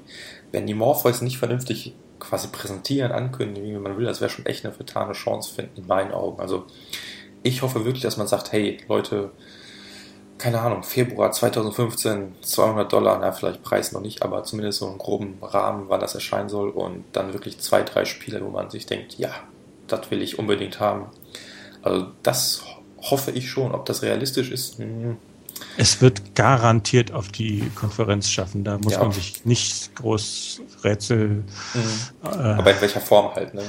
[0.51, 4.63] wenn die Morpheus nicht vernünftig quasi präsentieren, ankündigen, wie man will, das wäre schon echt
[4.63, 6.39] eine vertane Chance finden, in meinen Augen.
[6.39, 6.67] Also,
[7.41, 9.31] ich hoffe wirklich, dass man sagt, hey, Leute,
[10.43, 14.97] keine Ahnung, Februar 2015, 200 Dollar, na, vielleicht Preis noch nicht, aber zumindest so einen
[14.97, 18.85] groben Rahmen, wann das erscheinen soll und dann wirklich zwei, drei Spiele, wo man sich
[18.85, 19.29] denkt, ja,
[19.87, 21.05] das will ich unbedingt haben.
[21.81, 22.61] Also das
[22.97, 23.73] hoffe ich schon.
[23.73, 25.15] Ob das realistisch ist, hm.
[25.77, 28.65] es wird garantiert auf die Konferenz schaffen.
[28.65, 28.99] Da muss ja.
[28.99, 31.27] man sich nicht groß Rätsel.
[31.29, 31.45] Mhm.
[32.21, 33.63] Äh, Aber in welcher Form halt, ne?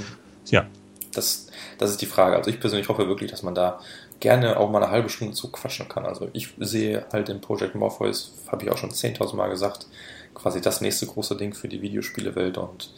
[0.47, 0.67] Ja.
[1.13, 1.47] Das,
[1.79, 2.35] das ist die Frage.
[2.35, 3.79] Also ich persönlich hoffe wirklich, dass man da
[4.21, 6.07] gerne auch mal eine halbe Stunde zu quatschen kann.
[6.07, 9.87] Also ich sehe halt in Project Morpheus, habe ich auch schon 10.000 Mal gesagt,
[10.35, 12.93] quasi das nächste große Ding für die Videospielewelt und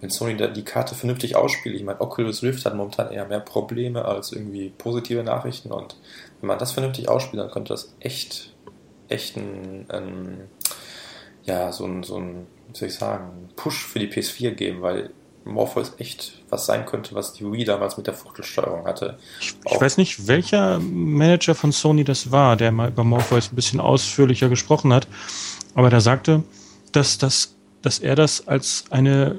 [0.00, 4.04] wenn Sony die Karte vernünftig ausspielt, ich meine, Oculus Rift hat momentan eher mehr Probleme
[4.04, 5.96] als irgendwie positive Nachrichten und
[6.40, 8.52] wenn man das vernünftig ausspielt, dann könnte das echt,
[9.08, 10.48] echt ein, ein
[11.44, 15.10] ja, so ein, so ein, wie soll ich sagen, Push für die PS4 geben, weil
[15.44, 19.18] Morpheus echt was sein könnte, was die Wii damals mit der Fuchtelsteuerung hatte.
[19.40, 23.56] Ich, ich weiß nicht, welcher Manager von Sony das war, der mal über Morpheus ein
[23.56, 25.06] bisschen ausführlicher gesprochen hat,
[25.74, 26.42] aber der sagte,
[26.92, 29.36] dass, das, dass er das als eine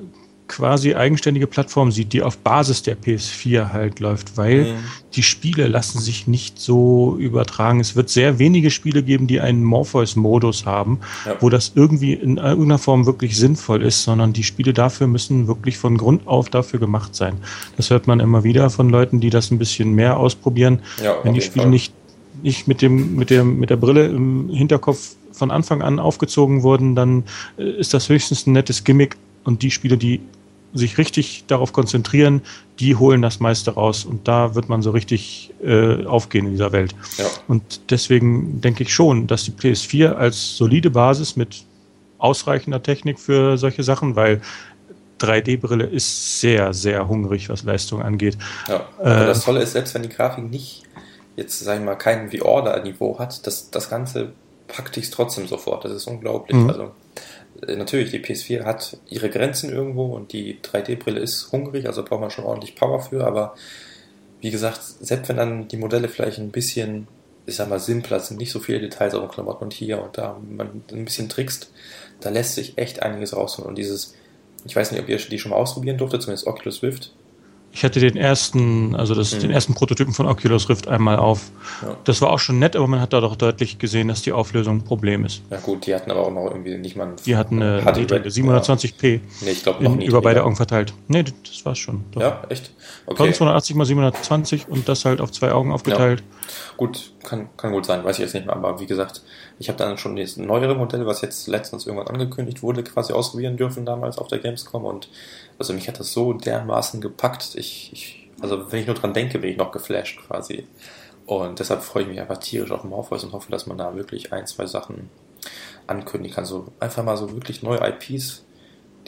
[0.47, 4.77] quasi eigenständige Plattform sieht, die auf Basis der PS4 halt läuft, weil mhm.
[5.15, 7.79] die Spiele lassen sich nicht so übertragen.
[7.79, 11.35] Es wird sehr wenige Spiele geben, die einen Morpheus-Modus haben, ja.
[11.39, 15.77] wo das irgendwie in irgendeiner Form wirklich sinnvoll ist, sondern die Spiele dafür müssen wirklich
[15.77, 17.37] von Grund auf dafür gemacht sein.
[17.77, 20.79] Das hört man immer wieder von Leuten, die das ein bisschen mehr ausprobieren.
[21.03, 21.71] Ja, Wenn die Spiele Fall.
[21.71, 21.93] nicht,
[22.43, 26.95] nicht mit dem, mit dem, mit der Brille im Hinterkopf von Anfang an aufgezogen wurden,
[26.95, 27.23] dann
[27.57, 30.19] äh, ist das höchstens ein nettes Gimmick, und die Spiele, die
[30.75, 32.41] sich richtig darauf konzentrieren,
[32.79, 34.05] die holen das meiste raus.
[34.05, 36.93] Und da wird man so richtig äh, aufgehen in dieser Welt.
[37.17, 37.25] Ja.
[37.47, 41.63] Und deswegen denke ich schon, dass die PS4 als solide Basis mit
[42.17, 44.41] ausreichender Technik für solche Sachen, weil
[45.19, 48.37] 3D-Brille ist sehr, sehr hungrig, was Leistung angeht.
[48.67, 50.83] Ja, aber äh, das Tolle ist, selbst wenn die Grafik nicht
[51.35, 54.33] jetzt, sag ich mal, kein VR-Niveau hat, das, das Ganze
[54.67, 55.85] packt dich trotzdem sofort.
[55.85, 56.57] Das ist unglaublich.
[56.57, 56.69] Mhm.
[56.69, 56.91] Also
[57.61, 62.31] natürlich, die PS4 hat ihre Grenzen irgendwo und die 3D-Brille ist hungrig, also braucht man
[62.31, 63.55] schon ordentlich Power für, aber
[64.41, 67.07] wie gesagt, selbst wenn dann die Modelle vielleicht ein bisschen,
[67.45, 70.17] ich sag mal, simpler sind, nicht so viele Details auf den Klamotten und hier und
[70.17, 71.71] da, man ein bisschen trickst,
[72.19, 73.69] da lässt sich echt einiges rausholen.
[73.69, 74.13] Und dieses,
[74.65, 77.13] ich weiß nicht, ob ihr die schon mal ausprobieren durftet, zumindest Oculus Rift,
[77.75, 79.39] ich hatte den ersten, also das, mhm.
[79.41, 81.51] den ersten Prototypen von Oculus Rift einmal auf.
[81.81, 81.97] Ja.
[82.05, 84.77] Das war auch schon nett, aber man hat da doch deutlich gesehen, dass die Auflösung
[84.77, 85.41] ein Problem ist.
[85.51, 89.19] Ja gut, die hatten aber auch noch irgendwie nicht mal Die hatten eine, eine 720p
[89.41, 90.93] nee, ich glaub, noch in, über beide Augen verteilt.
[91.09, 92.05] Nee, das war's schon.
[92.11, 92.21] Doch.
[92.21, 92.71] Ja, echt?
[93.07, 93.23] Okay.
[93.23, 96.21] 1280 mal 720 und das halt auf zwei Augen aufgeteilt.
[96.21, 96.25] Ja.
[96.77, 99.21] Gut, kann, kann gut sein, weiß ich jetzt nicht mehr, aber wie gesagt,
[99.59, 103.57] ich habe dann schon das neuere Modell, was jetzt letztens irgendwann angekündigt wurde, quasi ausprobieren
[103.57, 105.09] dürfen damals auf der Gamescom und
[105.57, 107.55] also mich hat das so dermaßen gepackt.
[107.55, 110.67] Ich, ich, also wenn ich nur dran denke, bin ich noch geflasht quasi.
[111.25, 114.31] Und deshalb freue ich mich einfach tierisch auf Morpheus und hoffe, dass man da wirklich
[114.31, 115.09] ein, zwei Sachen
[115.87, 116.45] ankündigen kann.
[116.45, 118.43] So einfach mal so wirklich neue IPs,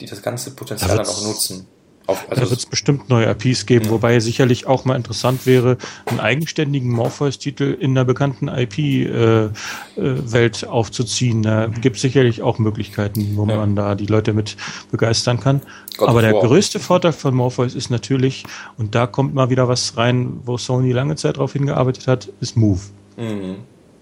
[0.00, 1.68] die das ganze Potenzial dann auch nutzen.
[2.08, 3.90] Auf, also da wird es bestimmt neue IPs geben, ja.
[3.90, 5.76] wobei sicherlich auch mal interessant wäre,
[6.06, 9.52] einen eigenständigen Morpheus-Titel in der bekannten IP-Welt
[9.96, 11.42] äh, äh, aufzuziehen.
[11.42, 13.56] Da gibt es sicherlich auch Möglichkeiten, wo ja.
[13.56, 14.56] man da die Leute mit
[14.90, 15.60] begeistern kann.
[15.98, 16.44] Gott Aber der vor.
[16.44, 18.44] größte Vorteil von Morpheus ist natürlich,
[18.78, 22.56] und da kommt mal wieder was rein, wo Sony lange Zeit darauf hingearbeitet hat, ist
[22.56, 22.80] Move.
[23.18, 23.56] Mhm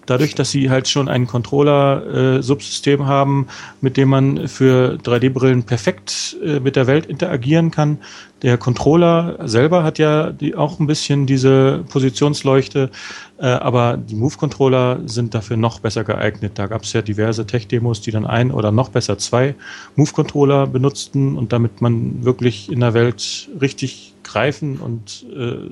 [0.06, 3.48] dadurch, dass sie halt schon ein Controller-Subsystem äh, haben,
[3.80, 7.98] mit dem man für 3D-Brillen perfekt äh, mit der Welt interagieren kann.
[8.42, 12.90] Der Controller selber hat ja die, auch ein bisschen diese Positionsleuchte,
[13.38, 16.52] äh, aber die Move-Controller sind dafür noch besser geeignet.
[16.54, 19.54] Da gab es ja diverse Tech-Demos, die dann ein oder noch besser zwei
[19.96, 25.70] Move-Controller benutzten und damit man wirklich in der Welt richtig greifen und äh,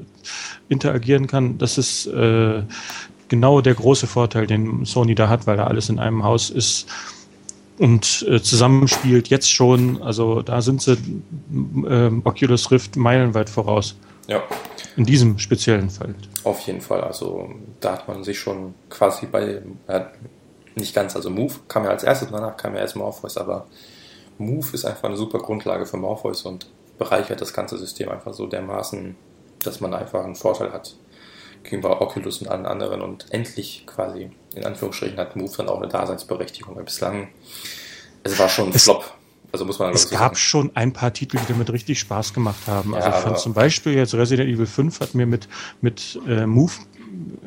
[0.69, 1.59] interagieren kann.
[1.59, 2.63] Das ist äh,
[3.29, 6.87] genau der große Vorteil, den Sony da hat, weil da alles in einem Haus ist
[7.79, 10.03] und äh, zusammenspielt jetzt schon.
[10.03, 13.97] Also da sind sie äh, Oculus Rift meilenweit voraus.
[14.27, 14.43] Ja.
[14.97, 16.15] In diesem speziellen Fall.
[16.45, 17.03] Auf jeden Fall.
[17.03, 20.05] Also da hat man sich schon quasi bei, äh,
[20.77, 23.67] nicht ganz, also Move kam ja als erstes, danach kam ja erst Morpheus, aber
[24.39, 26.67] Move ist einfach eine super Grundlage für Morpheus und
[26.99, 29.17] bereichert das ganze System einfach so dermaßen,
[29.63, 30.95] dass man einfach einen Vorteil hat
[31.65, 35.89] gegenüber Oculus und allen anderen und endlich quasi, in Anführungsstrichen, hat Move dann auch eine
[35.89, 37.29] Daseinsberechtigung, weil bislang,
[38.23, 39.13] es war schon ein Flop.
[39.53, 40.37] Also muss man es gab sagen.
[40.37, 42.91] schon ein paar Titel, die damit richtig Spaß gemacht haben.
[42.93, 45.49] Ja, also ich fand zum Beispiel jetzt Resident Evil 5 hat mir mit,
[45.81, 46.73] mit äh, Move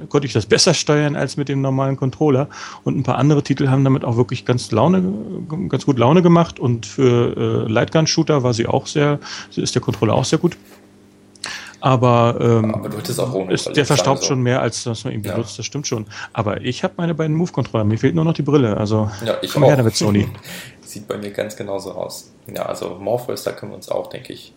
[0.10, 2.48] konnte ich das besser steuern als mit dem normalen Controller.
[2.84, 5.03] Und ein paar andere Titel haben damit auch wirklich ganz Laune,
[5.69, 6.60] ganz gut Laune gemacht.
[6.60, 9.19] Und für äh, Lightgun-Shooter war sie auch sehr,
[9.56, 10.57] ist der Controller auch sehr gut.
[11.79, 14.29] Aber, ähm, aber du auch ohne, ist, der verstaubt so.
[14.29, 15.57] schon mehr, als dass man ihn benutzt, ja.
[15.57, 16.07] das stimmt schon.
[16.33, 18.77] Aber ich habe meine beiden Move-Controller, mir fehlt nur noch die Brille.
[18.77, 19.69] Also ja, ich komm auch.
[19.69, 20.27] her damit, Sony.
[20.81, 22.31] Sieht bei mir ganz genauso aus.
[22.53, 24.53] Ja, also Morpheus, da können wir uns auch, denke ich,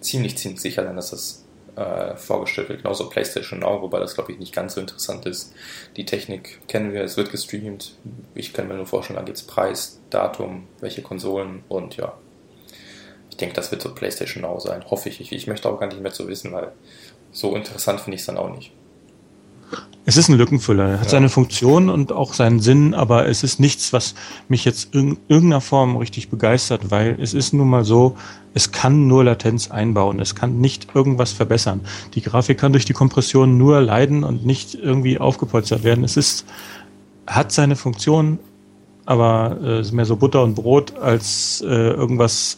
[0.00, 1.44] ziemlich, ziemlich sicher sein, dass das
[1.76, 2.82] äh, vorgestellt wird.
[2.82, 5.54] Genauso PlayStation Now, wobei das, glaube ich, nicht ganz so interessant ist.
[5.96, 7.96] Die Technik kennen wir, es wird gestreamt.
[8.34, 12.14] Ich kann mir nur vorstellen, da geht es Preis, Datum, welche Konsolen und ja,
[13.42, 14.84] denke, das wird so PlayStation Now sein.
[14.90, 15.20] Hoffe ich.
[15.20, 15.32] ich.
[15.32, 16.72] Ich möchte auch gar nicht mehr zu wissen, weil
[17.32, 18.72] so interessant finde ich es dann auch nicht.
[20.04, 20.88] Es ist ein Lückenfüller.
[20.88, 21.10] Er hat ja.
[21.10, 24.14] seine Funktion und auch seinen Sinn, aber es ist nichts, was
[24.48, 28.16] mich jetzt in irgendeiner Form richtig begeistert, weil es ist nun mal so,
[28.52, 30.18] es kann nur Latenz einbauen.
[30.18, 31.82] Es kann nicht irgendwas verbessern.
[32.14, 36.02] Die Grafik kann durch die Kompression nur leiden und nicht irgendwie aufgepolstert werden.
[36.02, 36.46] Es ist,
[37.26, 38.40] hat seine Funktion,
[39.06, 42.56] aber äh, ist mehr so Butter und Brot als äh, irgendwas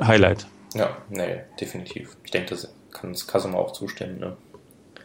[0.00, 0.46] Highlight.
[0.74, 2.16] Ja, nee, definitiv.
[2.24, 4.18] Ich denke, das kann es Kasuma auch zustimmen.
[4.18, 4.36] Ne?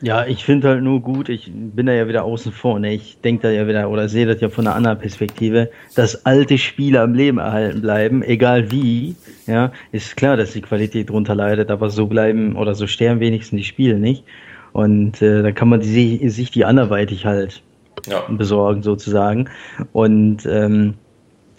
[0.01, 2.93] Ja, ich finde halt nur gut, ich bin da ja wieder außen vor, ne?
[2.93, 6.57] Ich denke da ja wieder oder sehe das ja von einer anderen Perspektive, dass alte
[6.57, 11.69] Spiele am Leben erhalten bleiben, egal wie, ja, ist klar, dass die Qualität drunter leidet,
[11.69, 14.23] aber so bleiben oder so sterben wenigstens die Spiele nicht.
[14.71, 17.61] Und äh, dann kann man die, sich die anderweitig halt
[18.07, 18.23] ja.
[18.29, 19.49] besorgen, sozusagen.
[19.91, 20.95] Und ähm,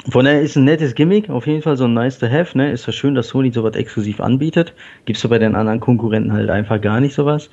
[0.09, 2.73] von daher ist ein nettes Gimmick, auf jeden Fall so ein nice to have, ne?
[2.73, 4.73] Ist ja schön, dass Sony sowas exklusiv anbietet.
[5.05, 7.51] Gibt's so bei den anderen Konkurrenten halt einfach gar nicht sowas.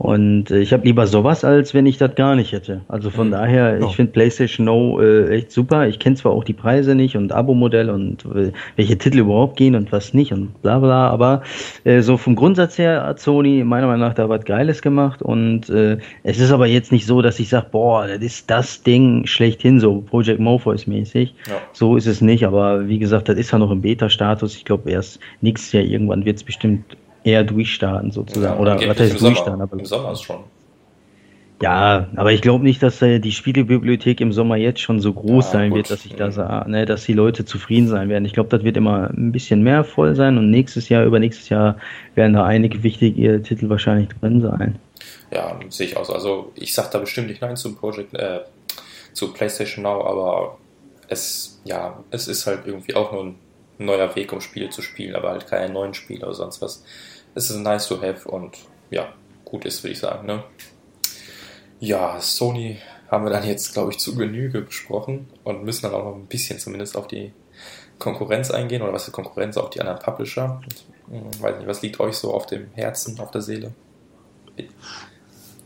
[0.00, 2.80] Und äh, ich habe lieber sowas, als wenn ich das gar nicht hätte.
[2.88, 3.32] Also von mhm.
[3.32, 3.88] daher, ich oh.
[3.90, 5.88] finde PlayStation No äh, echt super.
[5.88, 9.74] Ich kenne zwar auch die Preise nicht und Abo-Modell und äh, welche Titel überhaupt gehen
[9.74, 11.42] und was nicht und bla bla, aber
[11.84, 15.68] äh, so vom Grundsatz her hat Sony meiner Meinung nach da was Geiles gemacht und
[15.68, 19.26] äh, es ist aber jetzt nicht so, dass ich sage, boah, das ist das Ding
[19.26, 21.34] schlechthin, so Project Morpheus mäßig.
[21.46, 21.56] Ja.
[21.74, 24.56] So ist es nicht, aber wie gesagt, das ist ja noch im Beta-Status.
[24.56, 28.54] Ich glaube, erst nächstes Jahr irgendwann wird es bestimmt eher durchstarten sozusagen.
[28.54, 29.60] Ja, Oder was heißt durchstarten?
[29.60, 30.40] Aber Im Sommer ist schon.
[31.62, 35.44] Ja, aber ich glaube nicht, dass äh, die Spielebibliothek im Sommer jetzt schon so groß
[35.46, 35.76] ja, sein gut.
[35.76, 38.24] wird, dass ich da sage, ne, dass die Leute zufrieden sein werden.
[38.24, 41.76] Ich glaube, das wird immer ein bisschen mehr voll sein und nächstes Jahr, übernächstes Jahr
[42.14, 44.78] werden da einige wichtige Titel wahrscheinlich drin sein.
[45.30, 46.10] Ja, sehe ich aus.
[46.10, 48.40] Also ich sage da bestimmt nicht nein zum Project, äh,
[49.12, 50.56] zu PlayStation Now, aber
[51.08, 53.34] es, ja, es ist halt irgendwie auch nur ein
[53.78, 56.84] neuer Weg, um Spiele zu spielen, aber halt keine neuen Spiele oder sonst was
[57.40, 58.56] es ist nice to have und
[58.90, 59.08] ja,
[59.44, 60.26] gut ist, würde ich sagen.
[60.26, 60.44] Ne?
[61.80, 62.78] Ja, Sony
[63.10, 66.26] haben wir dann jetzt, glaube ich, zu Genüge besprochen und müssen dann auch noch ein
[66.26, 67.32] bisschen zumindest auf die
[67.98, 70.60] Konkurrenz eingehen oder was ist Konkurrenz auf die anderen Publisher.
[71.08, 73.72] Hm, weiß nicht, was liegt euch so auf dem Herzen, auf der Seele?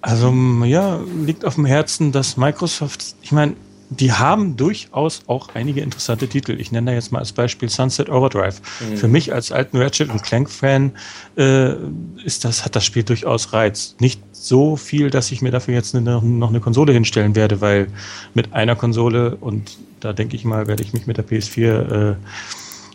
[0.00, 0.30] Also
[0.64, 3.56] ja, liegt auf dem Herzen, dass Microsoft, ich meine,
[4.00, 6.58] die haben durchaus auch einige interessante Titel.
[6.60, 8.60] Ich nenne da jetzt mal als Beispiel Sunset Overdrive.
[8.80, 8.96] Mhm.
[8.96, 10.92] Für mich als alten Ratchet und Clank-Fan
[11.36, 11.74] äh,
[12.24, 13.96] ist das, hat das Spiel durchaus Reiz.
[13.98, 17.88] Nicht so viel, dass ich mir dafür jetzt eine, noch eine Konsole hinstellen werde, weil
[18.34, 22.16] mit einer Konsole, und da denke ich mal, werde ich mich mit der PS4 äh,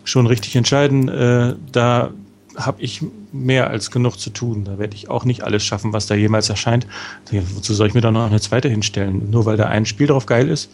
[0.04, 2.12] schon richtig entscheiden, äh, da
[2.60, 4.66] habe ich mehr als genug zu tun.
[4.66, 6.86] Da werde ich auch nicht alles schaffen, was da jemals erscheint.
[7.32, 9.30] Wozu soll ich mir dann noch eine zweite hinstellen?
[9.32, 10.70] Nur weil da ein Spiel drauf geil ist?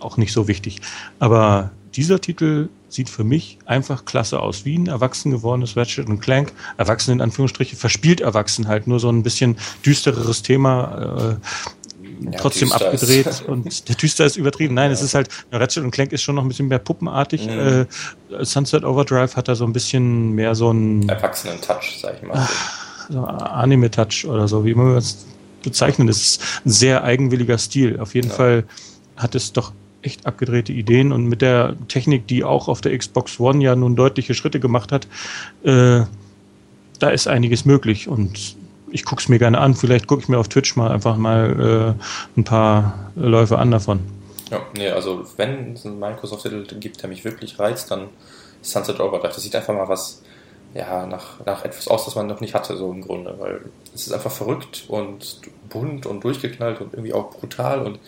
[0.00, 0.80] Auch nicht so wichtig.
[1.18, 4.64] Aber dieser Titel sieht für mich einfach klasse aus.
[4.64, 6.52] Wie ein erwachsen gewordenes Ratchet und Clank.
[6.76, 8.86] Erwachsen in Anführungsstriche, verspielt erwachsen halt.
[8.86, 11.38] Nur so ein bisschen düstereres Thema.
[12.20, 13.42] Ja, trotzdem abgedreht ist.
[13.48, 14.74] und der Düster ist übertrieben.
[14.74, 14.94] Nein, ja.
[14.94, 17.46] es ist halt, Ratchet und Clank ist schon noch ein bisschen mehr puppenartig.
[17.46, 17.86] Mhm.
[18.30, 22.28] Äh, Sunset Overdrive hat da so ein bisschen mehr so einen erwachsenen Touch, sag ich
[22.28, 22.48] mal.
[23.08, 25.26] So Anime-Touch oder so, wie man es
[25.62, 26.06] bezeichnen.
[26.06, 27.98] Das ist ein sehr eigenwilliger Stil.
[28.00, 28.34] Auf jeden ja.
[28.34, 28.64] Fall
[29.16, 29.72] hat es doch
[30.02, 33.96] echt abgedrehte Ideen und mit der Technik, die auch auf der Xbox One ja nun
[33.96, 35.08] deutliche Schritte gemacht hat,
[35.64, 36.02] äh,
[36.98, 38.56] da ist einiges möglich und
[38.90, 39.74] ich gucke es mir gerne an.
[39.74, 41.96] Vielleicht gucke ich mir auf Twitch mal einfach mal
[42.36, 44.00] äh, ein paar Läufe an davon.
[44.50, 48.08] Ja, nee, also wenn es einen Microsoft-Titel gibt, der mich wirklich reizt, dann
[48.62, 49.34] Sunset Overdrive.
[49.34, 50.22] Das sieht einfach mal was,
[50.74, 53.34] ja, nach, nach etwas aus, das man noch nicht hatte, so im Grunde.
[53.38, 53.60] Weil
[53.94, 57.98] es ist einfach verrückt und bunt und durchgeknallt und irgendwie auch brutal und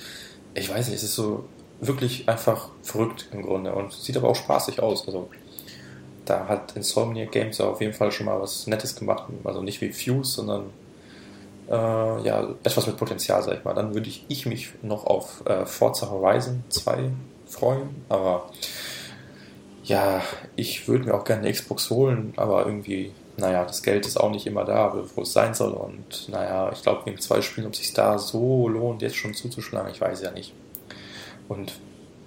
[0.55, 1.44] ich weiß nicht, es ist so
[1.81, 5.07] wirklich einfach verrückt im Grunde und sieht aber auch spaßig aus.
[5.07, 5.31] Also
[6.31, 9.24] da hat Insomniac Games auf jeden Fall schon mal was Nettes gemacht.
[9.44, 10.70] Also nicht wie Fuse, sondern
[11.69, 13.74] äh, ja, etwas mit Potenzial, sag ich mal.
[13.74, 17.11] Dann würde ich, ich mich noch auf äh, Forza Horizon 2
[17.47, 18.51] freuen, aber
[19.82, 20.23] ja,
[20.55, 24.31] ich würde mir auch gerne eine Xbox holen, aber irgendwie, naja, das Geld ist auch
[24.31, 25.73] nicht immer da, wo es sein soll.
[25.73, 29.35] Und naja, ich glaube, wegen zwei Spielen, ob es sich da so lohnt, jetzt schon
[29.35, 30.52] zuzuschlagen, ich weiß ja nicht.
[31.48, 31.73] Und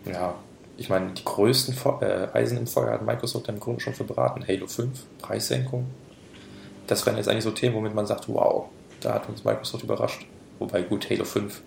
[0.05, 0.35] ja,
[0.77, 4.45] ich meine, die größten äh, Eisen im Feuer hat Microsoft im Grunde schon verbraten.
[4.47, 5.85] Halo 5, Preissenkung.
[6.87, 8.65] Das wären jetzt eigentlich so Themen, womit man sagt, wow,
[8.99, 10.25] da hat uns Microsoft überrascht.
[10.59, 11.61] Wobei gut, Halo 5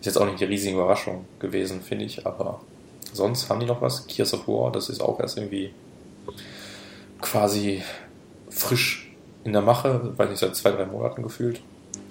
[0.00, 2.60] ist jetzt auch nicht die riesige Überraschung gewesen, finde ich, aber
[3.12, 4.06] sonst haben die noch was.
[4.06, 5.72] Gears of War, das ist auch erst irgendwie
[7.20, 7.82] quasi
[8.48, 9.14] frisch
[9.44, 11.60] in der Mache, weiß nicht, seit zwei, drei Monaten gefühlt.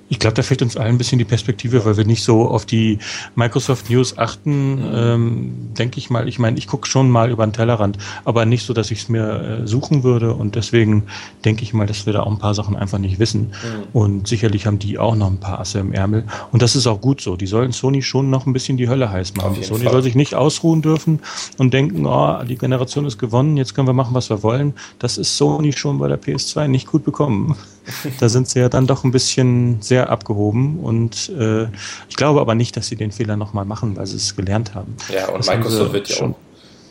[0.08, 2.66] Ich glaube, da fehlt uns allen ein bisschen die Perspektive, weil wir nicht so auf
[2.66, 3.00] die
[3.36, 4.92] Microsoft News achten, mhm.
[4.94, 6.28] ähm, denke ich mal.
[6.28, 9.10] Ich meine, ich gucke schon mal über den Tellerrand, aber nicht so, dass ich es
[9.10, 10.34] mir äh, suchen würde.
[10.34, 11.04] Und deswegen
[11.44, 13.48] denke ich mal, dass wir da auch ein paar Sachen einfach nicht wissen.
[13.48, 13.84] Mhm.
[13.94, 16.26] Und sicherlich haben die auch noch ein paar Asse im Ärmel.
[16.52, 17.36] Und das ist auch gut so.
[17.36, 19.64] Die sollen Sony schon noch ein bisschen die Hölle heiß machen.
[19.64, 19.94] Sony Fall.
[19.94, 21.20] soll sich nicht ausruhen dürfen
[21.58, 24.74] und denken, oh, die Generation ist gewonnen, jetzt können wir machen, was wir wollen.
[25.00, 27.56] Das ist Sony schon bei der PS2 nicht gut bekommen.
[28.20, 31.68] da sind sie ja dann doch ein bisschen sehr abgehoben und äh,
[32.10, 34.96] ich glaube aber nicht, dass sie den Fehler nochmal machen, weil sie es gelernt haben.
[35.14, 36.36] Ja, und das Microsoft wird ja auch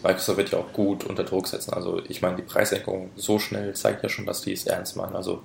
[0.05, 1.73] Microsoft wird ja auch gut unter Druck setzen.
[1.73, 5.17] Also ich meine, die Preissenkung so schnell zeigt ja schon, dass die es ernst meinen.
[5.17, 5.43] Also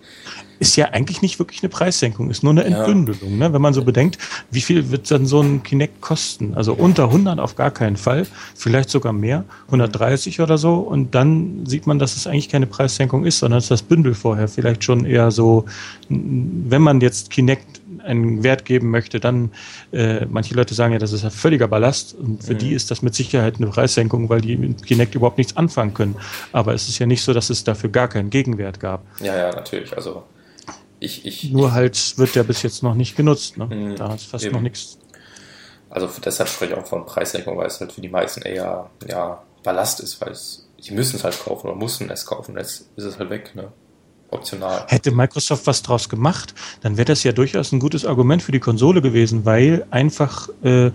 [0.59, 3.31] ist ja eigentlich nicht wirklich eine Preissenkung, ist nur eine Entbündelung.
[3.31, 3.47] Ja.
[3.47, 3.53] Ne?
[3.53, 4.17] Wenn man so bedenkt,
[4.51, 6.53] wie viel wird dann so ein Kinect kosten?
[6.55, 10.75] Also unter 100 auf gar keinen Fall, vielleicht sogar mehr, 130 oder so.
[10.75, 14.13] Und dann sieht man, dass es eigentlich keine Preissenkung ist, sondern es ist das Bündel
[14.13, 15.65] vorher vielleicht schon eher so,
[16.09, 19.51] wenn man jetzt Kinect einen Wert geben möchte, dann
[19.91, 22.59] äh, manche Leute sagen ja, das ist ein völliger Ballast und für mhm.
[22.59, 26.15] die ist das mit Sicherheit eine Preissenkung, weil die mit Kinect überhaupt nichts anfangen können.
[26.51, 29.03] Aber es ist ja nicht so, dass es dafür gar keinen Gegenwert gab.
[29.19, 29.95] Ja, ja, natürlich.
[29.95, 30.23] Also
[30.99, 33.57] ich, ich, Nur halt wird der bis jetzt noch nicht genutzt.
[33.57, 33.65] Ne?
[33.65, 34.55] Mhm, da ist fast eben.
[34.55, 34.97] noch nichts.
[35.89, 39.41] Also deshalb spreche ich auch von Preissenkung, weil es halt für die meisten eher ja,
[39.63, 42.57] Ballast ist, weil es, sie müssen es halt kaufen oder mussten es kaufen.
[42.57, 43.55] Jetzt ist es halt weg.
[43.55, 43.71] Ne?
[44.31, 44.83] Optional.
[44.87, 48.59] Hätte Microsoft was draus gemacht, dann wäre das ja durchaus ein gutes Argument für die
[48.59, 50.91] Konsole gewesen, weil einfach äh,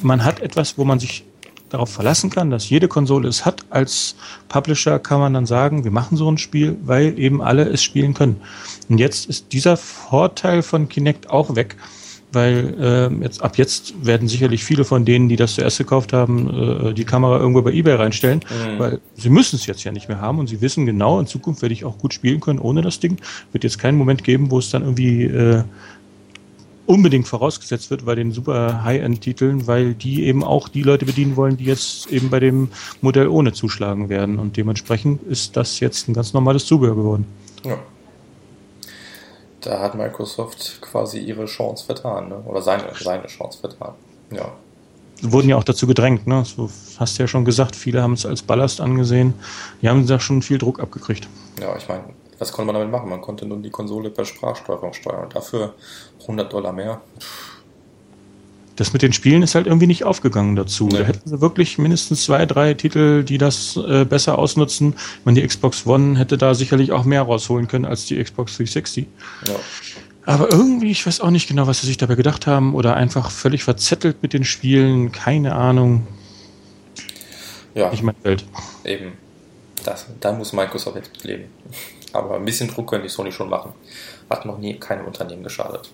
[0.00, 1.24] man hat etwas, wo man sich
[1.72, 3.64] darauf verlassen kann, dass jede Konsole es hat.
[3.70, 4.14] Als
[4.48, 8.14] Publisher kann man dann sagen, wir machen so ein Spiel, weil eben alle es spielen
[8.14, 8.40] können.
[8.88, 11.76] Und jetzt ist dieser Vorteil von Kinect auch weg
[12.32, 16.88] weil äh, jetzt ab jetzt werden sicherlich viele von denen, die das zuerst gekauft haben,
[16.88, 18.78] äh, die Kamera irgendwo bei eBay reinstellen, mhm.
[18.78, 21.62] weil sie müssen es jetzt ja nicht mehr haben und sie wissen genau, in Zukunft
[21.62, 23.18] werde ich auch gut spielen können ohne das Ding.
[23.52, 25.62] Wird jetzt keinen Moment geben, wo es dann irgendwie äh,
[26.86, 31.56] unbedingt vorausgesetzt wird bei den super High-End-Titeln, weil die eben auch die Leute bedienen wollen,
[31.56, 32.68] die jetzt eben bei dem
[33.00, 34.38] Modell ohne zuschlagen werden.
[34.38, 37.26] Und dementsprechend ist das jetzt ein ganz normales Zubehör geworden.
[37.64, 37.78] Ja
[39.62, 42.36] da hat Microsoft quasi ihre Chance vertan, ne?
[42.46, 43.94] oder seine, seine Chance vertan.
[44.30, 44.52] Ja.
[45.22, 46.42] Wurden ja auch dazu gedrängt, ne?
[46.56, 46.68] Du
[46.98, 49.34] hast ja schon gesagt, viele haben es als Ballast angesehen.
[49.80, 51.28] Die haben da schon viel Druck abgekriegt.
[51.60, 52.02] Ja, ich meine,
[52.40, 53.08] was konnte man damit machen?
[53.08, 55.24] Man konnte nun die Konsole per Sprachsteuerung steuern.
[55.24, 55.74] Und dafür
[56.22, 57.00] 100 Dollar mehr.
[57.20, 57.61] Pff
[58.76, 60.86] das mit den Spielen ist halt irgendwie nicht aufgegangen dazu.
[60.86, 60.98] Nee.
[60.98, 64.94] Da hätten sie wirklich mindestens zwei, drei Titel, die das äh, besser ausnutzen.
[65.18, 68.56] Ich meine, die Xbox One hätte da sicherlich auch mehr rausholen können als die Xbox
[68.56, 69.06] 360.
[69.46, 69.54] Ja.
[70.24, 73.30] Aber irgendwie, ich weiß auch nicht genau, was sie sich dabei gedacht haben oder einfach
[73.30, 76.06] völlig verzettelt mit den Spielen, keine Ahnung.
[77.74, 77.90] Ja.
[77.90, 78.44] Nicht mein Welt.
[78.84, 79.12] Eben.
[79.84, 81.44] Das, da muss Microsoft jetzt leben.
[82.12, 83.72] Aber ein bisschen Druck könnte die Sony schon machen.
[84.28, 85.90] Hat noch nie keinem Unternehmen geschadet.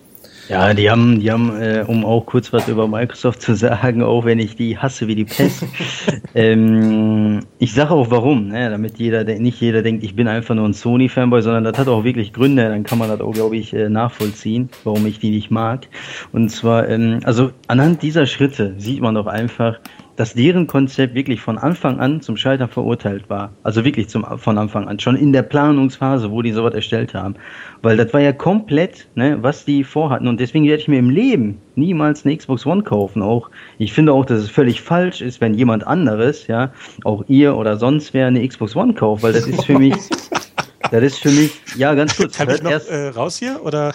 [0.49, 4.25] Ja, die haben, die haben, äh, um auch kurz was über Microsoft zu sagen, auch
[4.25, 5.63] wenn ich die hasse wie die Pest.
[6.33, 8.71] ähm, ich sage auch warum, ne?
[8.71, 12.03] damit jeder, nicht jeder denkt, ich bin einfach nur ein Sony-Fanboy, sondern das hat auch
[12.03, 12.67] wirklich Gründe.
[12.67, 15.87] Dann kann man das auch, glaube ich, äh, nachvollziehen, warum ich die nicht mag.
[16.31, 19.79] Und zwar, ähm, also anhand dieser Schritte sieht man doch einfach,
[20.19, 23.53] dass deren Konzept wirklich von Anfang an zum Scheitern verurteilt war.
[23.63, 27.35] Also wirklich zum, von Anfang an, schon in der Planungsphase, wo die sowas erstellt haben.
[27.81, 30.27] Weil das war ja komplett, ne, was die vorhatten.
[30.27, 33.21] Und deswegen werde ich mir im Leben niemals eine Xbox One kaufen.
[33.21, 36.73] Auch ich finde auch, dass es völlig falsch ist, wenn jemand anderes, ja,
[37.05, 39.95] auch ihr oder sonst wer eine Xbox One kauft, weil das ist für mich,
[40.91, 42.35] das ist für mich, ja, ganz kurz.
[42.35, 43.93] Kann ich noch erst, äh, raus hier oder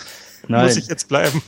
[0.49, 0.65] Nein.
[0.65, 1.43] muss ich jetzt bleiben?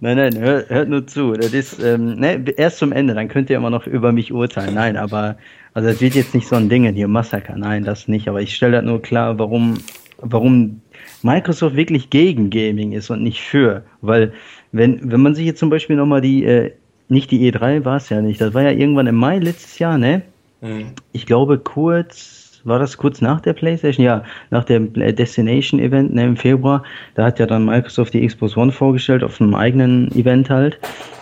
[0.00, 1.32] Nein, nein, hört, hört nur zu.
[1.32, 4.74] Das ist ähm, ne, erst zum Ende, dann könnt ihr immer noch über mich urteilen.
[4.74, 5.36] Nein, aber
[5.74, 7.56] also es wird jetzt nicht so ein Ding hier, Massaker.
[7.56, 8.28] Nein, das nicht.
[8.28, 9.74] Aber ich stelle halt nur klar, warum,
[10.18, 10.80] warum
[11.22, 13.84] Microsoft wirklich gegen Gaming ist und nicht für.
[14.00, 14.32] Weil,
[14.72, 16.72] wenn, wenn man sich jetzt zum Beispiel nochmal die, äh,
[17.08, 19.98] nicht die E3 war es ja nicht, das war ja irgendwann im Mai letztes Jahr,
[19.98, 20.22] ne?
[20.60, 20.92] Mhm.
[21.12, 24.04] Ich glaube kurz war das kurz nach der PlayStation?
[24.04, 26.82] Ja, nach dem Destination Event ne, im Februar.
[27.14, 30.78] Da hat ja dann Microsoft die Xbox One vorgestellt auf einem eigenen Event halt.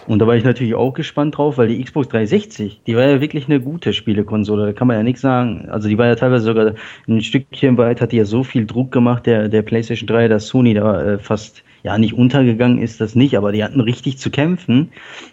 [0.06, 3.20] Und da war ich natürlich auch gespannt drauf, weil die Xbox 360, die war ja
[3.20, 5.68] wirklich eine gute Spielekonsole, da kann man ja nichts sagen.
[5.70, 6.74] Also die war ja teilweise sogar
[7.08, 10.48] ein Stückchen weit, hat die ja so viel Druck gemacht, der, der PlayStation 3, dass
[10.48, 14.30] Sony da äh, fast ja nicht untergegangen ist, das nicht, aber die hatten richtig zu
[14.30, 14.90] kämpfen.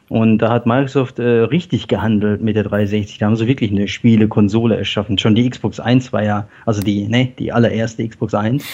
[0.09, 3.17] Und da hat Microsoft äh, richtig gehandelt mit der 360.
[3.17, 5.17] Da haben sie wirklich eine Spielekonsole erschaffen.
[5.17, 8.65] Schon die Xbox 1 war ja, also die, ne, die allererste Xbox 1,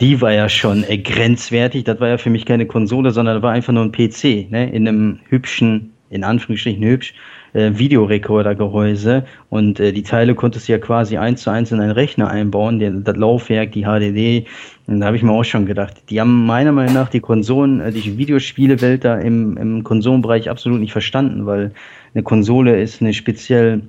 [0.00, 1.84] die war ja schon äh, grenzwertig.
[1.84, 4.70] Das war ja für mich keine Konsole, sondern das war einfach nur ein PC, ne,
[4.72, 7.14] in einem hübschen, in Anführungsstrichen hübsch,
[7.54, 11.92] äh, Videorekordergehäuse und äh, die Teile konntest du ja quasi eins zu eins in einen
[11.92, 14.46] Rechner einbauen, den, das Laufwerk, die HDD.
[14.86, 17.80] Und da habe ich mir auch schon gedacht, die haben meiner Meinung nach die Konsolen,
[17.80, 21.72] äh, die Videospielewelt da im, im Konsolenbereich absolut nicht verstanden, weil
[22.12, 23.82] eine Konsole ist eine speziell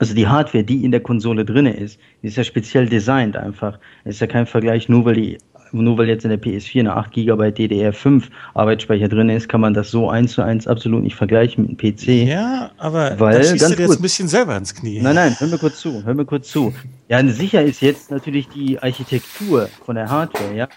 [0.00, 3.78] also die Hardware, die in der Konsole drinne ist, die ist ja speziell designt einfach.
[4.06, 5.38] Ist ja kein Vergleich, nur weil die
[5.72, 8.24] nur weil jetzt in der PS4 eine 8 GB DDR5
[8.54, 11.96] Arbeitsspeicher drin ist, kann man das so eins zu eins absolut nicht vergleichen mit einem
[11.96, 12.28] PC.
[12.28, 15.00] Ja, aber weil, da schießt du dir jetzt ein bisschen selber ins Knie.
[15.00, 16.72] Nein, nein, hör mir kurz zu, hör mir kurz zu.
[17.08, 20.68] Ja, sicher ist jetzt natürlich die Architektur von der Hardware, ja,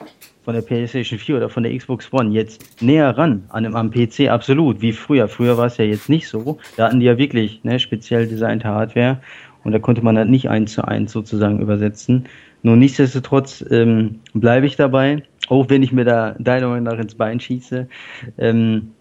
[0.44, 3.92] von der PlayStation 4 oder von der Xbox One jetzt näher ran an einem am
[3.92, 5.28] PC absolut, wie früher.
[5.28, 6.58] Früher war es ja jetzt nicht so.
[6.76, 9.20] Da hatten die ja wirklich ne, speziell designte Hardware
[9.64, 12.26] und da konnte man halt nicht eins zu eins sozusagen übersetzen.
[12.64, 17.16] Nur nichtsdestotrotz ähm, bleibe ich dabei, auch wenn ich mir da deiner Meinung nach ins
[17.16, 17.88] Bein schieße,
[18.38, 18.92] ähm,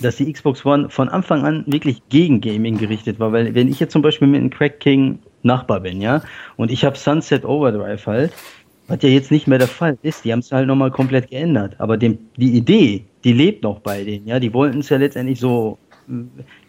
[0.00, 3.32] dass die Xbox One von Anfang an wirklich gegen Gaming gerichtet war.
[3.32, 6.22] Weil wenn ich jetzt zum Beispiel mit einem Crack King Nachbar bin, ja,
[6.56, 8.32] und ich habe Sunset Overdrive halt,
[8.88, 11.76] was ja jetzt nicht mehr der Fall ist, die haben es halt nochmal komplett geändert.
[11.78, 15.40] Aber dem, die Idee, die lebt noch bei denen, ja, die wollten es ja letztendlich
[15.40, 15.78] so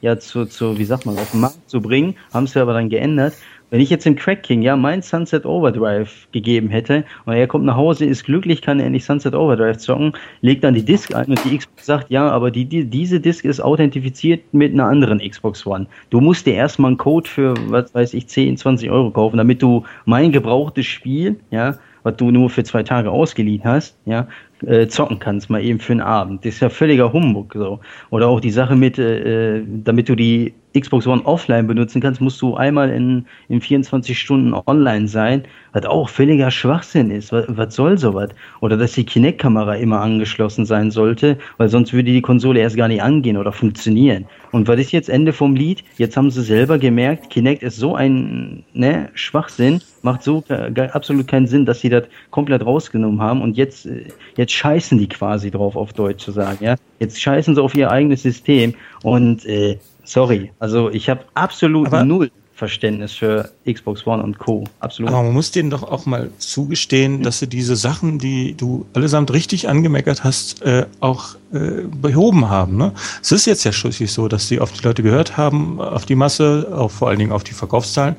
[0.02, 2.74] ja zu, zu, wie sagt man, auf den Markt zu bringen, haben es ja aber
[2.74, 3.34] dann geändert.
[3.72, 7.64] Wenn ich jetzt dem Crack King ja mein Sunset Overdrive gegeben hätte und er kommt
[7.64, 10.12] nach Hause, ist glücklich, kann er endlich Sunset Overdrive zocken,
[10.42, 13.46] legt dann die Disk ein und die Xbox sagt, ja, aber die, die, diese Disk
[13.46, 15.88] ist authentifiziert mit einer anderen Xbox One.
[16.10, 19.62] Du musst dir erstmal einen Code für, was weiß ich, 10, 20 Euro kaufen, damit
[19.62, 24.28] du mein gebrauchtes Spiel, ja, was du nur für zwei Tage ausgeliehen hast, ja,
[24.66, 26.44] äh, zocken kannst, mal eben für einen Abend.
[26.44, 27.80] Das ist ja völliger Humbug so.
[28.10, 32.22] Oder auch die Sache mit, äh, äh damit du die Xbox One offline benutzen kannst,
[32.22, 35.44] musst du einmal in, in 24 Stunden online sein,
[35.74, 37.32] was auch völliger Schwachsinn ist.
[37.32, 38.30] Was, was soll sowas?
[38.62, 42.88] Oder dass die Kinect-Kamera immer angeschlossen sein sollte, weil sonst würde die Konsole erst gar
[42.88, 44.26] nicht angehen oder funktionieren.
[44.52, 45.84] Und was ist jetzt Ende vom Lied?
[45.98, 50.44] Jetzt haben sie selber gemerkt, Kinect ist so ein ne, Schwachsinn, macht so
[50.92, 55.08] absolut keinen Sinn, dass sie das komplett rausgenommen haben und jetzt, äh, jetzt scheißen die
[55.08, 56.64] quasi drauf, auf Deutsch zu sagen.
[56.64, 56.76] Ja?
[57.00, 58.74] Jetzt scheißen sie auf ihr eigenes System
[59.04, 59.78] und äh,
[60.12, 64.66] sorry, also ich habe absolut Aber null Verständnis für Xbox One und Co.
[64.82, 65.10] Absolut.
[65.10, 69.34] Aber man muss denen doch auch mal zugestehen, dass sie diese Sachen, die du allesamt
[69.34, 72.78] richtig angemeckert hast, äh, auch äh, behoben haben.
[72.78, 72.94] Ne?
[73.20, 76.14] Es ist jetzt ja schließlich so, dass sie auf die Leute gehört haben, auf die
[76.14, 78.16] Masse, auch vor allen Dingen auf die Verkaufszahlen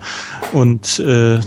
[0.52, 1.38] und äh,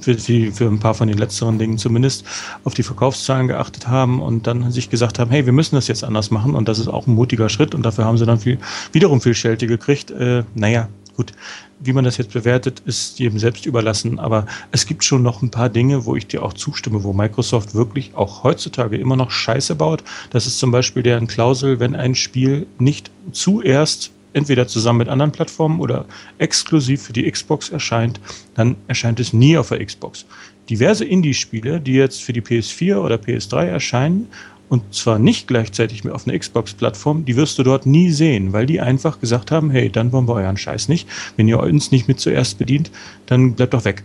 [0.00, 2.24] für, die, für ein paar von den letzteren Dingen zumindest,
[2.64, 6.04] auf die Verkaufszahlen geachtet haben und dann sich gesagt haben, hey, wir müssen das jetzt
[6.04, 8.58] anders machen und das ist auch ein mutiger Schritt und dafür haben sie dann viel,
[8.92, 10.10] wiederum viel Schelte gekriegt.
[10.10, 11.32] Äh, naja, gut,
[11.80, 14.18] wie man das jetzt bewertet, ist jedem selbst überlassen.
[14.18, 17.74] Aber es gibt schon noch ein paar Dinge, wo ich dir auch zustimme, wo Microsoft
[17.74, 20.02] wirklich auch heutzutage immer noch Scheiße baut.
[20.30, 25.32] Das ist zum Beispiel deren Klausel, wenn ein Spiel nicht zuerst entweder zusammen mit anderen
[25.32, 26.04] Plattformen oder
[26.38, 28.20] exklusiv für die Xbox erscheint,
[28.54, 30.26] dann erscheint es nie auf der Xbox.
[30.68, 34.28] Diverse Indie-Spiele, die jetzt für die PS4 oder PS3 erscheinen,
[34.68, 38.66] und zwar nicht gleichzeitig mehr auf einer Xbox-Plattform, die wirst du dort nie sehen, weil
[38.66, 41.06] die einfach gesagt haben, hey, dann wollen wir euren Scheiß nicht.
[41.36, 42.90] Wenn ihr uns nicht mit zuerst bedient,
[43.26, 44.02] dann bleibt doch weg.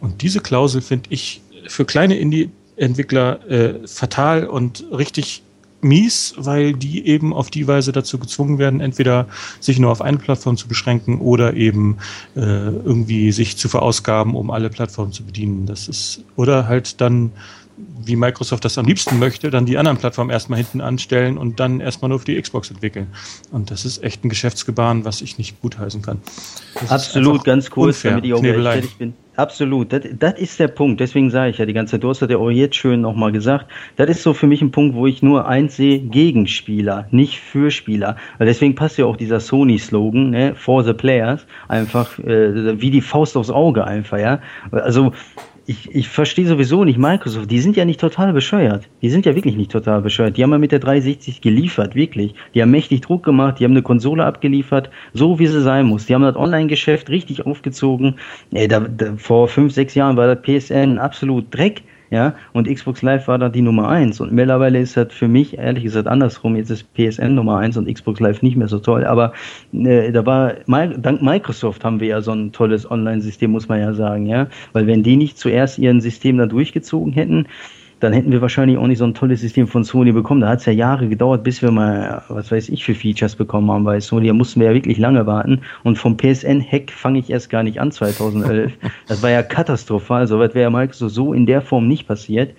[0.00, 5.42] Und diese Klausel finde ich für kleine Indie-Entwickler äh, fatal und richtig
[5.82, 9.26] mies, weil die eben auf die Weise dazu gezwungen werden, entweder
[9.60, 11.98] sich nur auf eine Plattform zu beschränken oder eben
[12.36, 15.66] äh, irgendwie sich zu verausgaben, um alle Plattformen zu bedienen.
[15.66, 17.32] Das ist oder halt dann
[18.02, 21.80] wie Microsoft das am liebsten möchte, dann die anderen Plattformen erstmal hinten anstellen und dann
[21.80, 23.08] erstmal nur für die Xbox entwickeln.
[23.50, 26.20] Und das ist echt ein Geschäftsgebaren, was ich nicht gutheißen kann.
[26.74, 29.14] Das Absolut, ganz kurz, unfair, damit ich auch fertig bin.
[29.40, 31.00] Absolut, das, das ist der Punkt.
[31.00, 33.68] Deswegen sage ich ja die ganze Zeit, du hast ja auch jetzt schön nochmal gesagt,
[33.96, 37.70] das ist so für mich ein Punkt, wo ich nur eins sehe, Gegenspieler, nicht für
[37.70, 38.16] Spieler.
[38.36, 43.00] Weil deswegen passt ja auch dieser Sony-Slogan, ne, for the players, einfach äh, wie die
[43.00, 44.40] Faust aufs Auge einfach, ja.
[44.72, 45.12] Also
[45.70, 47.48] ich, ich verstehe sowieso nicht Microsoft.
[47.48, 48.88] Die sind ja nicht total bescheuert.
[49.02, 50.36] Die sind ja wirklich nicht total bescheuert.
[50.36, 52.34] Die haben ja mit der 360 geliefert, wirklich.
[52.54, 56.06] Die haben mächtig Druck gemacht, die haben eine Konsole abgeliefert, so wie sie sein muss.
[56.06, 58.16] Die haben das Online-Geschäft richtig aufgezogen.
[58.52, 61.82] Ey, da, da, vor fünf, sechs Jahren war das PSN absolut Dreck.
[62.10, 65.58] Ja, und Xbox Live war da die Nummer 1 und mittlerweile ist das für mich,
[65.58, 69.04] ehrlich gesagt, andersrum, jetzt ist PSN Nummer 1 und Xbox Live nicht mehr so toll,
[69.04, 69.32] aber
[69.72, 73.94] äh, da war, dank Microsoft haben wir ja so ein tolles Online-System, muss man ja
[73.94, 77.46] sagen, ja, weil wenn die nicht zuerst ihren System da durchgezogen hätten,
[78.00, 80.40] dann hätten wir wahrscheinlich auch nicht so ein tolles System von Sony bekommen.
[80.40, 83.70] Da hat es ja Jahre gedauert, bis wir mal, was weiß ich, für Features bekommen
[83.70, 84.26] haben bei Sony.
[84.26, 85.60] Da mussten wir ja wirklich lange warten.
[85.84, 88.72] Und vom PSN-Hack fange ich erst gar nicht an 2011.
[89.06, 90.26] das war ja katastrophal.
[90.26, 92.54] So weit wäre ja Microsoft so in der Form nicht passiert.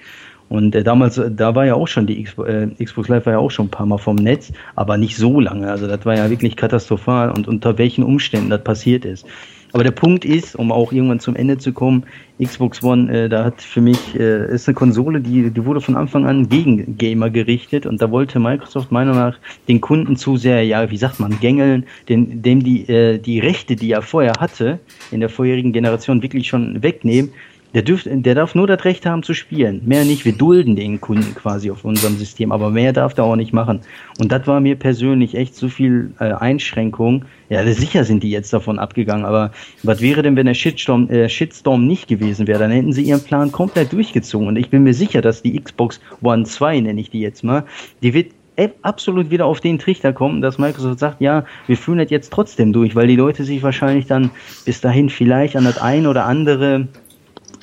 [0.51, 3.39] Und äh, damals, da war ja auch schon die Xbox, äh, Xbox Live war ja
[3.39, 5.72] auch schon ein paar Mal vom Netz, aber nicht so lange.
[5.72, 9.26] Also das war ja wirklich katastrophal und unter welchen Umständen das passiert ist.
[9.73, 12.03] Aber der Punkt ist, um auch irgendwann zum Ende zu kommen,
[12.41, 15.95] Xbox One, äh, da hat für mich, äh, ist eine Konsole, die, die wurde von
[15.95, 20.38] Anfang an gegen Gamer gerichtet und da wollte Microsoft meiner Meinung nach den Kunden zu
[20.38, 24.34] sehr, ja, wie sagt man, gängeln, den, dem die, äh, die Rechte, die er vorher
[24.39, 24.80] hatte,
[25.11, 27.31] in der vorherigen Generation wirklich schon wegnehmen
[27.73, 29.81] der, dürft, der darf nur das Recht haben zu spielen.
[29.85, 30.26] Mehr nicht.
[30.26, 33.81] Wir dulden den Kunden quasi auf unserem System, aber mehr darf er auch nicht machen.
[34.19, 37.26] Und das war mir persönlich echt so viel äh, Einschränkung.
[37.49, 39.52] Ja, sicher sind die jetzt davon abgegangen, aber
[39.84, 42.60] was wäre denn, wenn der Shitstorm, äh, Shitstorm nicht gewesen wäre?
[42.60, 44.48] Dann hätten sie ihren Plan komplett durchgezogen.
[44.48, 47.64] Und ich bin mir sicher, dass die Xbox One 2, nenne ich die jetzt mal,
[48.03, 48.34] die wird
[48.81, 52.73] absolut wieder auf den Trichter kommen, dass Microsoft sagt, ja, wir führen das jetzt trotzdem
[52.73, 54.30] durch, weil die Leute sich wahrscheinlich dann
[54.65, 56.88] bis dahin vielleicht an das ein oder andere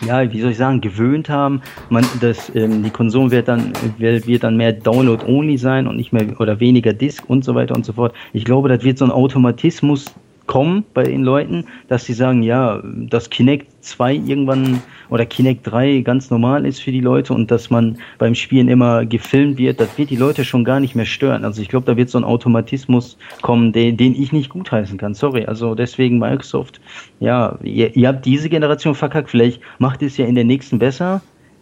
[0.06, 1.62] ja, wie soll ich sagen, gewöhnt haben.
[1.88, 6.12] Man, das, ähm, die Konsum wird dann, wird, wird dann mehr Download-only sein und nicht
[6.12, 8.14] mehr oder weniger Disk und so weiter und so fort.
[8.32, 10.06] Ich glaube, das wird so ein Automatismus
[10.48, 16.00] kommen bei den Leuten, dass sie sagen, ja, dass Kinect 2 irgendwann oder Kinect 3
[16.00, 19.96] ganz normal ist für die Leute und dass man beim Spielen immer gefilmt wird, das
[19.96, 21.44] wird die Leute schon gar nicht mehr stören.
[21.44, 25.14] Also ich glaube, da wird so ein Automatismus kommen, den, den ich nicht gutheißen kann.
[25.14, 25.44] Sorry.
[25.44, 26.80] Also deswegen Microsoft,
[27.20, 31.20] ja, ihr, ihr habt diese Generation verkackt, vielleicht macht es ja in der nächsten besser,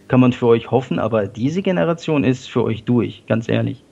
[0.09, 3.83] kann man für euch hoffen, aber diese Generation ist für euch durch, ganz ehrlich.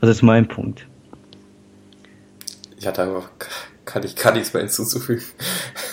[0.00, 0.86] Das ist mein Punkt.
[2.78, 3.28] Ich hatte einfach
[3.84, 5.24] kann ich gar nichts mehr hinzuzufügen.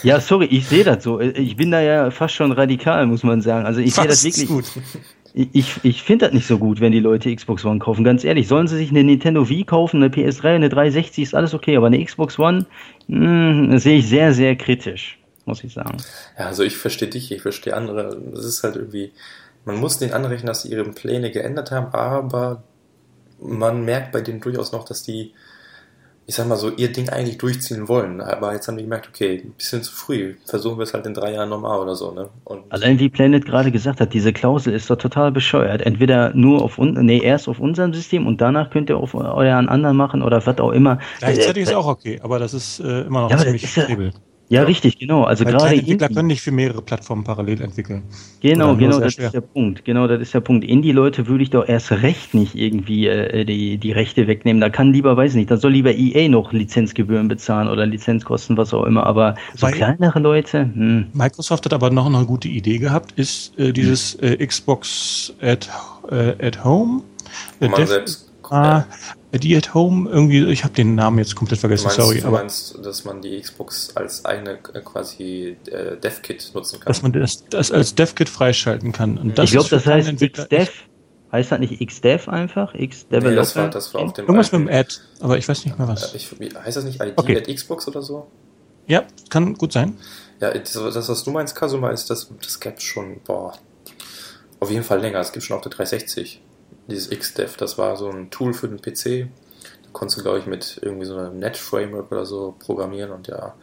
[0.04, 1.20] Ja, sorry, ich sehe das so.
[1.20, 3.66] Ich bin da ja fast schon radikal, muss man sagen.
[3.66, 4.48] Also ich sehe das wirklich.
[4.48, 4.66] Gut.
[5.34, 8.04] Ich, ich finde das nicht so gut, wenn die Leute Xbox One kaufen.
[8.04, 11.54] Ganz ehrlich, sollen sie sich eine Nintendo Wii kaufen, eine PS3, eine 360, ist alles
[11.54, 12.66] okay, aber eine Xbox One
[13.08, 15.98] hm, sehe ich sehr, sehr kritisch, muss ich sagen.
[16.38, 18.18] Ja, also ich verstehe dich, ich verstehe andere.
[18.34, 19.12] Es ist halt irgendwie,
[19.66, 22.64] man muss denen anrechnen, dass sie ihre Pläne geändert haben, aber
[23.40, 25.34] man merkt bei denen durchaus noch, dass die
[26.30, 28.22] ich sag mal so, ihr Ding eigentlich durchziehen wollen.
[28.22, 30.36] Aber jetzt haben die gemerkt, okay, ein bisschen zu früh.
[30.46, 32.30] Versuchen wir es halt in drei Jahren nochmal oder so, ne?
[32.44, 35.82] Und Allein wie Planet gerade gesagt hat, diese Klausel ist doch total bescheuert.
[35.82, 39.70] Entweder nur auf uns, nee, erst auf unserem System und danach könnt ihr auf euren
[39.70, 41.00] anderen machen oder was auch immer.
[41.18, 44.10] Gleichzeitig äh, ist auch okay, aber das ist äh, immer noch ja, ziemlich flexibel.
[44.10, 44.14] Ja,
[44.50, 45.24] richtig, genau.
[45.24, 48.04] Also Weil gerade Entwickler Indie, können nicht für mehrere Plattformen parallel entwickeln.
[48.42, 49.28] Genau, genau, das schwer.
[49.28, 49.86] ist der Punkt.
[49.86, 50.66] Genau, das ist der Punkt.
[50.66, 54.60] Indie-Leute würde ich doch erst recht nicht irgendwie äh, die, die Rechte wegnehmen.
[54.60, 58.74] Da kann lieber, weiß nicht, da soll lieber EA noch Lizenzgebühren bezahlen oder Lizenzkosten, was
[58.74, 59.06] auch immer.
[59.06, 60.62] Aber so Weil kleinere Leute.
[60.62, 61.08] Hm.
[61.14, 65.70] Microsoft hat aber noch eine gute Idee gehabt, ist äh, dieses äh, Xbox at,
[66.10, 67.04] äh, at Home.
[67.60, 68.86] Wo man selbst Ah,
[69.38, 72.20] die at Home, irgendwie, ich habe den Namen jetzt komplett vergessen, meinst, sorry.
[72.20, 76.88] Du aber meinst, dass man die Xbox als eigene äh, quasi äh, DevKit nutzen kann?
[76.88, 79.18] Dass man das, das als DevKit freischalten kann.
[79.18, 80.72] Und das ich glaube, das heißt XDev.
[81.32, 82.74] Heißt das nicht XDev einfach?
[82.74, 83.30] X-Developer?
[83.30, 85.78] Nee, das war, das war auf dem Irgendwas mit dem Ad, aber ich weiß nicht
[85.78, 86.14] mehr was.
[86.14, 87.38] Äh, ich, heißt das nicht ID okay.
[87.38, 88.26] at Xbox oder so?
[88.88, 89.96] Ja, kann gut sein.
[90.42, 93.54] Ja, das, das was du meinst, Kasuma, ist, das, das gab schon, boah,
[94.60, 95.20] auf jeden Fall länger.
[95.20, 96.42] Es gibt schon auf der 360
[96.90, 99.30] dieses XDev, das war so ein Tool für den PC.
[99.84, 103.54] Da konntest du, glaube ich, mit irgendwie so einem Net-Framework oder so programmieren und ja,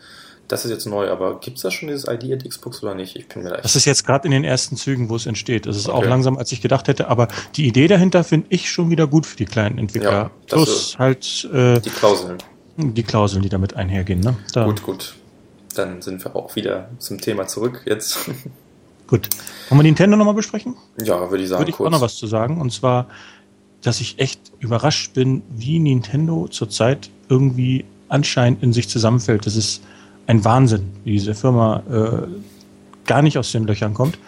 [0.48, 3.16] das ist jetzt neu, aber gibt es da schon dieses ID at Xbox oder nicht?
[3.16, 5.66] Ich bin mir da Das ist jetzt gerade in den ersten Zügen, wo es entsteht.
[5.66, 5.98] Das ist okay.
[5.98, 9.26] auch langsam, als ich gedacht hätte, aber die Idee dahinter finde ich schon wieder gut
[9.26, 10.10] für die kleinen Entwickler.
[10.12, 12.38] Ja, Plus halt äh, die Klauseln.
[12.76, 14.20] Die Klauseln, die damit einhergehen.
[14.20, 14.36] Ne?
[14.52, 14.66] Da.
[14.66, 15.14] Gut, gut.
[15.74, 18.18] Dann sind wir auch wieder zum Thema zurück jetzt.
[19.06, 19.28] Gut.
[19.68, 20.76] Wollen wir Nintendo nochmal besprechen?
[21.02, 21.60] Ja, würde ich sagen.
[21.60, 21.86] Würde ich kurz.
[21.86, 22.60] auch noch was zu sagen.
[22.60, 23.06] Und zwar,
[23.82, 29.46] dass ich echt überrascht bin, wie Nintendo zurzeit irgendwie anscheinend in sich zusammenfällt.
[29.46, 29.82] Das ist
[30.26, 32.26] ein Wahnsinn, wie diese Firma äh,
[33.06, 34.18] gar nicht aus den Löchern kommt.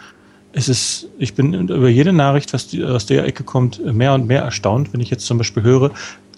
[0.51, 4.27] Es ist, ich bin über jede Nachricht, was die, aus der Ecke kommt, mehr und
[4.27, 5.91] mehr erstaunt, wenn ich jetzt zum Beispiel höre,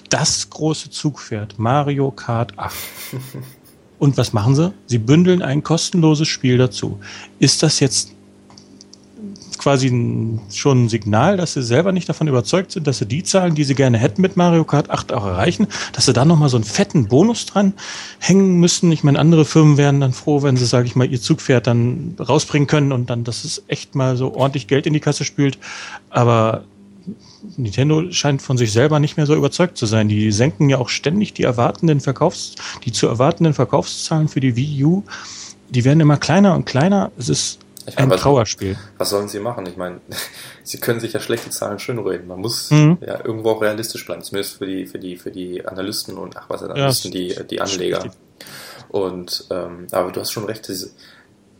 [0.09, 2.75] das große Zugpferd, Mario Kart 8.
[3.99, 4.73] Und was machen sie?
[4.87, 6.99] Sie bündeln ein kostenloses Spiel dazu.
[7.37, 8.13] Ist das jetzt
[9.61, 13.23] quasi ein, schon ein Signal, dass sie selber nicht davon überzeugt sind, dass sie die
[13.23, 16.49] Zahlen, die sie gerne hätten mit Mario Kart 8 auch erreichen, dass sie da nochmal
[16.49, 17.73] so einen fetten Bonus dran
[18.19, 18.91] hängen müssen.
[18.91, 22.15] Ich meine, andere Firmen wären dann froh, wenn sie, sage ich mal, ihr Zugpferd dann
[22.19, 25.59] rausbringen können und dann, dass es echt mal so ordentlich Geld in die Kasse spült.
[26.09, 26.63] Aber
[27.57, 30.07] Nintendo scheint von sich selber nicht mehr so überzeugt zu sein.
[30.07, 32.55] Die senken ja auch ständig die erwartenden Verkaufs,
[32.85, 35.03] die zu erwartenden Verkaufszahlen für die Wii U.
[35.69, 37.11] Die werden immer kleiner und kleiner.
[37.17, 37.59] Es ist
[37.91, 38.77] Ich ein was, Trauerspiel.
[38.97, 39.65] was sollen sie machen?
[39.65, 40.01] Ich meine,
[40.63, 42.27] sie können sich ja schlechte Zahlen schönreden.
[42.27, 42.97] Man muss Mhm.
[43.05, 46.49] ja irgendwo auch realistisch bleiben, zumindest für die, für die, für die Analysten und ach
[46.49, 48.05] was Ja, Analysten, die, die Anleger.
[48.89, 50.87] Und ähm, aber du hast schon recht, sie,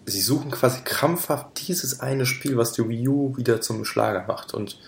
[0.05, 4.53] sie suchen quasi krampfhaft dieses eine Spiel, was die Wii U wieder zum Schlager macht.
[4.53, 4.79] Und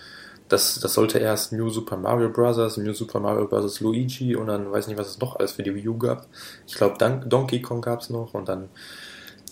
[0.48, 3.80] das, das sollte erst New Super Mario Bros., New Super Mario Bros.
[3.80, 6.26] Luigi und dann weiß nicht, was es noch alles für die Wii U gab.
[6.66, 8.68] Ich glaube, Donkey Kong gab es noch und dann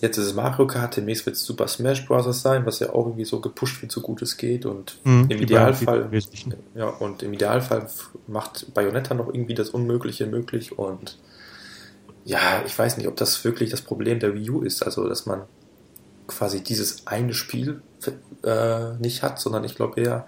[0.03, 2.41] jetzt ist es Mario Kart, demnächst wird es Super Smash Bros.
[2.41, 4.65] sein, was ja auch irgendwie so gepusht wird, so gut es geht.
[4.65, 6.53] Und Mhm, im Idealfall wesentlichen.
[6.75, 7.87] ja, und im Idealfall
[8.27, 11.17] macht Bayonetta noch irgendwie das Unmögliche möglich und
[12.25, 15.25] ja, ich weiß nicht, ob das wirklich das Problem der Wii U ist, also dass
[15.25, 15.43] man
[16.27, 17.81] quasi dieses eine Spiel
[18.43, 20.25] äh, nicht hat, sondern ich glaube eher,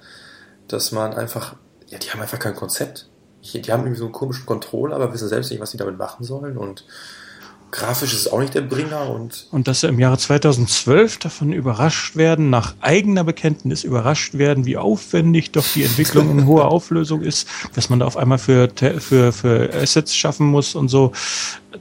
[0.68, 1.56] dass man einfach,
[1.88, 3.10] ja, die haben einfach kein Konzept.
[3.44, 5.98] Die die haben irgendwie so einen komischen Controller, aber wissen selbst nicht, was sie damit
[5.98, 6.86] machen sollen und
[7.76, 11.52] grafisch ist es auch nicht der Bringer und Und dass sie im Jahre 2012 davon
[11.54, 17.22] überrascht werden, nach eigener Bekenntnis überrascht werden, wie aufwendig doch die Entwicklung in hoher Auflösung
[17.22, 18.70] ist, dass man da auf einmal für,
[19.00, 21.12] für, für Assets schaffen muss und so.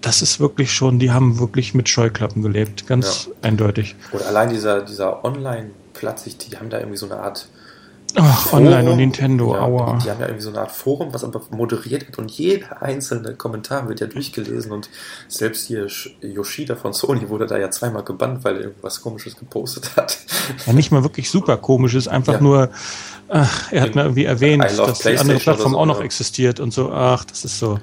[0.01, 3.95] Das ist wirklich schon, die haben wirklich mit Scheuklappen gelebt, ganz eindeutig.
[4.13, 7.49] oder allein dieser, dieser Online-Platz, ich- die haben da irgendwie so eine Art
[8.17, 9.99] Ach, Online und Nintendo, ja, aua.
[10.05, 13.35] Die haben ja irgendwie so eine Art Forum, was aber moderiert wird und jeder einzelne
[13.35, 14.89] Kommentar wird ja durchgelesen und
[15.29, 19.37] selbst hier Sh- Yoshida von Sony wurde da ja zweimal gebannt, weil er irgendwas komisches
[19.37, 20.19] gepostet hat.
[20.67, 22.41] Ja, nicht mal wirklich super komisch, ist einfach Ja.
[22.41, 22.71] nur,
[23.29, 26.73] ach, er hat mir irgendwie erwähnt, dass die andere Plattform so, auch noch existiert und
[26.73, 27.79] so, ach, das ist so.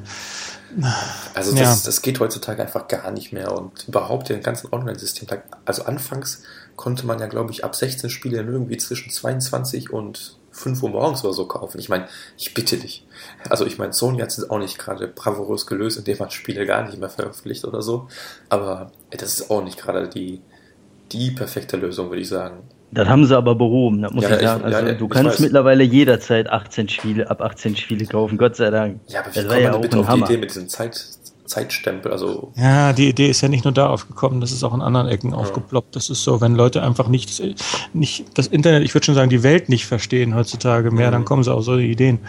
[1.34, 1.64] Also Ja.
[1.64, 5.28] das, das geht heutzutage einfach gar nicht mehr und überhaupt den ganzen Online-System.
[5.66, 6.44] Also anfangs
[6.82, 11.24] konnte man ja, glaube ich, ab 16 Spiele irgendwie zwischen 22 und 5 Uhr morgens
[11.24, 11.80] oder so kaufen.
[11.80, 12.08] Ich meine,
[12.40, 13.06] ich bitte dich.
[13.50, 16.84] Also ich meine, Sony hat es auch nicht gerade bravourös gelöst, indem man Spiele gar
[16.86, 18.08] nicht mehr veröffentlicht oder so.
[18.50, 20.42] Aber das ist auch nicht gerade die,
[21.12, 22.64] die perfekte Lösung, würde ich sagen.
[22.94, 24.68] Das haben sie aber behoben, das muss Ja, ich sagen.
[24.68, 25.40] ich- Also ja, du kannst weiß.
[25.40, 29.00] mittlerweile jederzeit 18 Spiele, ab 18 Spiele kaufen, Gott sei Dank.
[29.08, 30.26] Ja, aber wie das kommt ja man bitte auf die Hammer.
[30.26, 31.06] Idee mit diesem Zeit,
[31.52, 32.12] Zeitstempel?
[32.12, 35.08] Also Ja, die Idee ist ja nicht nur da aufgekommen, das ist auch in anderen
[35.08, 35.96] Ecken aufgeploppt.
[35.96, 37.42] Das ist so, wenn Leute einfach nicht,
[37.94, 41.14] nicht das Internet, ich würde schon sagen, die Welt nicht verstehen heutzutage mehr, Mhm.
[41.14, 42.20] dann kommen sie auf solche Ideen.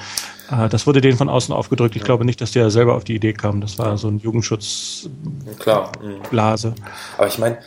[0.51, 1.95] Äh, Das wurde denen von außen aufgedrückt.
[1.97, 3.61] Ich glaube nicht, dass der selber auf die Idee kam.
[3.61, 6.69] Das war so ein Jugendschutzblase.
[6.71, 6.75] mhm.
[7.17, 7.59] Aber ich meine,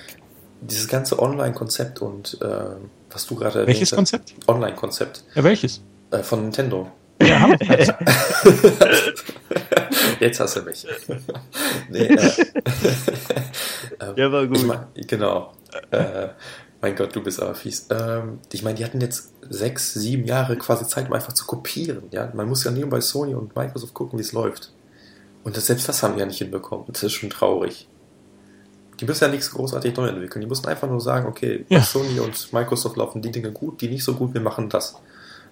[0.62, 2.48] dieses ganze Online-Konzept und äh,
[3.12, 4.34] was du gerade Welches Konzept?
[4.48, 5.82] Online-Konzept Ja, welches?
[6.12, 6.88] äh, von Nintendo.
[7.22, 7.54] Ja, haben.
[10.26, 10.86] Jetzt hast du mich.
[11.90, 12.32] nee, äh,
[14.16, 14.58] Ja, war gut.
[14.58, 15.54] Ich mein, genau.
[15.92, 16.30] Äh,
[16.82, 17.88] mein Gott, du bist aber fies.
[17.92, 22.04] Ähm, ich meine, die hatten jetzt sechs, sieben Jahre quasi Zeit, um einfach zu kopieren.
[22.12, 22.32] Ja?
[22.34, 24.72] Man muss ja nur bei Sony und Microsoft gucken, wie es läuft.
[25.44, 26.86] Und das, selbst das haben die ja nicht hinbekommen.
[26.88, 27.88] Das ist schon traurig.
[29.00, 30.42] Die müssen ja nichts großartig neu entwickeln.
[30.42, 31.84] Die mussten einfach nur sagen, okay, bei Ja.
[31.84, 34.96] Sony und Microsoft laufen die Dinge gut, die nicht so gut, wir machen das.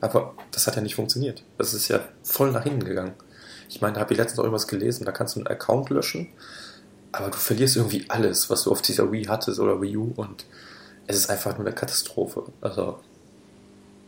[0.02, 1.44] Aber das hat ja nicht funktioniert.
[1.58, 3.14] Das ist ja voll nach hinten gegangen.
[3.74, 6.28] Ich meine, da habe ich letztens auch irgendwas gelesen, da kannst du einen Account löschen,
[7.12, 10.46] aber du verlierst irgendwie alles, was du auf dieser Wii hattest oder Wii U und
[11.08, 12.44] es ist einfach nur eine Katastrophe.
[12.62, 13.00] Also,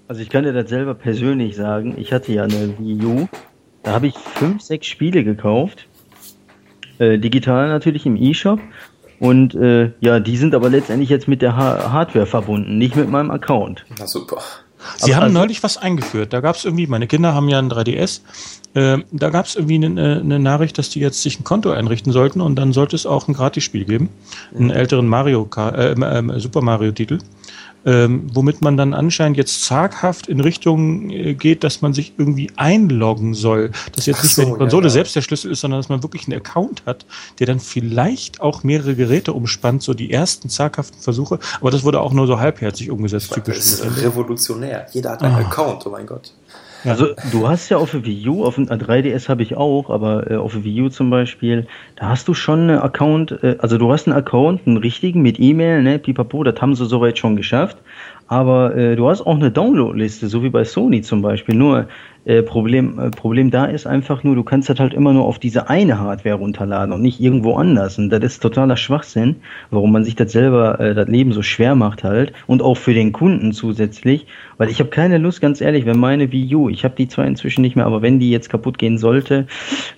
[0.07, 1.95] Also ich kann dir das selber persönlich sagen.
[1.97, 3.27] Ich hatte ja eine Wii U.
[3.81, 5.87] Da habe ich fünf, sechs Spiele gekauft.
[6.99, 8.59] Äh, digital natürlich im E-Shop.
[9.19, 13.09] Und äh, ja, die sind aber letztendlich jetzt mit der ha Hardware verbunden, nicht mit
[13.09, 13.83] meinem Account.
[13.97, 14.41] na super.
[14.97, 16.33] Sie Aber haben also- neulich was eingeführt.
[16.33, 18.21] Da gab es irgendwie, meine Kinder haben ja ein 3DS.
[18.73, 22.11] Äh, da gab es irgendwie eine, eine Nachricht, dass die jetzt sich ein Konto einrichten
[22.11, 24.09] sollten und dann sollte es auch ein Gratisspiel geben.
[24.53, 27.19] Einen älteren Mario, äh, ähm, Super Mario Titel.
[27.85, 32.49] Ähm, womit man dann anscheinend jetzt zaghaft in Richtung äh, geht, dass man sich irgendwie
[32.55, 33.71] einloggen soll.
[33.95, 34.93] Dass jetzt Ach nicht mehr die Konsole ja, ja.
[34.93, 37.05] selbst der Schlüssel ist, sondern dass man wirklich einen Account hat,
[37.39, 41.39] der dann vielleicht auch mehrere Geräte umspannt, so die ersten zaghaften Versuche.
[41.61, 43.57] Aber das wurde auch nur so halbherzig umgesetzt, typisch.
[43.57, 44.87] Das ist revolutionär.
[44.91, 45.39] Jeder hat einen Ah.
[45.39, 46.33] Account, oh mein Gott.
[46.85, 46.91] Ja.
[46.91, 50.29] Also du hast ja auf der Wii U, auf dem 3DS habe ich auch, aber
[50.29, 53.77] äh, auf der Wii U zum Beispiel, da hast du schon einen Account, äh, also
[53.77, 57.35] du hast einen Account, einen richtigen mit E-Mail, ne, pipapo, das haben sie soweit schon
[57.35, 57.77] geschafft.
[58.27, 61.55] Aber äh, du hast auch eine Downloadliste, so wie bei Sony zum Beispiel.
[61.55, 61.87] Nur
[62.25, 65.37] Äh, Problem, äh, Problem da ist einfach nur, du kannst das halt immer nur auf
[65.37, 67.99] diese eine Hardware runterladen und nicht irgendwo anders.
[67.99, 69.35] Und das ist totaler Schwachsinn,
[69.69, 72.33] warum man sich das selber, äh, das Leben so schwer macht halt.
[72.47, 74.25] Und auch für den Kunden zusätzlich.
[74.57, 77.27] Weil ich habe keine Lust, ganz ehrlich, wenn meine Wii U, ich habe die zwar
[77.27, 79.45] inzwischen nicht mehr, aber wenn die jetzt kaputt gehen sollte,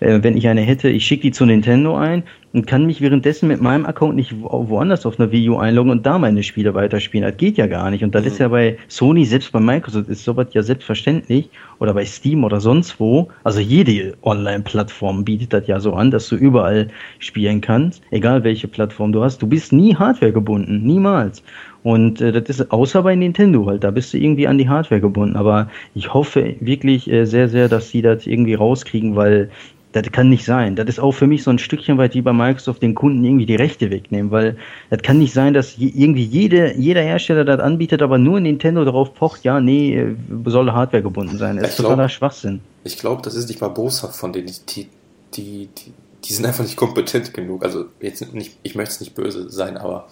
[0.01, 2.23] äh, wenn ich eine hätte, ich schicke die zu Nintendo ein
[2.57, 6.07] und kann mich währenddessen mit meinem Account nicht woanders auf einer Wii U einloggen und
[6.07, 7.29] da meine Spiele weiterspielen.
[7.29, 8.03] Das geht ja gar nicht.
[8.03, 8.27] Und das mhm.
[8.29, 11.51] ist ja bei Sony, selbst bei Microsoft, ist sowas ja selbstverständlich.
[11.77, 13.29] Oder bei Steam oder sonst wo.
[13.43, 16.87] Also jede Online-Plattform bietet das ja so an, dass du überall
[17.19, 19.39] spielen kannst, egal welche Plattform du hast.
[19.43, 21.43] Du bist nie Hardware gebunden, niemals.
[21.83, 24.99] Und äh, das ist außer bei Nintendo halt, da bist du irgendwie an die Hardware
[24.99, 25.35] gebunden.
[25.35, 29.51] Aber ich hoffe wirklich äh, sehr, sehr, dass sie das irgendwie rauskriegen, weil
[29.93, 30.75] das kann nicht sein.
[30.75, 33.45] Das ist auch für mich so ein Stückchen weit wie bei Microsoft den Kunden irgendwie
[33.45, 34.57] die Rechte wegnehmen, weil
[34.89, 39.13] das kann nicht sein, dass irgendwie jede, jeder Hersteller das anbietet, aber nur Nintendo darauf
[39.13, 40.15] pocht, ja, nee, äh,
[40.45, 41.57] soll Hardware gebunden sein.
[41.57, 42.61] Das ist glaub, totaler Schwachsinn.
[42.83, 44.47] Ich glaube, das ist nicht mal boshaft von denen.
[44.47, 44.87] Die,
[45.33, 45.93] die, die,
[46.23, 47.63] die sind einfach nicht kompetent genug.
[47.63, 50.07] Also jetzt nicht, ich möchte es nicht böse sein, aber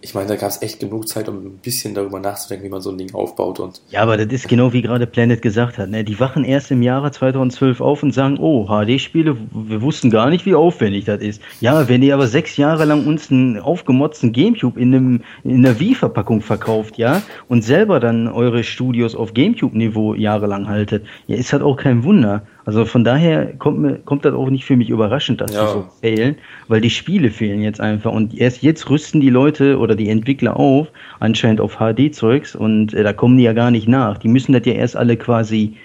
[0.00, 2.80] ich meine, da gab es echt genug Zeit, um ein bisschen darüber nachzudenken, wie man
[2.80, 3.58] so ein Ding aufbaut.
[3.58, 5.90] Und ja, aber das ist genau wie gerade Planet gesagt hat.
[5.90, 6.04] Ne?
[6.04, 10.46] Die wachen erst im Jahre 2012 auf und sagen, oh, HD-Spiele, wir wussten gar nicht,
[10.46, 11.42] wie aufwendig das ist.
[11.60, 15.80] Ja, wenn ihr aber sechs Jahre lang uns einen aufgemotzten Gamecube in, einem, in einer
[15.80, 21.62] Wii-Verpackung verkauft, ja, und selber dann eure Studios auf Gamecube-Niveau jahrelang haltet, ja, ist halt
[21.62, 22.46] auch kein Wunder.
[22.68, 25.64] Also von daher kommt, mir, kommt das auch nicht für mich überraschend, dass ja.
[25.64, 26.36] die so fehlen,
[26.68, 28.12] weil die Spiele fehlen jetzt einfach.
[28.12, 30.88] Und erst jetzt rüsten die Leute oder die Entwickler auf,
[31.18, 34.18] anscheinend auf HD-Zeugs, und äh, da kommen die ja gar nicht nach.
[34.18, 35.76] Die müssen das ja erst alle quasi,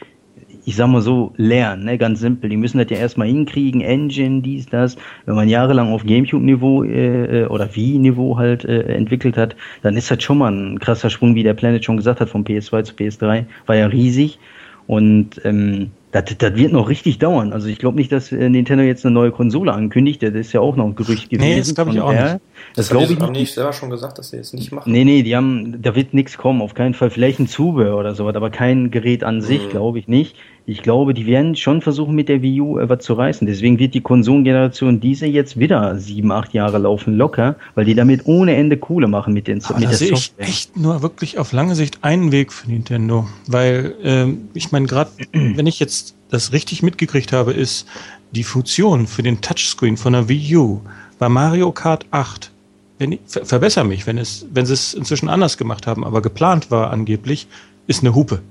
[0.65, 1.97] ich sag mal so, lernen, ne?
[1.97, 2.49] ganz simpel.
[2.49, 4.97] Die müssen das ja erstmal hinkriegen, Engine, dies, das.
[5.25, 10.11] Wenn man jahrelang auf Gamecube-Niveau äh, äh oder Wii-Niveau halt äh, entwickelt hat, dann ist
[10.11, 12.93] das schon mal ein krasser Sprung, wie der Planet schon gesagt hat, vom PS2 zu
[12.93, 13.45] PS3.
[13.67, 14.37] War ja riesig.
[14.85, 17.53] Und ähm, das, das wird noch richtig dauern.
[17.53, 20.21] Also ich glaube nicht, dass äh, Nintendo jetzt eine neue Konsole ankündigt.
[20.21, 21.49] Das ist ja auch noch ein Gerücht gewesen.
[21.49, 22.21] Nee, das glaube ich auch nicht.
[22.21, 22.39] Das,
[22.75, 24.91] das glaube ich haben die nicht selber schon gesagt, dass sie es nicht machen.
[24.91, 27.09] Nee, nee, die haben, da wird nichts kommen, auf keinen Fall.
[27.09, 29.69] Vielleicht ein Zubehör oder sowas, aber kein Gerät an sich, mhm.
[29.71, 30.35] glaube ich nicht
[30.65, 33.45] ich glaube, die werden schon versuchen, mit der Wii U äh, was zu reißen.
[33.45, 38.21] Deswegen wird die Konsolengeneration diese jetzt wieder sieben, acht Jahre laufen, locker, weil die damit
[38.25, 40.45] ohne Ende Kohle machen mit, den, Aber mit der sehe Software.
[40.45, 43.27] Ich echt nur wirklich auf lange Sicht einen Weg für Nintendo.
[43.47, 47.85] Weil, ähm, ich meine, gerade wenn ich jetzt das richtig mitgekriegt habe, ist
[48.31, 50.81] die Funktion für den Touchscreen von der Wii U
[51.19, 52.51] bei Mario Kart 8
[52.99, 56.71] wenn, ver verbessere mich, wenn, es, wenn sie es inzwischen anders gemacht haben, aber geplant
[56.71, 57.47] war angeblich,
[57.87, 58.41] ist eine Hupe.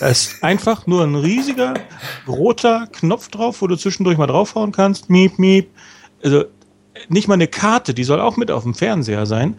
[0.00, 1.74] Da ist einfach nur ein riesiger
[2.28, 5.08] roter Knopf drauf, wo du zwischendurch mal draufhauen kannst.
[5.08, 5.70] Miep, miep.
[6.22, 6.44] Also
[7.08, 9.58] nicht mal eine Karte, die soll auch mit auf dem Fernseher sein.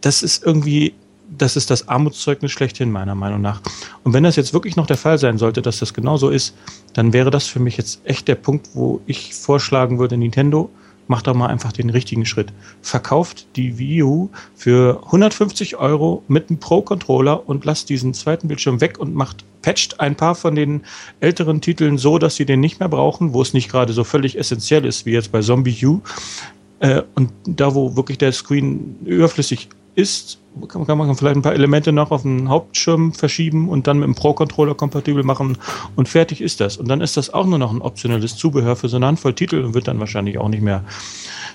[0.00, 0.94] Das ist irgendwie,
[1.36, 3.60] das ist das Armutszeugnis schlechthin, meiner Meinung nach.
[4.04, 6.54] Und wenn das jetzt wirklich noch der Fall sein sollte, dass das genauso ist,
[6.94, 10.70] dann wäre das für mich jetzt echt der Punkt, wo ich vorschlagen würde, Nintendo,
[11.08, 12.52] macht doch mal einfach den richtigen Schritt.
[12.82, 18.80] Verkauft die Wii U für 150 Euro mit einem Pro-Controller und lasst diesen zweiten Bildschirm
[18.80, 20.82] weg und macht, patcht ein paar von den
[21.20, 24.38] älteren Titeln so, dass sie den nicht mehr brauchen, wo es nicht gerade so völlig
[24.38, 26.00] essentiell ist, wie jetzt bei Zombie U.
[26.80, 29.68] Äh, und da, wo wirklich der Screen überflüssig
[29.98, 30.38] ist,
[30.68, 34.06] kann, kann man vielleicht ein paar Elemente noch auf den Hauptschirm verschieben und dann mit
[34.06, 35.58] dem Pro-Controller kompatibel machen
[35.96, 36.76] und fertig ist das.
[36.76, 39.64] Und dann ist das auch nur noch ein optionelles Zubehör für so eine Handvoll Titel
[39.64, 40.84] und wird dann wahrscheinlich auch nicht mehr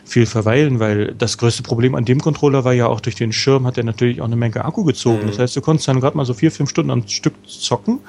[0.04, 3.66] viel verweilen, weil das größte Problem an dem Controller war ja auch durch den Schirm
[3.66, 5.24] hat er natürlich auch eine Menge Akku gezogen.
[5.24, 5.28] Mhm.
[5.28, 8.00] Das heißt, du konntest dann gerade mal so vier, fünf Stunden am Stück zocken,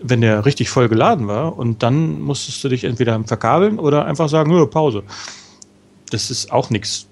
[0.00, 4.28] wenn der richtig voll geladen war und dann musstest du dich entweder verkabeln oder einfach
[4.28, 5.02] sagen, Pause.
[6.10, 7.08] Das ist auch nichts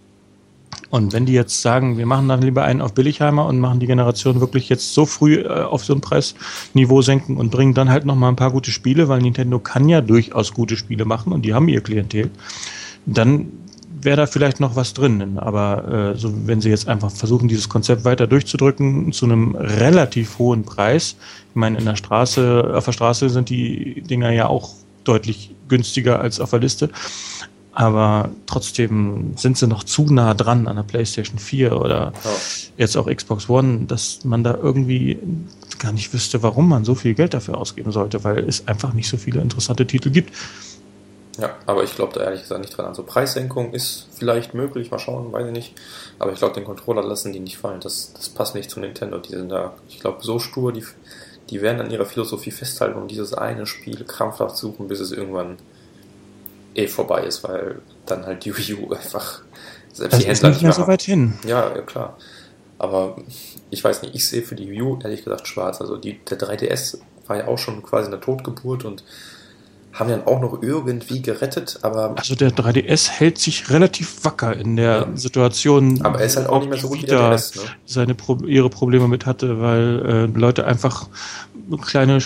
[0.91, 3.87] und wenn die jetzt sagen, wir machen dann lieber einen auf Billigheimer und machen die
[3.87, 8.05] Generation wirklich jetzt so früh äh, auf so ein Preisniveau senken und bringen dann halt
[8.05, 11.55] nochmal ein paar gute Spiele, weil Nintendo kann ja durchaus gute Spiele machen und die
[11.55, 12.31] haben ihr Klientel,
[13.07, 13.47] dann
[14.03, 15.39] wäre da vielleicht noch was drin.
[15.39, 20.39] Aber äh, so, wenn sie jetzt einfach versuchen, dieses Konzept weiter durchzudrücken zu einem relativ
[20.39, 21.17] hohen Preis,
[21.51, 24.71] ich meine, in der Straße, auf der Straße sind die Dinger ja auch
[25.05, 26.91] deutlich günstiger als auf der Liste
[27.73, 32.29] aber trotzdem sind sie noch zu nah dran an der PlayStation 4 oder oh.
[32.77, 35.19] jetzt auch Xbox One, dass man da irgendwie
[35.79, 39.09] gar nicht wüsste, warum man so viel Geld dafür ausgeben sollte, weil es einfach nicht
[39.09, 40.33] so viele interessante Titel gibt.
[41.39, 42.87] Ja, aber ich glaube da ehrlich gesagt nicht dran.
[42.87, 45.75] Also Preissenkung ist vielleicht möglich, mal schauen, weiß ich nicht.
[46.19, 47.81] Aber ich glaube, den Controller lassen die nicht fallen.
[47.81, 49.19] Das, das passt nicht zu Nintendo.
[49.19, 50.85] Die sind da, ich glaube, so stur, die,
[51.49, 55.57] die werden an ihrer Philosophie festhalten und dieses eine Spiel krampfhaft suchen, bis es irgendwann
[56.75, 59.43] eh vorbei ist, weil dann halt die Wii U einfach
[59.93, 61.35] selbst das die Händler nicht mehr, so weit hin.
[61.47, 62.17] Ja, ja, klar.
[62.79, 63.17] Aber
[63.71, 65.81] ich weiß nicht, ich sehe für die Wii U ehrlich gesagt schwarz.
[65.81, 69.05] Also die, der 3DS war ja auch schon quasi eine Totgeburt und
[69.93, 72.15] haben dann auch noch irgendwie gerettet, aber.
[72.17, 75.17] Also der 3DS hält sich relativ wacker in der ja.
[75.17, 76.01] Situation.
[76.03, 77.63] Aber er ist halt auch nicht mehr so gut wie der DS, ne?
[77.87, 78.17] seine
[78.47, 81.09] ihre Probleme mit hatte, weil äh, Leute einfach
[81.83, 82.19] kleine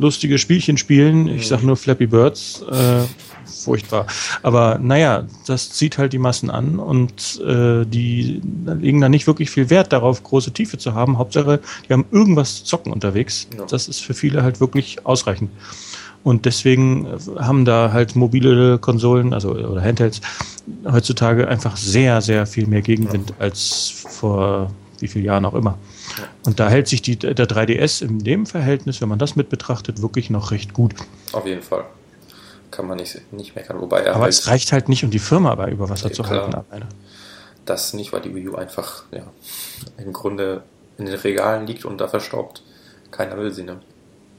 [0.00, 1.28] lustige Spielchen spielen.
[1.28, 1.48] Ich mhm.
[1.48, 2.62] sag nur Flappy Birds.
[2.70, 3.04] Äh,
[3.50, 4.06] furchtbar.
[4.42, 9.50] Aber naja, das zieht halt die Massen an und äh, die legen da nicht wirklich
[9.50, 11.18] viel Wert darauf, große Tiefe zu haben.
[11.18, 13.48] Hauptsache, die haben irgendwas zu zocken unterwegs.
[13.56, 13.64] Ja.
[13.66, 15.50] Das ist für viele halt wirklich ausreichend.
[16.22, 17.06] Und deswegen
[17.38, 20.20] haben da halt mobile Konsolen, also oder Handhelds,
[20.84, 23.36] heutzutage einfach sehr, sehr viel mehr Gegenwind ja.
[23.38, 25.78] als vor wie vielen Jahren auch immer.
[26.18, 26.24] Ja.
[26.44, 30.02] Und da hält sich die, der 3DS in dem Verhältnis, wenn man das mit betrachtet,
[30.02, 30.94] wirklich noch recht gut.
[31.32, 31.84] Auf jeden Fall.
[32.80, 33.78] Kann man nicht, nicht meckern.
[33.78, 36.26] Wobei aber halt es reicht halt nicht, um die Firma bei über Wasser ja, zu
[36.26, 36.54] halten.
[36.54, 36.86] Alleine.
[37.66, 39.24] Das nicht, weil die Wii U einfach ja,
[39.98, 40.62] im Grunde
[40.96, 42.62] in den Regalen liegt und da verstaubt.
[43.10, 43.80] Keiner will sie, ne?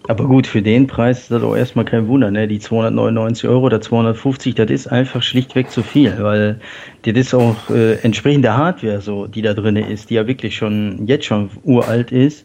[0.07, 2.47] Aber gut, für den Preis ist das auch erstmal kein Wunder, ne?
[2.47, 6.59] Die 299 Euro oder 250, das ist einfach schlichtweg zu viel, weil
[7.03, 11.05] das ist auch äh, entsprechende Hardware, so, die da drin ist, die ja wirklich schon
[11.05, 12.43] jetzt schon uralt ist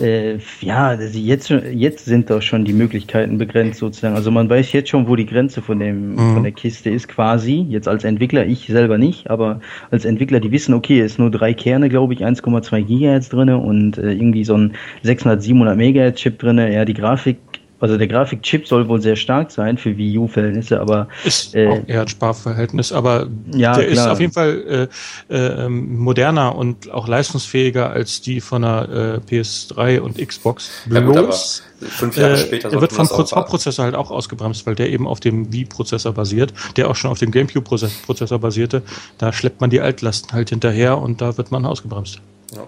[0.00, 4.14] äh, ja, jetzt, jetzt sind doch schon die Möglichkeiten begrenzt sozusagen.
[4.14, 6.34] Also man weiß jetzt schon, wo die Grenze von, dem, mhm.
[6.34, 7.66] von der Kiste ist quasi.
[7.68, 9.60] Jetzt als Entwickler, ich selber nicht, aber
[9.90, 13.58] als Entwickler, die wissen, okay, es ist nur drei Kerne, glaube ich, 1,2 Gigahertz drinne
[13.58, 14.72] und äh, irgendwie so ein
[15.02, 16.72] 600, 700 Megahertz Chip drinne.
[16.72, 17.38] Ja, die Grafik
[17.80, 21.88] also der Grafikchip soll wohl sehr stark sein für Wii U-Verhältnisse, aber ist äh, auch
[21.88, 24.06] eher ein Sparverhältnis, aber ja, der klar.
[24.06, 24.88] ist auf jeden Fall
[25.30, 30.70] äh, äh, moderner und auch leistungsfähiger als die von der äh, PS3 und Xbox.
[30.86, 34.90] Bloß, ja, fünf Jahre äh, später er wird vom Hauptprozessor halt auch ausgebremst, weil der
[34.90, 38.82] eben auf dem Wii-Prozessor basiert, der auch schon auf dem GameCube-Prozessor basierte.
[39.16, 42.20] Da schleppt man die Altlasten halt hinterher und da wird man ausgebremst.
[42.54, 42.66] Ja.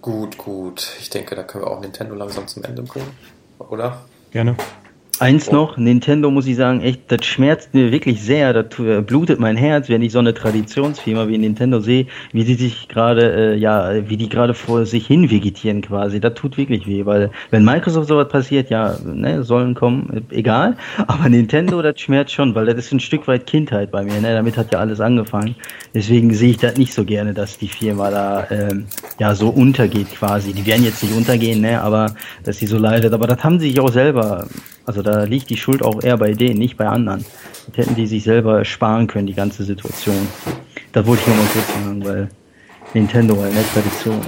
[0.00, 0.88] Gut, gut.
[1.00, 3.10] Ich denke, da können wir auch Nintendo langsam zum Ende bringen
[3.58, 4.04] oder?
[4.30, 4.56] Gerne.
[5.18, 8.66] Eins noch, Nintendo muss ich sagen, echt, das schmerzt mir wirklich sehr, das
[9.06, 13.54] blutet mein Herz, wenn ich so eine Traditionsfirma wie Nintendo sehe, wie die sich gerade,
[13.54, 16.20] äh, ja, wie die gerade vor sich hin vegetieren quasi.
[16.20, 20.76] Das tut wirklich weh, weil wenn Microsoft sowas passiert, ja, ne, sollen kommen, egal.
[21.06, 24.34] Aber Nintendo, das schmerzt schon, weil das ist ein Stück weit Kindheit bei mir, ne?
[24.34, 25.54] Damit hat ja alles angefangen.
[25.94, 28.84] Deswegen sehe ich das nicht so gerne, dass die Firma da ähm,
[29.18, 30.52] ja so untergeht quasi.
[30.52, 32.14] Die werden jetzt nicht untergehen, ne, aber
[32.44, 33.14] dass sie so leidet.
[33.14, 34.46] Aber das haben sie sich auch selber
[34.86, 37.24] also da liegt die Schuld auch eher bei denen, nicht bei anderen.
[37.66, 40.28] Das hätten die sich selber sparen können, die ganze Situation.
[40.92, 42.28] Das wollte ich nochmal kurz sagen, weil
[42.94, 44.20] Nintendo halt eine Tradition.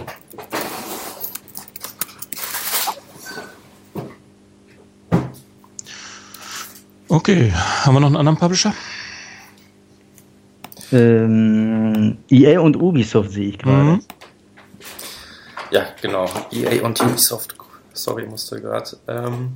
[7.09, 8.75] Okay, haben wir noch einen anderen Publisher?
[10.91, 13.83] Ähm, EA und Ubisoft sehe ich gerade.
[13.83, 14.03] Mhm.
[15.71, 16.27] Ja, genau.
[16.51, 17.55] EA und Ubisoft.
[17.93, 18.97] Sorry, musste gerade.
[19.07, 19.53] Ähm,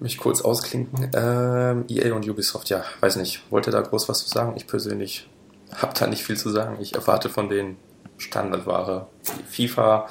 [0.00, 1.10] mich kurz ausklinken.
[1.14, 3.42] Ähm, EA und Ubisoft, ja, weiß nicht.
[3.50, 4.54] Wollte da groß was zu sagen?
[4.56, 5.28] Ich persönlich
[5.74, 6.78] habe da nicht viel zu sagen.
[6.80, 7.76] Ich erwarte von den
[8.18, 9.08] Standardware
[9.48, 10.08] FIFA,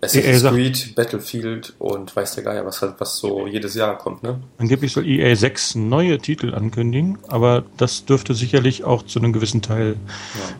[0.00, 4.40] Assassin's Creed, Battlefield und weiß der Geier, was halt was so jedes Jahr kommt, ne?
[4.58, 9.60] Angeblich soll EA sechs neue Titel ankündigen, aber das dürfte sicherlich auch zu einem gewissen
[9.60, 9.96] Teil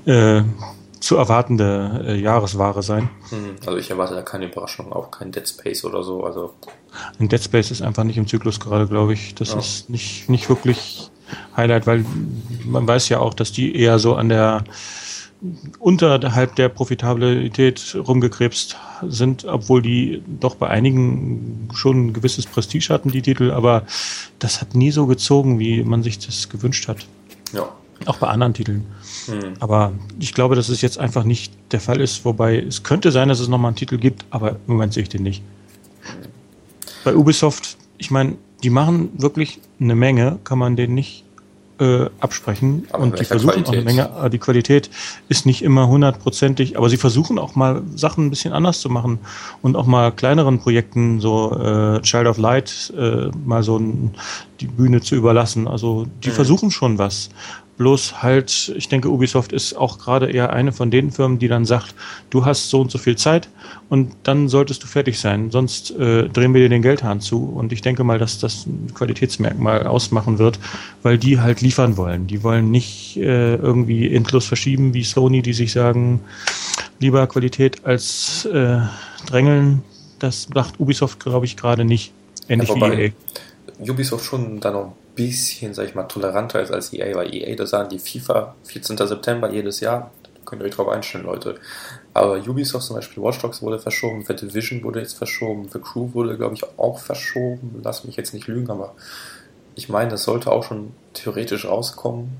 [0.06, 0.38] ja.
[0.38, 0.44] äh,
[1.00, 3.10] zu erwartende äh, Jahresware sein.
[3.30, 6.24] Hm, also ich erwarte da keine Überraschung, auch kein Dead Space oder so.
[6.24, 6.54] Also
[7.18, 9.34] ein Dead Space ist einfach nicht im Zyklus gerade, glaube ich.
[9.34, 9.58] Das ja.
[9.58, 11.10] ist nicht, nicht wirklich
[11.56, 12.04] Highlight, weil
[12.64, 14.64] man weiß ja auch, dass die eher so an der
[15.78, 18.76] unterhalb der Profitabilität rumgekrebst
[19.08, 23.84] sind, obwohl die doch bei einigen schon ein gewisses Prestige hatten, die Titel, aber
[24.40, 27.06] das hat nie so gezogen, wie man sich das gewünscht hat.
[27.52, 27.68] Ja.
[28.06, 28.86] Auch bei anderen Titeln.
[29.26, 29.54] Hm.
[29.60, 33.28] Aber ich glaube, dass es jetzt einfach nicht der Fall ist, wobei es könnte sein,
[33.28, 35.42] dass es nochmal einen Titel gibt, aber im Moment sehe ich den nicht.
[37.04, 41.24] Bei Ubisoft, ich meine, die machen wirklich eine Menge, kann man denen nicht
[41.80, 42.86] äh, absprechen.
[42.90, 43.68] Aber und die versuchen Qualität.
[43.68, 44.30] auch eine Menge.
[44.30, 44.90] Die Qualität
[45.28, 49.18] ist nicht immer hundertprozentig, aber sie versuchen auch mal Sachen ein bisschen anders zu machen
[49.62, 54.14] und auch mal kleineren Projekten, so äh, Child of Light, äh, mal so ein,
[54.60, 55.68] die Bühne zu überlassen.
[55.68, 56.34] Also die mhm.
[56.34, 57.30] versuchen schon was.
[57.78, 61.64] Bloß halt, ich denke, Ubisoft ist auch gerade eher eine von den Firmen, die dann
[61.64, 61.94] sagt,
[62.28, 63.48] du hast so und so viel Zeit
[63.88, 67.44] und dann solltest du fertig sein, sonst äh, drehen wir dir den Geldhahn zu.
[67.44, 70.58] Und ich denke mal, dass das ein Qualitätsmerkmal ausmachen wird,
[71.04, 72.26] weil die halt liefern wollen.
[72.26, 76.20] Die wollen nicht äh, irgendwie endlos verschieben wie Sony, die sich sagen,
[76.98, 78.80] lieber Qualität als äh,
[79.26, 79.84] Drängeln.
[80.18, 82.12] Das macht Ubisoft, glaube ich, gerade nicht.
[82.48, 83.12] Ähnlich ja, wie EA.
[83.92, 87.66] Ubisoft schon da noch bisschen, sag ich mal, toleranter ist als EA, weil EA, da
[87.66, 88.96] sagen die FIFA 14.
[88.96, 90.10] September jedes Jahr,
[90.48, 91.56] Könnt ihr euch drauf einstellen, Leute.
[92.14, 96.08] Aber Ubisoft zum Beispiel, Watch Dogs wurde verschoben, The Division wurde jetzt verschoben, The Crew
[96.14, 97.82] wurde, glaube ich, auch verschoben.
[97.84, 98.94] Lass mich jetzt nicht lügen, aber
[99.74, 102.30] ich meine, das sollte auch schon theoretisch rauskommen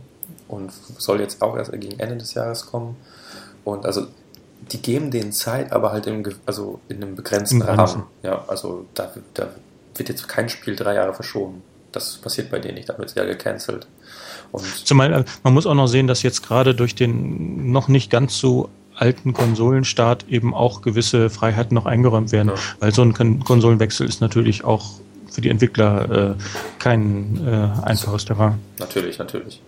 [0.49, 2.97] und soll jetzt auch erst gegen Ende des Jahres kommen.
[3.63, 4.07] Und also
[4.73, 8.05] die geben denen Zeit, aber halt im, also in einem begrenzten Rahmen.
[8.23, 9.51] Ja, also da, da
[9.97, 11.63] wird jetzt kein Spiel drei Jahre verschoben.
[11.99, 13.87] Das passiert bei denen nicht, da wird es ja gecancelt.
[14.53, 18.11] Und Zumal äh, man muss auch noch sehen, dass jetzt gerade durch den noch nicht
[18.11, 22.55] ganz so alten Konsolenstart eben auch gewisse Freiheiten noch eingeräumt werden, ja.
[22.81, 24.85] weil so ein Konsolenwechsel ist natürlich auch
[25.31, 26.35] für die Entwickler äh,
[26.79, 28.59] kein äh, einfaches Terrain.
[28.79, 29.63] Natürlich, natürlich.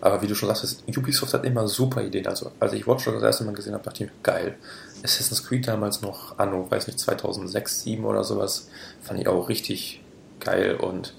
[0.00, 2.26] Aber wie du schon sagst, Ubisoft hat immer super Ideen.
[2.26, 4.56] Also, als ich Watch Dogs das erste Mal gesehen habe, dachte ich, geil.
[5.04, 8.68] Assassin's Creed damals noch anno, weiß nicht, 2006, 2007 oder sowas,
[9.02, 10.00] fand ich auch richtig
[10.40, 10.76] geil.
[10.76, 11.14] Und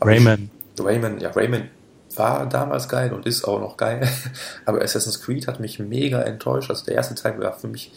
[0.00, 0.50] Rayman.
[0.76, 1.68] Ich, Rayman, ja, Rayman
[2.16, 4.08] war damals geil und ist auch noch geil.
[4.64, 6.70] Aber Assassin's Creed hat mich mega enttäuscht.
[6.70, 7.92] Also der erste Teil war für mich,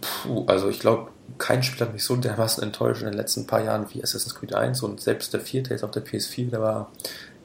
[0.00, 3.62] puh, also ich glaube, kein Spiel hat mich so dermaßen enttäuscht in den letzten paar
[3.62, 6.92] Jahren wie Assassin's Creed 1 und selbst der vierte jetzt auf der PS4, der war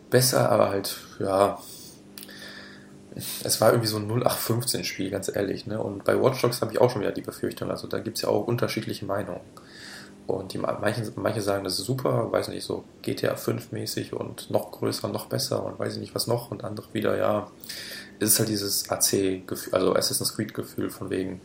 [0.09, 1.59] besser, aber halt, ja,
[3.43, 5.67] es war irgendwie so ein 0815-Spiel, ganz ehrlich.
[5.67, 5.81] Ne?
[5.81, 7.69] Und bei Watch Dogs habe ich auch schon wieder die Befürchtung.
[7.69, 9.41] Also da gibt es ja auch unterschiedliche Meinungen.
[10.33, 14.49] Und die, manche, manche sagen, das ist super, weiß nicht, so GTA 5 mäßig und
[14.49, 16.51] noch größer, noch besser und weiß ich nicht was noch.
[16.51, 17.47] Und andere wieder, ja,
[18.19, 21.41] es ist halt dieses AC-Gefühl, also Assassin's Creed-Gefühl von wegen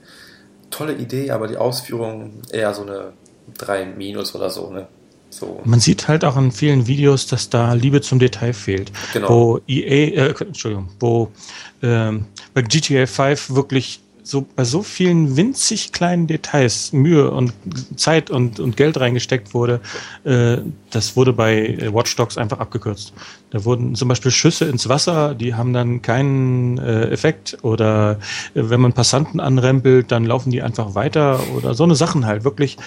[0.71, 3.13] tolle Idee, aber die Ausführung eher so eine
[3.59, 4.89] 3 Minus oder so, ne?
[5.31, 5.61] So.
[5.65, 8.93] Man sieht halt auch in vielen Videos, dass da Liebe zum Detail fehlt.
[9.13, 9.29] Genau.
[9.29, 11.33] Wo EA, äh, Entschuldigung, wo
[11.83, 17.53] ähm, bei GTA 5 wirklich so bei so vielen winzig kleinen Details Mühe und
[17.95, 19.81] Zeit und, und Geld reingesteckt wurde,
[20.25, 20.57] äh,
[20.91, 23.13] das wurde bei äh, Watch Dogs einfach abgekürzt.
[23.51, 28.19] Da wurden zum Beispiel Schüsse ins Wasser, die haben dann keinen äh, Effekt oder
[28.55, 32.45] äh, wenn man Passanten anrempelt, dann laufen die einfach weiter oder so eine Sachen halt
[32.45, 32.79] wirklich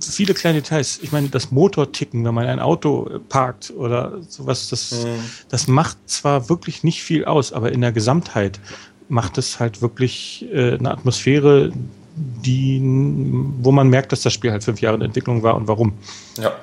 [0.00, 0.98] viele kleine Details.
[1.02, 5.20] Ich meine, das Motorticken, wenn man ein Auto parkt oder sowas, das, mhm.
[5.48, 8.60] das macht zwar wirklich nicht viel aus, aber in der Gesamtheit
[9.08, 11.72] macht es halt wirklich äh, eine Atmosphäre,
[12.16, 15.94] die, wo man merkt, dass das Spiel halt fünf Jahre in Entwicklung war und warum.
[16.36, 16.56] Ja,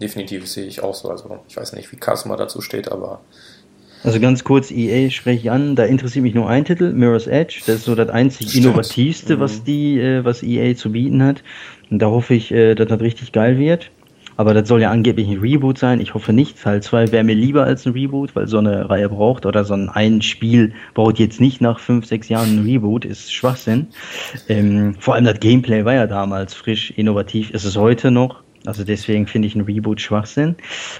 [0.00, 1.10] definitiv sehe ich auch so.
[1.10, 3.20] Also ich weiß nicht, wie Kasma dazu steht, aber
[4.04, 7.62] also ganz kurz, EA spreche ich an, da interessiert mich nur ein Titel, Mirror's Edge.
[7.66, 8.66] Das ist so das einzig Stimmt.
[8.66, 9.64] innovativste, was mhm.
[9.64, 11.42] die, äh, was EA zu bieten hat.
[11.90, 13.90] Und da hoffe ich, äh, dass das richtig geil wird.
[14.36, 16.00] Aber das soll ja angeblich ein Reboot sein.
[16.00, 16.60] Ich hoffe nicht.
[16.60, 19.74] Teil 2 wäre mir lieber als ein Reboot, weil so eine Reihe braucht oder so
[19.74, 23.88] ein, ein Spiel braucht jetzt nicht nach fünf, sechs Jahren ein Reboot, ist Schwachsinn.
[24.48, 28.42] Ähm, vor allem das Gameplay war ja damals frisch, innovativ, ist es heute noch.
[28.66, 30.56] Also deswegen finde ich ein Reboot Schwachsinn.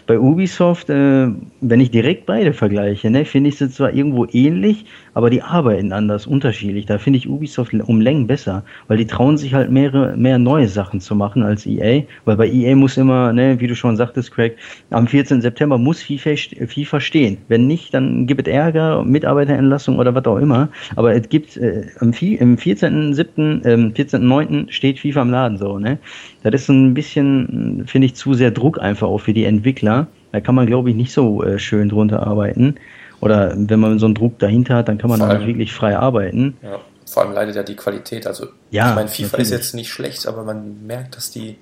[0.07, 1.29] Bei Ubisoft, äh,
[1.61, 4.87] wenn ich direkt beide vergleiche, ne, finde ich sie zwar irgendwo ähnlich,
[5.17, 6.85] aber die arbeiten anders, unterschiedlich.
[6.85, 10.69] Da finde ich Ubisoft um Längen besser, weil die trauen sich halt mehrere, mehr neue
[10.69, 14.31] Sachen zu machen als EA, weil bei EA muss immer, ne, wie du schon sagtest,
[14.33, 14.59] Craig,
[14.91, 15.41] am 14.
[15.41, 16.37] September muss FIFA,
[16.67, 17.39] FIFA stehen.
[17.49, 20.69] Wenn nicht, dann gibt es Ärger, Mitarbeiterentlassung oder was auch immer.
[20.97, 24.71] Aber es gibt, äh, im 14.7., ähm, 14.9.
[24.71, 25.99] steht FIFA im Laden so, ne.
[26.43, 30.09] Das ist ein bisschen, finde ich, zu sehr Druck einfach auch für die Entwickler.
[30.33, 32.75] Da kann man, glaube ich, nicht so äh, schön drunter arbeiten.
[33.21, 36.57] Oder wenn man so einen Druck dahinter hat, dann kann man nicht wirklich frei arbeiten.
[36.63, 38.27] Ja, vor allem leidet ja die Qualität.
[38.27, 39.47] Also, ja, ich meine, FIFA natürlich.
[39.47, 41.57] ist jetzt nicht schlecht, aber man merkt, dass die,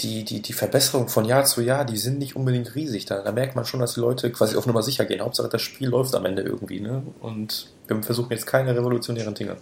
[0.00, 3.06] die, die, die Verbesserungen von Jahr zu Jahr, die sind nicht unbedingt riesig.
[3.06, 5.20] Da, da merkt man schon, dass die Leute quasi auf Nummer sicher gehen.
[5.20, 6.80] Hauptsache, das Spiel läuft am Ende irgendwie.
[6.80, 7.02] Ne?
[7.20, 9.56] Und wir versuchen jetzt keine revolutionären Dinge.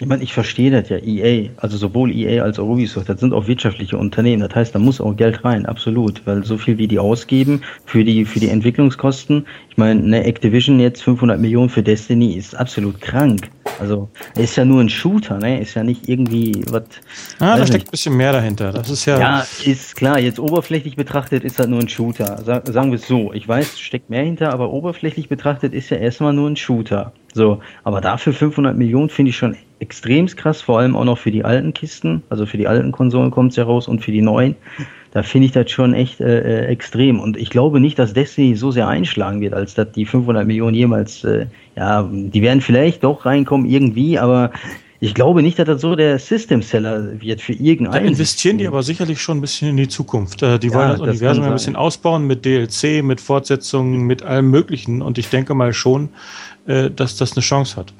[0.00, 3.32] Ich meine, ich verstehe das ja, EA, also sowohl EA als auch Ubisoft, das sind
[3.32, 4.42] auch wirtschaftliche Unternehmen.
[4.42, 8.02] Das heißt, da muss auch Geld rein, absolut, weil so viel wie die ausgeben für
[8.02, 9.46] die, für die Entwicklungskosten.
[9.70, 13.48] Ich meine, eine Activision jetzt 500 Millionen für Destiny ist absolut krank.
[13.80, 15.60] Also, ist ja nur ein Shooter, ne?
[15.60, 16.84] Ist ja nicht irgendwie was.
[17.38, 18.72] Ah, da steckt ein bisschen mehr dahinter.
[18.72, 19.18] Das ist ja.
[19.18, 20.18] Ja, ist klar.
[20.18, 22.42] Jetzt oberflächlich betrachtet ist das nur ein Shooter.
[22.44, 23.32] sagen wir es so.
[23.32, 27.12] Ich weiß, steckt mehr hinter, aber oberflächlich betrachtet ist ja erstmal nur ein Shooter.
[27.34, 31.32] So, aber dafür 500 Millionen finde ich schon extrem krass, vor allem auch noch für
[31.32, 34.22] die alten Kisten, also für die alten Konsolen kommt es ja raus und für die
[34.22, 34.54] neuen.
[35.14, 37.20] Da finde ich das schon echt äh, äh, extrem.
[37.20, 40.74] Und ich glaube nicht, dass Destiny so sehr einschlagen wird, als dass die 500 Millionen
[40.74, 41.46] jemals, äh,
[41.76, 44.50] ja, die werden vielleicht doch reinkommen irgendwie, aber
[44.98, 48.02] ich glaube nicht, dass das so der System-Seller wird für irgendeinen.
[48.02, 50.42] Da investieren die aber sicherlich schon ein bisschen in die Zukunft.
[50.42, 54.50] Äh, die wollen ja, das Universum ein bisschen ausbauen mit DLC, mit Fortsetzungen, mit allem
[54.50, 55.00] Möglichen.
[55.00, 56.08] Und ich denke mal schon,
[56.66, 57.94] äh, dass das eine Chance hat.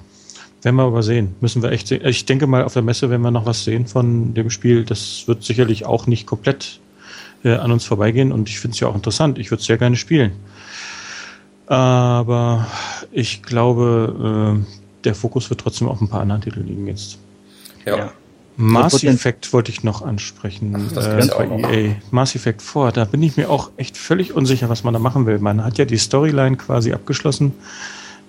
[0.62, 1.36] Werden wir aber sehen.
[1.40, 2.04] Müssen wir echt sehen.
[2.04, 4.82] Ich denke mal, auf der Messe werden wir noch was sehen von dem Spiel.
[4.82, 6.80] Das wird sicherlich auch nicht komplett
[7.44, 9.38] äh, an uns vorbeigehen und ich finde es ja auch interessant.
[9.38, 10.32] Ich würde es sehr gerne spielen.
[11.66, 12.66] Aber
[13.12, 17.18] ich glaube, äh, der Fokus wird trotzdem auf ein paar anderen Titeln liegen jetzt.
[17.84, 17.96] Ja.
[17.96, 18.12] ja.
[18.56, 20.88] Mass Effect wollte ich noch ansprechen.
[20.88, 21.96] Ach, das äh, bei EA.
[22.10, 25.26] Mass Effect 4, da bin ich mir auch echt völlig unsicher, was man da machen
[25.26, 25.40] will.
[25.40, 27.52] Man hat ja die Storyline quasi abgeschlossen.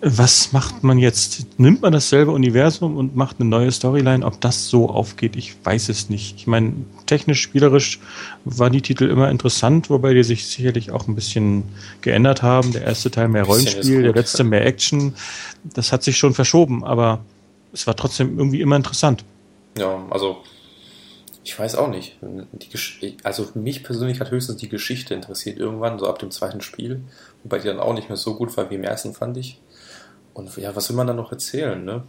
[0.01, 1.59] Was macht man jetzt?
[1.59, 4.25] Nimmt man dasselbe Universum und macht eine neue Storyline?
[4.25, 6.35] Ob das so aufgeht, ich weiß es nicht.
[6.35, 6.73] Ich meine,
[7.05, 7.99] technisch, spielerisch
[8.43, 11.63] waren die Titel immer interessant, wobei die sich sicherlich auch ein bisschen
[12.01, 12.71] geändert haben.
[12.71, 15.15] Der erste Teil mehr Rollenspiel, der letzte mehr Action.
[15.63, 17.21] Das hat sich schon verschoben, aber
[17.73, 19.23] es war trotzdem irgendwie immer interessant.
[19.77, 20.43] Ja, also
[21.43, 22.17] ich weiß auch nicht.
[23.23, 27.01] Also mich persönlich hat höchstens die Geschichte interessiert irgendwann, so ab dem zweiten Spiel,
[27.43, 29.59] wobei die dann auch nicht mehr so gut war wie im ersten, fand ich.
[30.35, 32.03] Und ja, was will man da noch erzählen, ne?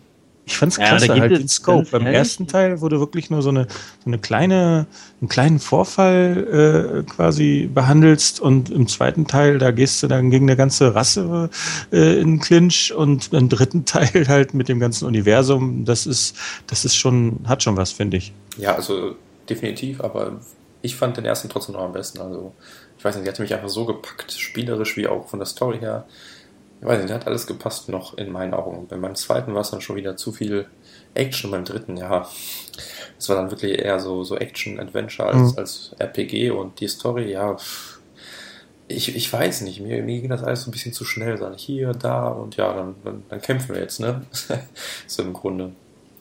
[0.48, 1.88] Ich fand's klasse, ja, halt den Scope.
[1.90, 2.18] Beim ehrlich?
[2.18, 4.86] ersten Teil wurde wirklich nur so eine, so eine kleine,
[5.20, 10.46] einen kleinen Vorfall äh, quasi behandelst und im zweiten Teil, da gehst du dann gegen
[10.46, 11.50] eine ganze Rasse
[11.92, 15.84] äh, in Clinch und im dritten Teil halt mit dem ganzen Universum.
[15.84, 16.36] Das ist,
[16.68, 18.32] das ist schon, hat schon was, finde ich.
[18.56, 19.16] Ja, also
[19.48, 20.40] definitiv, aber
[20.80, 22.20] ich fand den ersten trotzdem noch am besten.
[22.20, 22.54] Also,
[22.98, 25.78] ich weiß nicht, der hatte mich einfach so gepackt, spielerisch wie auch von der Story
[25.80, 26.06] her
[26.80, 28.86] ich weiß nicht, hat alles gepasst noch in meinen Augen.
[28.88, 30.66] Bei meinem zweiten war es dann schon wieder zu viel
[31.14, 32.28] Action, beim dritten, ja.
[33.18, 35.58] Es war dann wirklich eher so, so Action-Adventure als, mhm.
[35.58, 37.56] als RPG und die Story, ja,
[38.88, 41.36] ich, ich weiß nicht, mir, mir ging das alles so ein bisschen zu schnell.
[41.38, 44.24] Dann hier, da und ja, dann, dann, dann kämpfen wir jetzt, ne?
[45.06, 45.72] so im Grunde.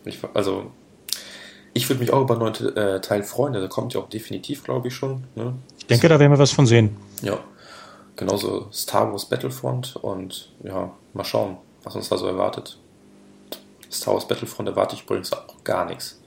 [0.06, 0.72] Ich, also,
[1.74, 4.64] ich würde mich auch über einen neuen äh, Teil freuen, der kommt ja auch definitiv,
[4.64, 5.26] glaube ich, schon.
[5.36, 5.54] Ne?
[5.78, 6.96] Ich denke, da werden wir was von sehen.
[7.22, 7.40] Ja
[8.16, 12.78] genauso Star Wars Battlefront und ja, mal schauen, was uns da so erwartet.
[13.92, 16.22] Star Wars Battlefront erwarte ich übrigens auch gar nichts.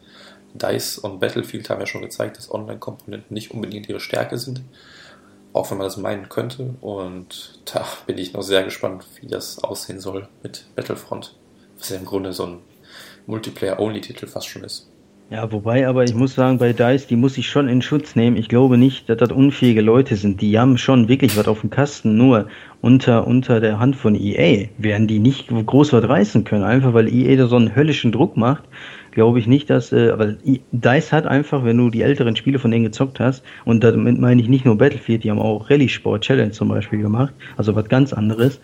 [0.55, 4.62] DICE und Battlefield haben ja schon gezeigt, dass Online-Komponenten nicht unbedingt ihre Stärke sind,
[5.52, 6.74] auch wenn man das meinen könnte.
[6.81, 11.35] Und da bin ich noch sehr gespannt, wie das aussehen soll mit Battlefront,
[11.78, 12.60] was ja im Grunde so ein
[13.27, 14.89] Multiplayer-Only-Titel fast schon ist.
[15.31, 18.39] Ja, wobei aber ich muss sagen, bei DICE, die muss ich schon in Schutz nehmen.
[18.39, 20.41] Ich glaube nicht, dass das unfähige Leute sind.
[20.41, 22.47] Die haben schon wirklich was auf dem Kasten, nur
[22.81, 26.65] unter, unter der Hand von EA werden die nicht groß was reißen können.
[26.65, 28.65] Einfach weil EA da so einen höllischen Druck macht,
[29.11, 30.37] glaube ich nicht, dass, äh, aber
[30.73, 34.41] DICE hat einfach, wenn du die älteren Spiele von denen gezockt hast, und damit meine
[34.41, 37.87] ich nicht nur Battlefield, die haben auch Rallye Sport Challenge zum Beispiel gemacht, also was
[37.91, 38.63] ganz anderes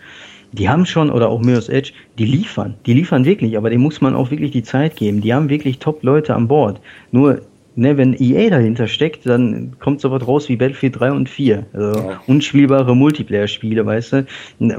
[0.55, 2.75] die haben schon, oder auch Mirror's Edge, die liefern.
[2.85, 5.21] Die liefern wirklich, aber dem muss man auch wirklich die Zeit geben.
[5.21, 6.79] Die haben wirklich Top-Leute an Bord.
[7.11, 7.41] Nur,
[7.75, 11.65] ne, wenn EA dahinter steckt, dann kommt so was raus wie Battlefield 3 und 4.
[11.73, 12.21] Also ja.
[12.27, 14.25] unspielbare Multiplayer-Spiele, weißt du,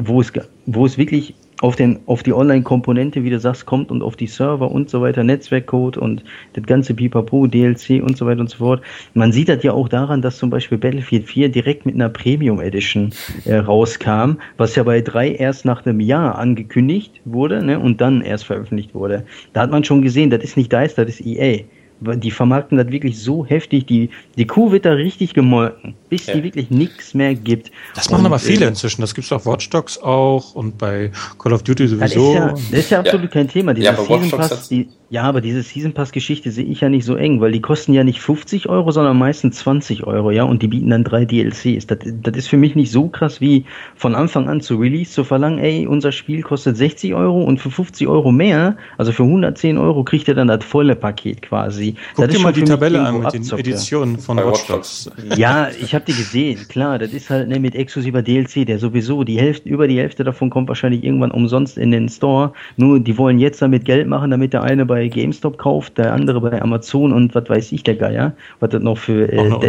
[0.01, 0.33] wo es,
[0.67, 4.27] wo es wirklich auf, den, auf die Online-Komponente, wie du sagst, kommt und auf die
[4.27, 6.23] Server und so weiter, Netzwerkcode und
[6.53, 8.83] das ganze Pipapo, DLC und so weiter und so fort.
[9.15, 12.61] Man sieht das ja auch daran, dass zum Beispiel Battlefield 4 direkt mit einer Premium
[12.61, 13.13] Edition
[13.45, 18.21] äh, rauskam, was ja bei 3 erst nach einem Jahr angekündigt wurde ne, und dann
[18.21, 19.25] erst veröffentlicht wurde.
[19.53, 21.65] Da hat man schon gesehen, das ist nicht DICE, das ist EA
[22.01, 26.35] die vermarkten das wirklich so heftig, die, die Kuh wird da richtig gemolken, bis ja.
[26.35, 27.71] die wirklich nichts mehr gibt.
[27.95, 30.77] Das machen und, aber viele äh, inzwischen, das gibt es auf Watch Dogs auch und
[30.79, 32.01] bei Call of Duty sowieso.
[32.03, 33.31] Das ist ja, das ist ja absolut ja.
[33.31, 33.73] kein Thema.
[33.73, 37.05] Dieser ja, Season Pass, die, ja, aber diese Season Pass Geschichte sehe ich ja nicht
[37.05, 40.63] so eng, weil die kosten ja nicht 50 Euro, sondern meistens 20 Euro, ja, und
[40.63, 41.87] die bieten dann drei DLCs.
[41.87, 43.65] Das, das ist für mich nicht so krass wie
[43.95, 47.71] von Anfang an zu Release zu verlangen, ey, unser Spiel kostet 60 Euro und für
[47.71, 51.95] 50 Euro mehr, also für 110 Euro kriegt ihr dann das volle Paket quasi.
[52.17, 55.09] Guck dir mal die Tabelle an mit den Editionen von Watch Dogs.
[55.37, 59.23] Ja, ich habe die gesehen, klar, das ist halt ne, mit exklusiver DLC, der sowieso
[59.23, 62.53] die Hälfte, über die Hälfte davon kommt wahrscheinlich irgendwann umsonst in den Store.
[62.77, 66.15] Nur die wollen jetzt damit Geld machen, damit der eine bei bei GameStop kauft, der
[66.15, 69.63] andere bei Amazon und was weiß ich, der Geier, was das noch für äh, auch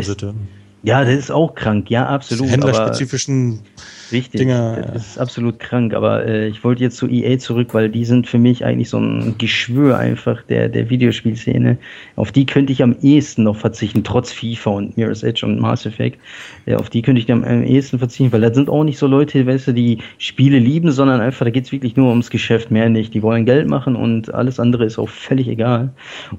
[0.84, 2.50] Ja, das ist auch krank, ja, absolut.
[2.50, 3.60] Händlerspezifischen
[4.12, 4.90] Richtig, Dinger.
[4.94, 8.28] das ist absolut krank, aber äh, ich wollte jetzt zu EA zurück, weil die sind
[8.28, 11.78] für mich eigentlich so ein Geschwür einfach der, der Videospielszene.
[12.16, 15.86] Auf die könnte ich am ehesten noch verzichten, trotz FIFA und Mirror's Edge und Mass
[15.86, 16.20] Effect.
[16.66, 19.08] Äh, auf die könnte ich am, am ehesten verzichten, weil da sind auch nicht so
[19.08, 22.90] Leute, weißt du, die Spiele lieben, sondern einfach, da geht's wirklich nur ums Geschäft, mehr
[22.90, 23.14] nicht.
[23.14, 25.92] Die wollen Geld machen und alles andere ist auch völlig egal.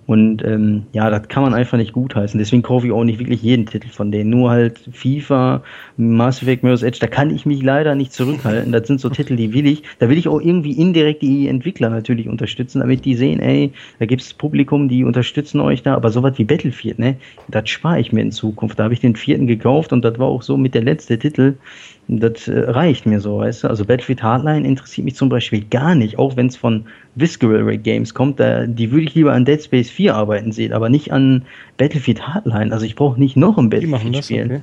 [0.07, 2.39] Und ähm, ja, das kann man einfach nicht gutheißen.
[2.39, 4.31] Deswegen kaufe ich auch nicht wirklich jeden Titel von denen.
[4.31, 5.62] Nur halt FIFA,
[5.97, 8.72] Mass Effect, Mirror's Edge, da kann ich mich mich leider nicht zurückhalten.
[8.72, 9.82] Das sind so Titel, die will ich.
[9.98, 14.06] Da will ich auch irgendwie indirekt die Entwickler natürlich unterstützen, damit die sehen, ey, da
[14.06, 15.94] gibt es Publikum, die unterstützen euch da.
[15.94, 17.16] Aber sowas wie Battlefield, ne,
[17.48, 18.78] das spare ich mir in Zukunft.
[18.78, 21.55] Da habe ich den vierten gekauft und das war auch so mit der letzte Titel.
[22.09, 23.68] Das äh, reicht mir so, weißt du.
[23.68, 26.85] Also Battlefield Hardline interessiert mich zum Beispiel gar nicht, auch wenn es von
[27.16, 28.40] Visceral Games kommt.
[28.40, 31.43] Da, die würde ich lieber an Dead Space 4 arbeiten sehen, aber nicht an
[31.76, 32.72] Battlefield Hardline.
[32.72, 34.62] Also ich brauche nicht noch ein Battlefield-Spiel.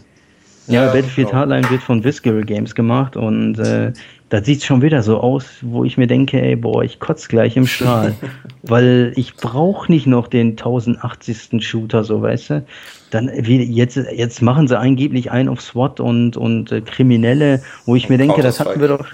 [0.68, 1.40] Ja, ja Battlefield genau.
[1.40, 3.94] Hardline wird von Visceral Games gemacht und äh,
[4.30, 7.56] das sieht schon wieder so aus, wo ich mir denke, ey, boah, ich kotze gleich
[7.56, 8.16] im Strahl.
[8.64, 11.64] weil ich brauche nicht noch den 1080.
[11.64, 12.66] Shooter, so weißt du.
[13.12, 17.96] Dann wie, jetzt, jetzt machen sie angeblich einen auf SWAT und, und äh, Kriminelle, wo
[17.96, 19.06] ich mir denke, das hatten wir doch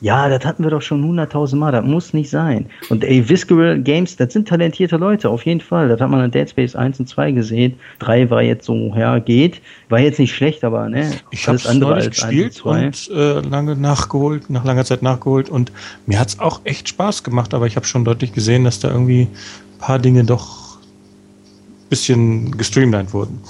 [0.00, 2.66] ja, das hatten wir doch schon hunderttausend Mal, das muss nicht sein.
[2.90, 5.88] Und ey, Visceral Games, das sind talentierte Leute, auf jeden Fall.
[5.88, 7.74] Das hat man in Dead Space 1 und 2 gesehen.
[8.00, 9.62] 3 war jetzt so, ja, geht.
[9.88, 13.74] War jetzt nicht schlecht, aber ne, ich alles andere als gespielt und, und äh, lange
[13.74, 15.72] nachgeholt, nach langer Zeit nachgeholt und
[16.04, 19.22] mir hat's auch echt Spaß gemacht, aber ich habe schon deutlich gesehen, dass da irgendwie
[19.22, 23.40] ein paar Dinge doch ein bisschen gestreamlined wurden.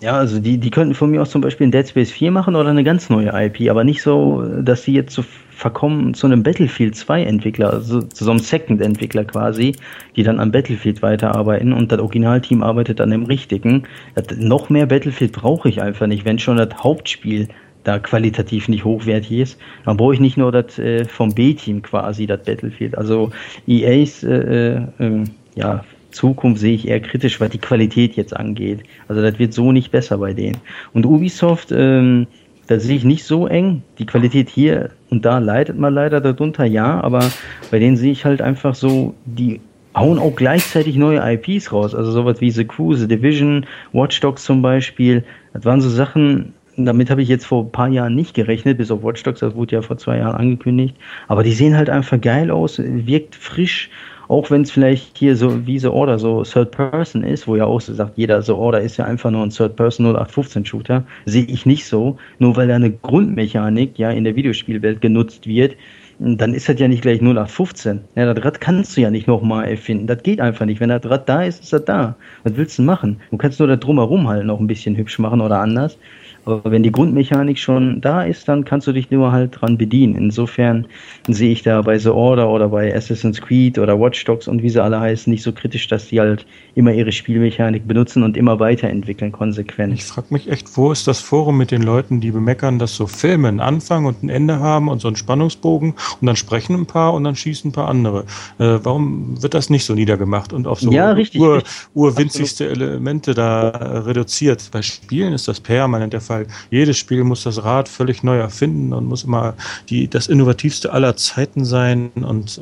[0.00, 2.56] Ja, also die, die könnten von mir aus zum Beispiel ein Dead Space 4 machen
[2.56, 6.42] oder eine ganz neue IP, aber nicht so, dass sie jetzt so verkommen zu einem
[6.42, 9.74] Battlefield 2 Entwickler, also zu so einem Second Entwickler quasi,
[10.16, 13.82] die dann am Battlefield weiterarbeiten und das Originalteam arbeitet dann im richtigen.
[14.14, 17.48] Das, noch mehr Battlefield brauche ich einfach nicht, wenn schon das Hauptspiel
[17.84, 22.26] da qualitativ nicht hochwertig ist, dann brauche ich nicht nur das äh, vom B-Team quasi,
[22.26, 22.96] das Battlefield.
[22.96, 23.32] Also
[23.66, 25.24] EAs äh, äh,
[25.56, 28.82] ja, Zukunft sehe ich eher kritisch, was die Qualität jetzt angeht.
[29.08, 30.58] Also das wird so nicht besser bei denen.
[30.92, 32.26] Und Ubisoft, ähm,
[32.66, 33.82] da sehe ich nicht so eng.
[33.98, 37.30] Die Qualität hier und da leidet man leider darunter, ja, aber
[37.70, 39.60] bei denen sehe ich halt einfach so, die
[39.94, 41.94] hauen auch gleichzeitig neue IPs raus.
[41.94, 45.24] Also sowas wie The Crew, The Division, Watch Dogs zum Beispiel.
[45.52, 48.90] Das waren so Sachen, damit habe ich jetzt vor ein paar Jahren nicht gerechnet, bis
[48.90, 50.96] auf Watch Dogs, das wurde ja vor zwei Jahren angekündigt.
[51.28, 53.90] Aber die sehen halt einfach geil aus, wirkt frisch
[54.30, 57.64] auch wenn es vielleicht hier so wie The Order so Third Person ist, wo ja
[57.64, 61.02] auch so sagt, jeder The Order ist ja einfach nur ein Third Person 0815 Shooter,
[61.26, 62.16] sehe ich nicht so.
[62.38, 65.74] Nur weil da eine Grundmechanik ja in der Videospielwelt genutzt wird,
[66.20, 68.02] dann ist das ja nicht gleich 0815.
[68.14, 70.06] Ja, das Rad kannst du ja nicht nochmal erfinden.
[70.06, 70.80] Das geht einfach nicht.
[70.80, 72.14] Wenn das Rad da ist, ist das da.
[72.44, 73.20] Was willst du machen?
[73.32, 75.98] Du kannst nur da drumherum halt noch ein bisschen hübsch machen oder anders.
[76.44, 80.14] Aber wenn die Grundmechanik schon da ist, dann kannst du dich nur halt dran bedienen.
[80.14, 80.86] Insofern
[81.28, 84.70] sehe ich da bei The Order oder bei Assassin's Creed oder Watch Dogs und wie
[84.70, 88.58] sie alle heißen, nicht so kritisch, dass die halt immer ihre Spielmechanik benutzen und immer
[88.58, 89.94] weiterentwickeln, konsequent.
[89.94, 93.06] Ich frage mich echt, wo ist das Forum mit den Leuten, die bemeckern, dass so
[93.06, 96.86] Filme einen Anfang und ein Ende haben und so einen Spannungsbogen und dann sprechen ein
[96.86, 98.24] paar und dann schießen ein paar andere.
[98.58, 101.62] Äh, warum wird das nicht so niedergemacht und auf so ja, richtig, ur,
[101.94, 104.70] urwinzigste Elemente da reduziert?
[104.72, 106.29] Bei Spielen ist das permanent der Fall.
[106.70, 109.54] Jedes Spiel muss das Rad völlig neu erfinden und muss immer
[109.88, 112.60] die, das innovativste aller Zeiten sein und.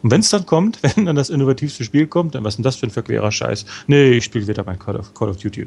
[0.00, 2.62] Und wenn es dann kommt, wenn dann das innovativste Spiel kommt, dann was ist denn
[2.62, 3.66] das für ein verquerer Scheiß?
[3.88, 5.66] Nee, ich spiele wieder mein Call of, Call of Duty.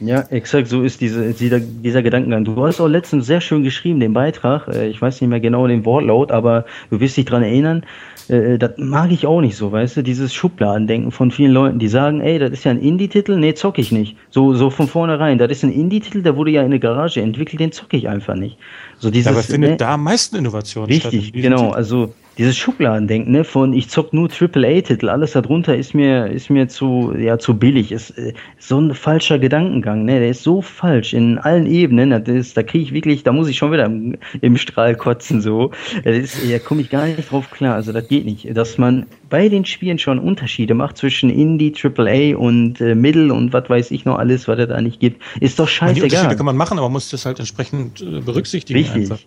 [0.00, 2.44] Ja, exakt, so ist diese, dieser, dieser Gedankengang.
[2.46, 4.66] Du hast auch letztens sehr schön geschrieben, den Beitrag.
[4.68, 7.84] Äh, ich weiß nicht mehr genau den Wortlaut, aber du wirst dich dran erinnern.
[8.30, 11.88] Äh, das mag ich auch nicht so, weißt du, dieses Schubladendenken von vielen Leuten, die
[11.88, 14.16] sagen, ey, das ist ja ein Indie-Titel, nee, zock ich nicht.
[14.30, 17.60] So, so von vornherein, das ist ein Indie-Titel, der wurde ja in der Garage entwickelt,
[17.60, 18.56] den zock ich einfach nicht.
[18.98, 21.12] So dieses, Dabei findet ne, da am meisten Innovation richtig, statt.
[21.12, 26.28] Richtig, genau, also dieses Schubladendenken, ne, von ich zock nur AAA-Titel, alles darunter ist mir,
[26.28, 30.42] ist mir zu, ja, zu billig, ist, äh, so ein falscher Gedankengang, ne, der ist
[30.42, 33.72] so falsch in allen Ebenen, das ist, da kriege ich wirklich, da muss ich schon
[33.72, 35.72] wieder im, im Strahl kotzen, so,
[36.02, 39.04] das ist, da komme ich gar nicht drauf klar, also das geht nicht, dass man
[39.28, 43.90] bei den Spielen schon Unterschiede macht zwischen Indie, AAA und äh, Middle und was weiß
[43.90, 45.94] ich noch alles, was es da nicht gibt, ist doch scheißegal.
[45.94, 48.78] Die Unterschiede kann man machen, aber man muss das halt entsprechend äh, berücksichtigen.
[48.78, 49.10] Richtig.
[49.10, 49.18] Einfach.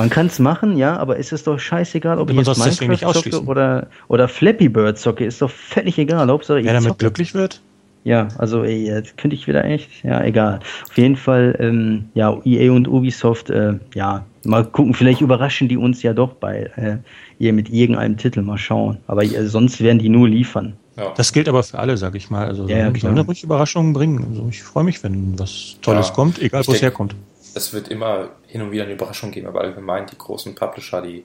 [0.00, 3.44] Man kann es machen, ja, aber ist es doch scheißegal, ob ich jetzt Minecraft zocke
[3.44, 6.26] oder, oder Flappy Bird zocke, ist doch völlig egal.
[6.26, 7.00] Hauptsache ich Wer damit zocke.
[7.00, 7.60] glücklich wird?
[8.04, 10.60] Ja, also ey, jetzt könnte ich wieder echt, ja, egal.
[10.88, 15.76] Auf jeden Fall, ähm, ja, EA und Ubisoft, äh, ja, mal gucken, vielleicht überraschen die
[15.76, 16.96] uns ja doch bei äh,
[17.38, 18.96] ihr mit irgendeinem Titel, mal schauen.
[19.06, 20.78] Aber äh, sonst werden die nur liefern.
[20.96, 21.12] Ja.
[21.14, 22.46] Das gilt aber für alle, sag ich mal.
[22.46, 24.24] Also ja, sollen ja, ruhig Überraschungen bringen.
[24.30, 27.14] Also ich freue mich, wenn was Tolles ja, kommt, egal wo es herkommt
[27.54, 31.24] es wird immer hin und wieder eine Überraschung geben, aber allgemein die großen Publisher, die,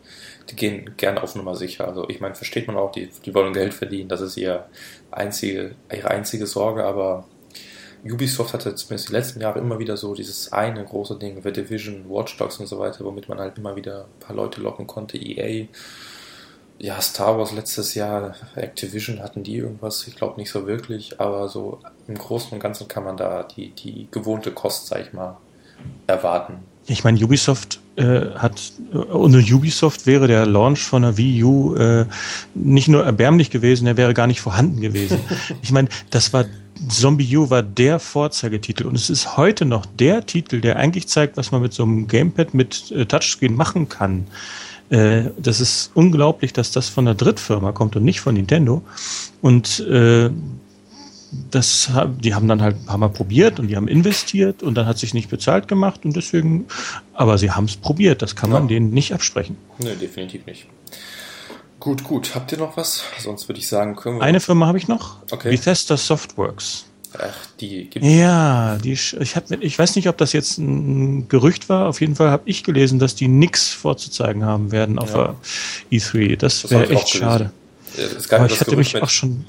[0.49, 1.87] die gehen gerne auf Nummer sicher.
[1.87, 4.65] Also ich meine, versteht man auch, die, die wollen Geld verdienen, das ist ihr
[5.11, 7.25] einzige, ihre einzige Sorge, aber
[8.03, 12.05] Ubisoft hatte zumindest die letzten Jahre immer wieder so dieses eine große Ding, The Division,
[12.07, 15.17] Watch Dogs und so weiter, womit man halt immer wieder ein paar Leute locken konnte.
[15.17, 15.67] EA,
[16.77, 21.47] ja, Star Wars letztes Jahr, Activision hatten die irgendwas, ich glaube nicht so wirklich, aber
[21.47, 25.37] so im Großen und Ganzen kann man da die, die gewohnte Kost, sag ich mal,
[26.07, 26.53] erwarten.
[26.87, 28.73] Ich meine, Ubisoft äh, hat,
[29.11, 32.05] ohne Ubisoft wäre der Launch von der Wii U äh,
[32.53, 35.19] nicht nur erbärmlich gewesen, er wäre gar nicht vorhanden gewesen.
[35.61, 36.45] ich meine, das war
[36.89, 41.37] Zombie U war der Vorzeigetitel und es ist heute noch der Titel, der eigentlich zeigt,
[41.37, 44.27] was man mit so einem Gamepad mit äh, Touchscreen machen kann.
[44.89, 48.81] Äh, das ist unglaublich, dass das von einer Drittfirma kommt und nicht von Nintendo.
[49.41, 50.29] Und äh,
[51.51, 54.85] das, die haben dann halt ein paar Mal probiert und die haben investiert und dann
[54.85, 56.65] hat sich nicht bezahlt gemacht und deswegen,
[57.13, 58.59] aber sie haben es probiert, das kann ja.
[58.59, 59.57] man denen nicht absprechen.
[59.79, 60.67] Nee, definitiv nicht.
[61.79, 62.33] Gut, gut.
[62.33, 63.03] Habt ihr noch was?
[63.19, 64.23] Sonst würde ich sagen, können wir.
[64.23, 65.17] Eine Firma habe ich noch.
[65.29, 65.51] Okay.
[65.51, 66.85] Bethesda Softworks.
[67.17, 68.07] Ach, die gibt's.
[68.07, 71.87] Ja, die, ich, hab, ich weiß nicht, ob das jetzt ein Gerücht war.
[71.87, 75.35] Auf jeden Fall habe ich gelesen, dass die nichts vorzuzeigen haben werden auf ja.
[75.91, 76.37] der E3.
[76.37, 77.51] Das, das wäre echt schade.
[78.31, 79.45] Aber ich hatte mich auch schon.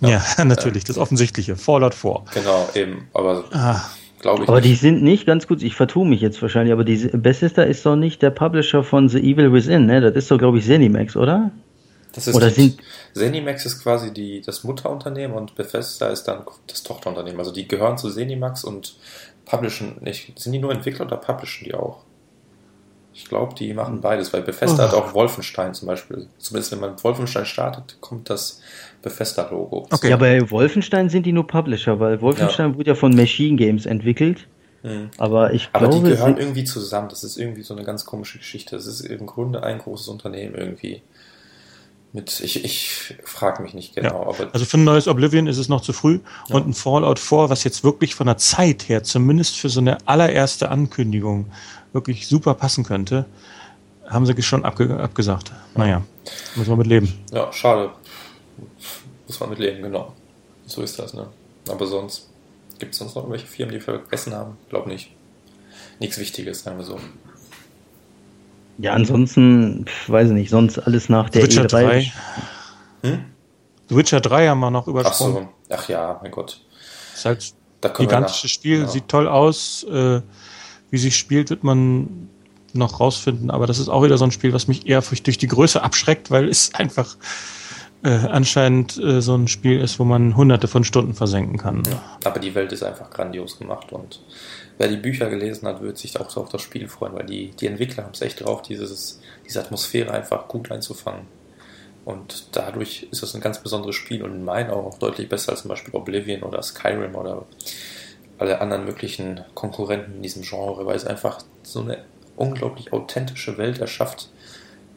[0.00, 1.56] Ja, ja natürlich, das Offensichtliche.
[1.56, 2.22] Fallout 4.
[2.34, 3.08] Genau, eben.
[3.14, 3.44] Aber.
[3.52, 3.82] Ah.
[4.20, 4.70] Glaube ich aber nicht.
[4.70, 7.96] die sind nicht, ganz gut, ich vertue mich jetzt wahrscheinlich, aber die Bethesda ist doch
[7.96, 10.02] nicht der Publisher von The Evil Within, ne?
[10.02, 11.50] Das ist doch, glaube ich, Zenimax, oder?
[12.12, 12.78] Das ist Oder sind
[13.14, 17.38] Zenimax ist quasi die, das Mutterunternehmen und Bethesda ist dann das Tochterunternehmen.
[17.38, 18.96] Also die gehören zu Zenimax und
[19.44, 20.38] publishen nicht.
[20.38, 22.00] Sind die nur Entwickler oder publishen die auch?
[23.12, 24.88] Ich glaube, die machen beides, weil Bethesda oh.
[24.88, 26.28] hat auch Wolfenstein zum Beispiel.
[26.38, 28.60] Zumindest wenn man Wolfenstein startet, kommt das
[29.02, 29.86] Bethesda-Logo.
[29.90, 30.10] Okay.
[30.10, 32.76] Ja, bei Wolfenstein sind die nur Publisher, weil Wolfenstein ja.
[32.76, 34.46] wurde ja von Machine Games entwickelt.
[34.82, 35.10] Mhm.
[35.18, 37.08] Aber ich Aber glaube, die gehören irgendwie zusammen.
[37.08, 38.76] Das ist irgendwie so eine ganz komische Geschichte.
[38.76, 41.02] Das ist im Grunde ein großes Unternehmen irgendwie.
[42.12, 44.34] Mit, ich ich frage mich nicht genau.
[44.36, 44.48] Ja.
[44.52, 46.18] also für ein neues Oblivion ist es noch zu früh.
[46.48, 46.56] Ja.
[46.56, 49.98] Und ein Fallout 4, was jetzt wirklich von der Zeit her, zumindest für so eine
[50.08, 51.52] allererste Ankündigung,
[51.92, 53.26] wirklich super passen könnte,
[54.08, 55.52] haben sie schon abge abgesagt.
[55.76, 56.02] Naja,
[56.56, 57.12] muss man mit leben.
[57.32, 57.90] Ja, schade.
[59.26, 60.14] Muss man mit leben, genau.
[60.66, 61.28] So ist das, ne?
[61.68, 62.28] Aber sonst,
[62.78, 64.56] gibt es sonst noch irgendwelche Firmen, die wir vergessen haben?
[64.68, 65.10] Glaub nicht.
[65.98, 66.98] Nichts Wichtiges, sagen wir so.
[68.78, 71.68] Ja, ansonsten, weiß ich nicht, sonst alles nach der Witcher E3.
[71.68, 72.12] 3.
[73.02, 73.24] Hm?
[73.88, 75.48] Witcher 3 haben wir noch übersprungen.
[75.68, 76.60] Ach so, ach ja, mein Gott.
[77.14, 78.88] Ist halt ein gigantisches Spiel, ja.
[78.88, 79.84] sieht toll aus.
[79.84, 80.22] Äh,
[80.90, 82.28] wie sich spielt, wird man
[82.72, 85.46] noch rausfinden, aber das ist auch wieder so ein Spiel, was mich eher durch die
[85.46, 87.16] Größe abschreckt, weil es einfach
[88.02, 91.82] äh, anscheinend äh, so ein Spiel ist, wo man hunderte von Stunden versenken kann.
[91.84, 94.20] Ja, aber die Welt ist einfach grandios gemacht und
[94.78, 97.50] wer die Bücher gelesen hat, wird sich auch so auf das Spiel freuen, weil die,
[97.50, 101.26] die Entwickler haben es echt drauf, dieses, diese Atmosphäre einfach gut einzufangen.
[102.06, 105.52] Und dadurch ist es ein ganz besonderes Spiel und in meinen Augen auch deutlich besser
[105.52, 107.44] als zum Beispiel Oblivion oder Skyrim oder
[108.38, 111.98] alle anderen möglichen Konkurrenten in diesem Genre, weil es einfach so eine
[112.36, 114.30] unglaublich authentische Welt erschafft,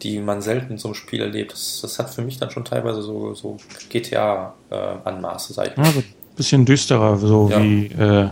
[0.03, 1.53] die man selten zum Spiel erlebt.
[1.53, 3.57] Das, das hat für mich dann schon teilweise so, so
[3.89, 5.85] GTA-Anmaße, äh, sag ich mal.
[5.85, 6.03] Ja, ein
[6.35, 7.61] bisschen düsterer, so ja.
[7.61, 8.29] wie äh,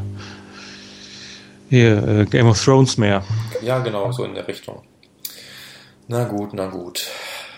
[1.69, 3.23] hier, äh, Game of Thrones mehr.
[3.61, 4.83] Ja, genau, so in der Richtung.
[6.07, 7.07] Na gut, na gut.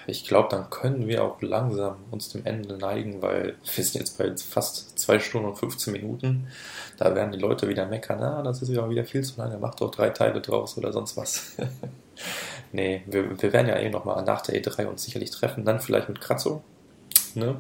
[0.06, 4.18] Ich glaube, dann können wir auch langsam uns dem Ende neigen, weil wir sind jetzt
[4.18, 6.48] bei fast zwei Stunden und 15 Minuten.
[6.98, 9.82] Da werden die Leute wieder meckern, ah, das ist ja wieder viel zu lange, macht
[9.82, 11.56] doch drei Teile draus oder sonst was.
[12.72, 16.10] nee, wir, wir werden ja eh nochmal nach der E3 uns sicherlich treffen, dann vielleicht
[16.10, 16.64] mit Kratzo.
[17.36, 17.58] Ne?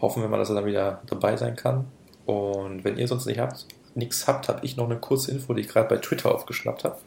[0.00, 1.86] Hoffen wir mal, dass er dann wieder dabei sein kann.
[2.26, 5.62] Und wenn ihr sonst nicht habt, nichts habt, habe ich noch eine kurze Info, die
[5.62, 6.98] ich gerade bei Twitter aufgeschnappt habe.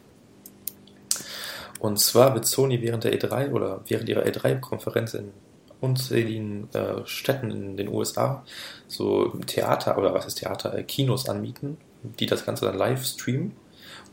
[1.80, 5.32] Und zwar wird Sony während der E3 oder während ihrer E3-Konferenz in
[5.80, 8.42] unzähligen äh, Städten in den USA
[8.88, 13.52] so Theater oder was ist Theater, äh, Kinos anmieten, die das Ganze dann live streamen.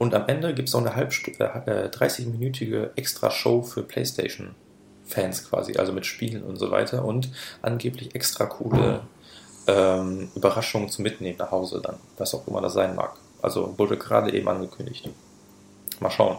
[0.02, 5.94] Und am Ende gibt es noch eine halb äh, 30-minütige Extra-Show für PlayStation-Fans quasi, also
[5.94, 7.30] mit Spielen und so weiter und
[7.62, 9.02] angeblich extra coole
[9.68, 13.14] ähm, Überraschungen zum Mitnehmen nach Hause dann, was auch immer das sein mag.
[13.44, 15.08] Also wurde gerade eben angekündigt.
[16.00, 16.38] Mal schauen.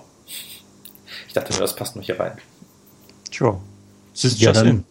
[1.28, 2.39] Ich dachte mir, das passt noch hier rein.
[3.30, 3.60] Tja,
[4.12, 4.82] es ist ja, dann,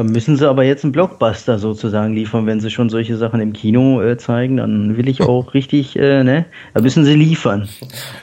[0.00, 3.52] dann, müssen sie aber jetzt einen Blockbuster sozusagen liefern, wenn sie schon solche Sachen im
[3.52, 6.46] Kino äh, zeigen, dann will ich auch richtig, äh, ne?
[6.74, 7.68] Da müssen sie liefern.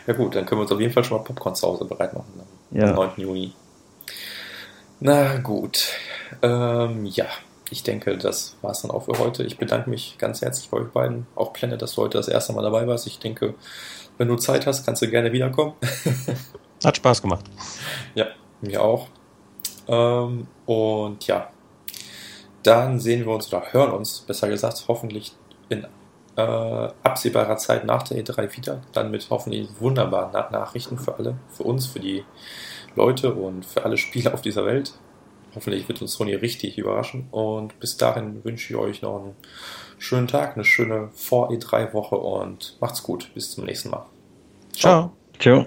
[0.06, 2.14] Ja gut, dann können wir uns auf jeden Fall schon mal Popcorn zu Hause bereit
[2.14, 2.34] machen.
[2.36, 2.80] Ne?
[2.82, 2.90] Ja.
[2.90, 3.10] Am 9.
[3.18, 3.54] Juni.
[5.00, 5.90] Na gut.
[6.42, 7.26] Ähm, ja,
[7.70, 9.44] ich denke, das war es dann auch für heute.
[9.44, 11.28] Ich bedanke mich ganz herzlich bei euch beiden.
[11.36, 13.06] Auch Planet, dass du heute das erste Mal dabei warst.
[13.08, 13.54] Ich denke,
[14.18, 15.74] wenn du Zeit hast, kannst du gerne wiederkommen.
[16.84, 17.46] Hat Spaß gemacht.
[18.16, 18.26] Ja,
[18.62, 19.08] mir auch.
[19.88, 21.50] Ähm, und ja,
[22.68, 25.34] dann sehen wir uns oder hören uns, besser gesagt, hoffentlich
[25.70, 25.86] in
[26.36, 28.82] äh, absehbarer Zeit nach der E3 wieder.
[28.92, 32.24] Dann mit hoffentlich wunderbaren Nachrichten für alle, für uns, für die
[32.96, 34.94] Leute und für alle Spieler auf dieser Welt.
[35.56, 37.28] Hoffentlich wird uns Sony richtig überraschen.
[37.32, 39.36] Und bis dahin wünsche ich euch noch einen
[39.98, 43.34] schönen Tag, eine schöne Vor-E3-Woche und macht's gut.
[43.34, 44.06] Bis zum nächsten Mal.
[44.74, 45.14] Ciao.
[45.40, 45.66] Ciao.